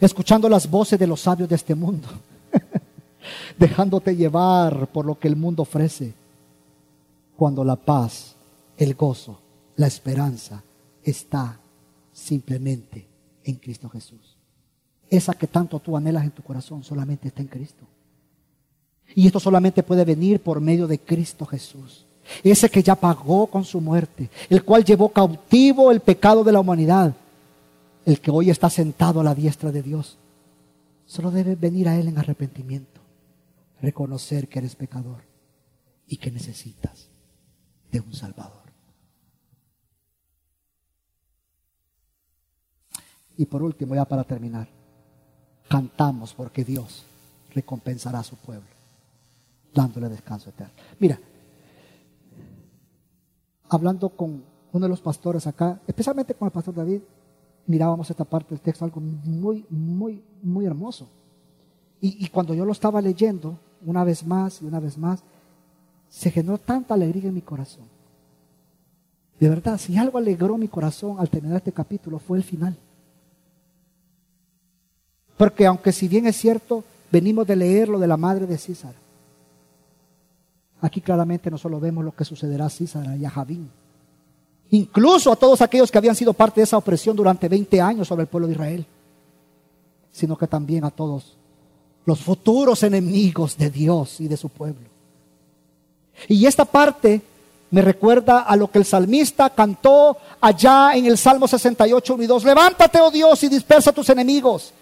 Escuchando 0.00 0.48
las 0.48 0.68
voces 0.68 0.98
de 0.98 1.06
los 1.06 1.20
sabios 1.20 1.48
de 1.48 1.56
este 1.56 1.74
mundo. 1.74 2.08
Dejándote 3.58 4.14
llevar 4.14 4.88
por 4.88 5.04
lo 5.04 5.18
que 5.18 5.28
el 5.28 5.36
mundo 5.36 5.62
ofrece. 5.62 6.14
Cuando 7.36 7.64
la 7.64 7.76
paz, 7.76 8.34
el 8.76 8.94
gozo, 8.94 9.40
la 9.76 9.86
esperanza 9.86 10.62
está 11.02 11.58
simplemente 12.12 13.06
en 13.44 13.56
Cristo 13.56 13.88
Jesús. 13.88 14.36
Esa 15.08 15.34
que 15.34 15.46
tanto 15.46 15.78
tú 15.78 15.96
anhelas 15.96 16.24
en 16.24 16.30
tu 16.30 16.42
corazón 16.42 16.82
solamente 16.82 17.28
está 17.28 17.42
en 17.42 17.48
Cristo. 17.48 17.84
Y 19.16 19.26
esto 19.26 19.40
solamente 19.40 19.82
puede 19.82 20.04
venir 20.04 20.40
por 20.40 20.60
medio 20.60 20.86
de 20.86 21.00
Cristo 21.00 21.46
Jesús. 21.46 22.04
Ese 22.44 22.68
que 22.68 22.82
ya 22.82 22.94
pagó 22.94 23.46
con 23.46 23.64
su 23.64 23.80
muerte, 23.80 24.28
el 24.50 24.62
cual 24.62 24.84
llevó 24.84 25.08
cautivo 25.08 25.90
el 25.90 26.00
pecado 26.00 26.44
de 26.44 26.52
la 26.52 26.60
humanidad, 26.60 27.14
el 28.04 28.20
que 28.20 28.30
hoy 28.30 28.50
está 28.50 28.68
sentado 28.68 29.20
a 29.20 29.24
la 29.24 29.34
diestra 29.34 29.72
de 29.72 29.82
Dios. 29.82 30.18
Solo 31.06 31.30
debes 31.30 31.58
venir 31.58 31.88
a 31.88 31.96
Él 31.96 32.08
en 32.08 32.18
arrepentimiento, 32.18 33.00
reconocer 33.80 34.48
que 34.48 34.58
eres 34.58 34.76
pecador 34.76 35.22
y 36.06 36.18
que 36.18 36.30
necesitas 36.30 37.08
de 37.90 38.00
un 38.00 38.12
Salvador. 38.12 38.66
Y 43.38 43.46
por 43.46 43.62
último, 43.62 43.94
ya 43.94 44.04
para 44.04 44.24
terminar, 44.24 44.68
cantamos 45.68 46.34
porque 46.34 46.64
Dios 46.64 47.04
recompensará 47.54 48.18
a 48.18 48.24
su 48.24 48.36
pueblo, 48.36 48.75
dándole 49.76 50.08
descanso 50.08 50.48
eterno. 50.50 50.72
Mira, 50.98 51.20
hablando 53.68 54.08
con 54.08 54.42
uno 54.72 54.86
de 54.86 54.88
los 54.88 55.00
pastores 55.00 55.46
acá, 55.46 55.80
especialmente 55.86 56.34
con 56.34 56.46
el 56.46 56.52
pastor 56.52 56.74
David, 56.74 57.02
mirábamos 57.66 58.10
esta 58.10 58.24
parte 58.24 58.54
del 58.54 58.60
texto, 58.60 58.84
algo 58.84 59.00
muy, 59.00 59.66
muy, 59.68 60.24
muy 60.42 60.64
hermoso. 60.64 61.08
Y, 62.00 62.28
cuando 62.28 62.54
yo 62.54 62.64
lo 62.64 62.72
estaba 62.72 63.00
leyendo, 63.00 63.58
una 63.84 64.04
vez 64.04 64.24
más 64.24 64.62
y 64.62 64.66
una 64.66 64.78
vez 64.80 64.96
más, 64.96 65.22
se 66.08 66.30
generó 66.30 66.58
tanta 66.58 66.94
alegría 66.94 67.28
en 67.28 67.34
mi 67.34 67.40
corazón. 67.42 67.84
De 69.40 69.48
verdad, 69.48 69.78
si 69.78 69.96
algo 69.96 70.18
alegró 70.18 70.56
mi 70.56 70.68
corazón 70.68 71.16
al 71.18 71.28
terminar 71.28 71.56
este 71.56 71.72
capítulo 71.72 72.18
fue 72.18 72.38
el 72.38 72.44
final. 72.44 72.76
Porque 75.36 75.66
aunque 75.66 75.90
si 75.90 76.06
bien 76.06 76.26
es 76.26 76.36
cierto, 76.36 76.84
venimos 77.10 77.46
de 77.46 77.56
leer 77.56 77.88
lo 77.88 77.98
de 77.98 78.06
la 78.06 78.16
madre 78.16 78.46
de 78.46 78.56
César, 78.56 78.94
Aquí 80.80 81.00
claramente 81.00 81.50
no 81.50 81.58
solo 81.58 81.80
vemos 81.80 82.04
lo 82.04 82.14
que 82.14 82.24
sucederá 82.24 82.66
a 82.66 82.70
Císara 82.70 83.16
y 83.16 83.24
a 83.24 83.30
Javín, 83.30 83.70
incluso 84.70 85.32
a 85.32 85.36
todos 85.36 85.62
aquellos 85.62 85.90
que 85.90 85.98
habían 85.98 86.14
sido 86.14 86.34
parte 86.34 86.60
de 86.60 86.64
esa 86.64 86.76
opresión 86.76 87.16
durante 87.16 87.48
20 87.48 87.80
años 87.80 88.08
sobre 88.08 88.22
el 88.22 88.28
pueblo 88.28 88.46
de 88.46 88.54
Israel, 88.54 88.86
sino 90.10 90.36
que 90.36 90.46
también 90.46 90.84
a 90.84 90.90
todos 90.90 91.36
los 92.04 92.20
futuros 92.20 92.82
enemigos 92.82 93.56
de 93.56 93.70
Dios 93.70 94.20
y 94.20 94.28
de 94.28 94.36
su 94.36 94.48
pueblo. 94.48 94.88
Y 96.28 96.46
esta 96.46 96.64
parte 96.64 97.20
me 97.70 97.82
recuerda 97.82 98.40
a 98.40 98.56
lo 98.56 98.70
que 98.70 98.78
el 98.78 98.84
salmista 98.84 99.50
cantó 99.50 100.16
allá 100.40 100.94
en 100.94 101.06
el 101.06 101.18
Salmo 101.18 101.48
68, 101.48 102.16
y 102.20 102.26
2. 102.26 102.44
Levántate, 102.44 103.00
oh 103.00 103.10
Dios, 103.10 103.42
y 103.42 103.48
dispersa 103.48 103.90
a 103.90 103.92
tus 103.92 104.08
enemigos. 104.08 104.72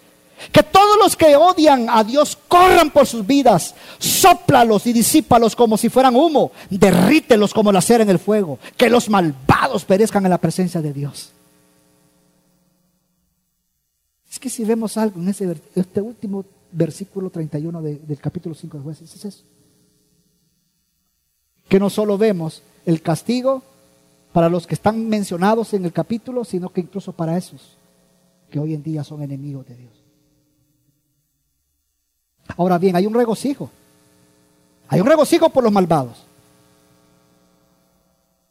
Que 0.51 0.63
todos 0.63 0.97
los 1.01 1.15
que 1.15 1.35
odian 1.35 1.87
a 1.89 2.03
Dios 2.03 2.37
corran 2.47 2.91
por 2.91 3.07
sus 3.07 3.25
vidas. 3.25 3.75
Sóplalos 3.99 4.85
y 4.87 4.93
disípalos 4.93 5.55
como 5.55 5.77
si 5.77 5.89
fueran 5.89 6.15
humo. 6.15 6.51
Derrítelos 6.69 7.53
como 7.53 7.71
la 7.71 7.81
cera 7.81 8.03
en 8.03 8.09
el 8.09 8.19
fuego. 8.19 8.59
Que 8.77 8.89
los 8.89 9.09
malvados 9.09 9.85
perezcan 9.85 10.25
en 10.25 10.31
la 10.31 10.37
presencia 10.37 10.81
de 10.81 10.93
Dios. 10.93 11.31
Es 14.29 14.39
que 14.39 14.49
si 14.49 14.65
vemos 14.65 14.97
algo 14.97 15.21
en 15.21 15.29
ese, 15.29 15.55
este 15.75 16.01
último 16.01 16.43
versículo 16.71 17.29
31 17.29 17.81
del 17.81 18.19
capítulo 18.19 18.53
5 18.53 18.77
de 18.77 18.83
jueces, 18.83 19.15
es 19.15 19.25
eso. 19.25 19.43
que 21.69 21.79
no 21.79 21.89
solo 21.89 22.17
vemos 22.17 22.61
el 22.85 23.01
castigo 23.01 23.63
para 24.33 24.49
los 24.49 24.67
que 24.67 24.75
están 24.75 25.07
mencionados 25.07 25.73
en 25.73 25.85
el 25.85 25.93
capítulo, 25.93 26.43
sino 26.43 26.69
que 26.69 26.81
incluso 26.81 27.13
para 27.13 27.37
esos 27.37 27.77
que 28.49 28.59
hoy 28.59 28.73
en 28.73 28.83
día 28.83 29.03
son 29.03 29.21
enemigos 29.21 29.65
de 29.67 29.75
Dios. 29.75 30.04
Ahora 32.57 32.77
bien, 32.77 32.95
hay 32.95 33.05
un 33.05 33.13
regocijo. 33.13 33.69
Hay 34.87 34.99
un 35.01 35.07
regocijo 35.07 35.49
por 35.49 35.63
los 35.63 35.73
malvados. 35.73 36.23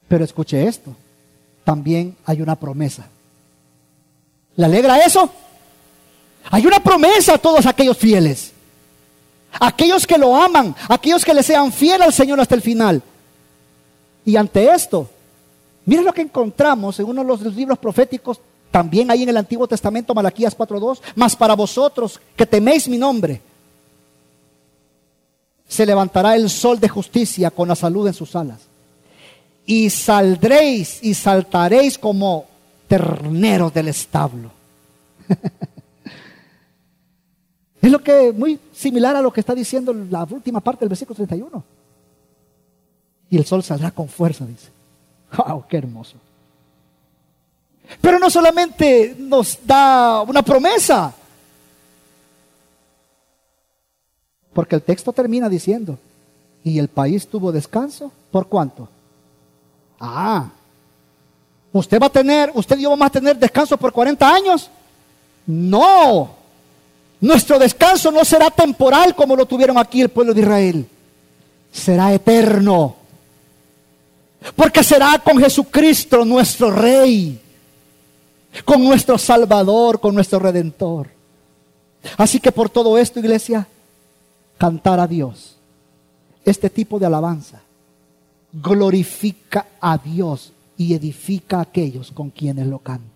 Pero 0.09 0.25
escuche 0.25 0.67
esto, 0.67 0.95
también 1.65 2.17
hay 2.25 2.43
una 2.43 2.57
promesa. 2.57 3.07
¿Le 4.57 4.65
alegra 4.65 4.99
eso? 4.99 5.31
Hay 6.51 6.67
una 6.67 6.81
promesa 6.81 7.35
a 7.35 7.39
todos 7.39 7.67
aquellos 7.67 7.97
fieles. 7.97 8.53
Aquellos 9.59 10.07
que 10.07 10.19
lo 10.19 10.37
aman, 10.37 10.75
aquellos 10.89 11.25
que 11.25 11.33
le 11.33 11.43
sean 11.43 11.73
fieles 11.73 12.07
al 12.07 12.13
Señor 12.13 12.41
hasta 12.41 12.55
el 12.55 12.63
final. 12.63 13.03
Y 14.25 14.37
ante 14.37 14.69
esto, 14.69 15.09
miren 15.85 16.05
lo 16.05 16.13
que 16.13 16.23
encontramos 16.23 16.99
en 16.99 17.07
uno 17.07 17.23
de 17.23 17.45
los 17.45 17.55
libros 17.55 17.79
proféticos, 17.79 18.41
también 18.71 19.11
ahí 19.11 19.23
en 19.23 19.29
el 19.29 19.37
Antiguo 19.37 19.69
Testamento, 19.69 20.15
Malaquías 20.15 20.57
4.2, 20.57 21.01
mas 21.15 21.37
para 21.37 21.55
vosotros 21.55 22.21
que 22.35 22.45
teméis 22.45 22.89
mi 22.89 22.99
nombre, 22.99 23.41
se 25.67 25.87
levantará 25.87 26.37
el 26.37 26.51
sol 26.51 26.79
de 26.79 26.89
justicia 26.89 27.51
con 27.51 27.69
la 27.69 27.75
salud 27.75 28.07
en 28.07 28.15
sus 28.15 28.37
alas. 28.37 28.61
Y 29.67 29.91
saldréis 29.91 31.03
y 31.03 31.15
saltaréis 31.15 31.99
como 31.99 32.47
terneros 32.87 33.73
del 33.73 33.89
establo. 33.89 34.51
es 37.81 37.91
lo 37.91 38.03
que 38.03 38.33
muy 38.33 38.59
similar 38.75 39.17
a 39.17 39.23
lo 39.23 39.33
que 39.33 39.41
está 39.41 39.55
diciendo 39.55 39.95
la 40.11 40.25
última 40.25 40.61
parte 40.61 40.81
del 40.81 40.91
versículo 40.91 41.17
31. 41.17 41.65
Y 43.31 43.39
el 43.39 43.47
sol 43.47 43.63
saldrá 43.63 43.91
con 43.91 44.09
fuerza, 44.09 44.45
dice. 44.45 44.69
¡Wow! 45.37 45.65
¡Qué 45.69 45.79
hermoso! 45.79 46.17
Pero 48.01 48.19
no 48.19 48.31
solamente 48.31 49.17
nos 49.19 49.59
da 49.67 50.23
una 50.23 50.43
promesa, 50.43 51.13
porque 54.55 54.77
el 54.77 54.83
texto 54.83 55.13
termina 55.13 55.49
diciendo, 55.49 55.99
y 56.63 56.79
el 56.79 56.89
país 56.89 57.29
tuvo 57.29 57.53
descanso, 57.53 58.11
¿por 58.31 58.47
cuánto? 58.47 58.89
Ah, 60.01 60.49
usted 61.73 62.01
va 62.01 62.07
a 62.07 62.11
tener, 62.11 62.51
usted 62.55 62.79
y 62.79 62.83
yo 62.83 62.91
vamos 62.91 63.07
a 63.07 63.11
tener 63.11 63.39
descanso 63.39 63.77
por 63.77 63.93
40 63.93 64.35
años. 64.35 64.71
No, 65.47 66.31
nuestro 67.21 67.59
descanso 67.59 68.11
no 68.11 68.25
será 68.25 68.51
temporal 68.51 69.15
como 69.15 69.37
lo 69.37 69.45
tuvieron 69.45 69.77
aquí 69.77 70.01
el 70.01 70.09
pueblo 70.09 70.33
de 70.33 70.41
Israel, 70.41 70.89
será 71.71 72.15
eterno. 72.15 72.97
Porque 74.57 74.85
será 74.85 75.19
con 75.19 75.39
Jesucristo 75.39 76.25
nuestro 76.25 76.71
Rey, 76.71 77.41
con 78.65 78.85
nuestro 78.85 79.19
Salvador, 79.19 80.01
con 80.01 80.15
nuestro 80.15 80.39
Redentor. 80.39 81.09
Así 82.19 82.41
que 82.41 82.53
por 82.53 82.69
todo 82.69 82.99
esto, 82.99 83.21
iglesia, 83.21 83.67
cantar 84.59 85.01
a 85.01 85.07
Dios, 85.07 85.57
este 86.45 86.71
tipo 86.71 86.99
de 86.99 87.07
alabanza, 87.07 87.63
glorifica 88.53 89.67
a 89.81 89.99
Dios 89.99 90.53
y 90.77 90.95
edifica 90.95 91.59
a 91.59 91.63
aquellos 91.63 92.11
con 92.13 92.31
quienes 92.31 92.67
lo 92.67 92.79
cantas. 92.79 93.15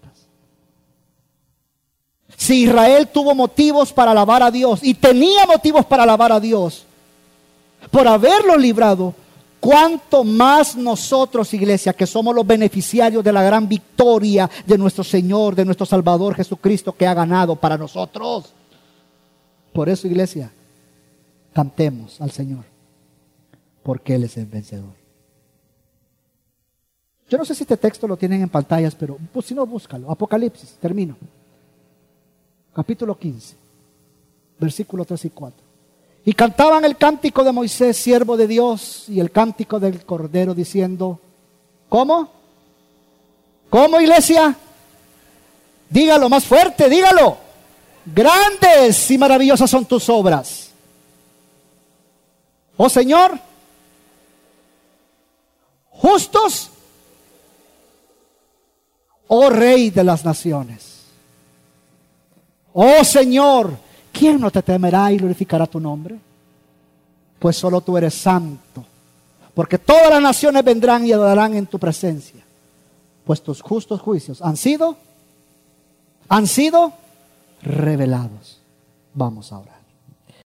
Si 2.36 2.64
Israel 2.64 3.09
tuvo 3.09 3.34
motivos 3.34 3.93
para 3.93 4.11
alabar 4.11 4.43
a 4.43 4.51
Dios 4.51 4.80
y 4.82 4.95
tenía 4.95 5.47
motivos 5.47 5.84
para 5.86 6.03
alabar 6.03 6.32
a 6.32 6.41
Dios 6.41 6.84
por 7.91 8.07
haberlo 8.07 8.57
librado, 8.57 9.14
¿cuánto 9.61 10.24
más 10.24 10.76
nosotros, 10.76 11.53
iglesia, 11.55 11.93
que 11.93 12.07
somos 12.07 12.34
los 12.34 12.47
beneficiarios 12.47 13.24
de 13.24 13.32
la 13.32 13.43
gran 13.43 13.68
victoria 13.68 14.49
de 14.66 14.78
nuestro 14.78 15.03
Señor, 15.05 15.55
de 15.55 15.64
nuestro 15.64 15.86
Salvador 15.86 16.34
Jesucristo 16.34 16.93
que 16.93 17.07
ha 17.07 17.14
ganado 17.14 17.57
para 17.57 17.78
nosotros? 17.78 18.53
Por 19.72 19.89
eso, 19.89 20.07
iglesia, 20.07 20.51
cantemos 21.59 22.21
al 22.21 22.31
Señor, 22.31 22.65
porque 23.83 24.15
Él 24.15 24.23
es 24.23 24.37
el 24.37 24.47
vencedor. 24.47 24.95
Yo 27.29 27.37
no 27.37 27.45
sé 27.45 27.53
si 27.53 27.65
este 27.65 27.77
texto 27.77 28.07
lo 28.07 28.17
tienen 28.17 28.43
en 28.43 28.49
pantallas, 28.49 28.95
pero 28.95 29.19
pues, 29.33 29.47
si 29.47 29.57
no, 29.57 29.67
búscalo. 29.67 30.09
Apocalipsis, 30.09 30.77
termino. 30.81 31.17
Capítulo 32.73 33.19
15, 33.19 33.57
versículos 34.61 35.05
3 35.09 35.25
y 35.25 35.31
4. 35.31 35.65
Y 36.27 36.33
cantaban 36.33 36.85
el 36.85 36.97
cántico 36.97 37.43
de 37.43 37.51
Moisés, 37.51 37.97
siervo 37.97 38.37
de 38.37 38.47
Dios, 38.47 39.09
y 39.09 39.19
el 39.19 39.33
cántico 39.33 39.81
del 39.81 40.05
Cordero, 40.05 40.55
diciendo, 40.55 41.19
¿cómo? 41.89 42.31
¿Cómo, 43.69 44.01
iglesia? 44.01 44.57
Dígalo 45.91 46.29
más 46.29 46.45
fuerte, 46.45 46.89
dígalo. 46.89 47.37
Grandes 48.07 49.11
y 49.11 49.19
maravillosas 49.19 49.69
son 49.69 49.87
tus 49.87 50.09
obras. 50.09 50.68
Oh 52.79 52.89
Señor, 52.89 53.39
justos 55.91 56.70
oh 59.26 59.51
Rey 59.51 59.91
de 59.91 60.05
las 60.05 60.24
naciones. 60.24 61.03
Oh 62.72 63.03
Señor, 63.03 63.76
¿quién 64.12 64.41
no 64.41 64.51
te 64.51 64.62
temerá 64.62 65.11
y 65.12 65.18
glorificará 65.18 65.66
tu 65.66 65.81
nombre? 65.81 66.18
Pues 67.41 67.57
solo 67.57 67.81
tú 67.81 67.97
eres 67.97 68.14
santo, 68.14 68.85
porque 69.55 69.79
todas 69.79 70.11
las 70.11 70.22
naciones 70.22 70.64
vendrán 70.64 71.05
y 71.05 71.12
adorarán 71.12 71.55
en 71.55 71.66
tu 71.66 71.81
presencia, 71.81 72.45
pues 73.24 73.43
tus 73.43 73.61
justos 73.61 74.01
juicios 74.01 74.41
han 74.41 74.57
sido, 74.57 74.97
han 76.29 76.47
sido 76.47 76.93
revelados. 77.62 78.61
Vamos 79.14 79.53
a 79.53 79.59
orar. 79.59 79.78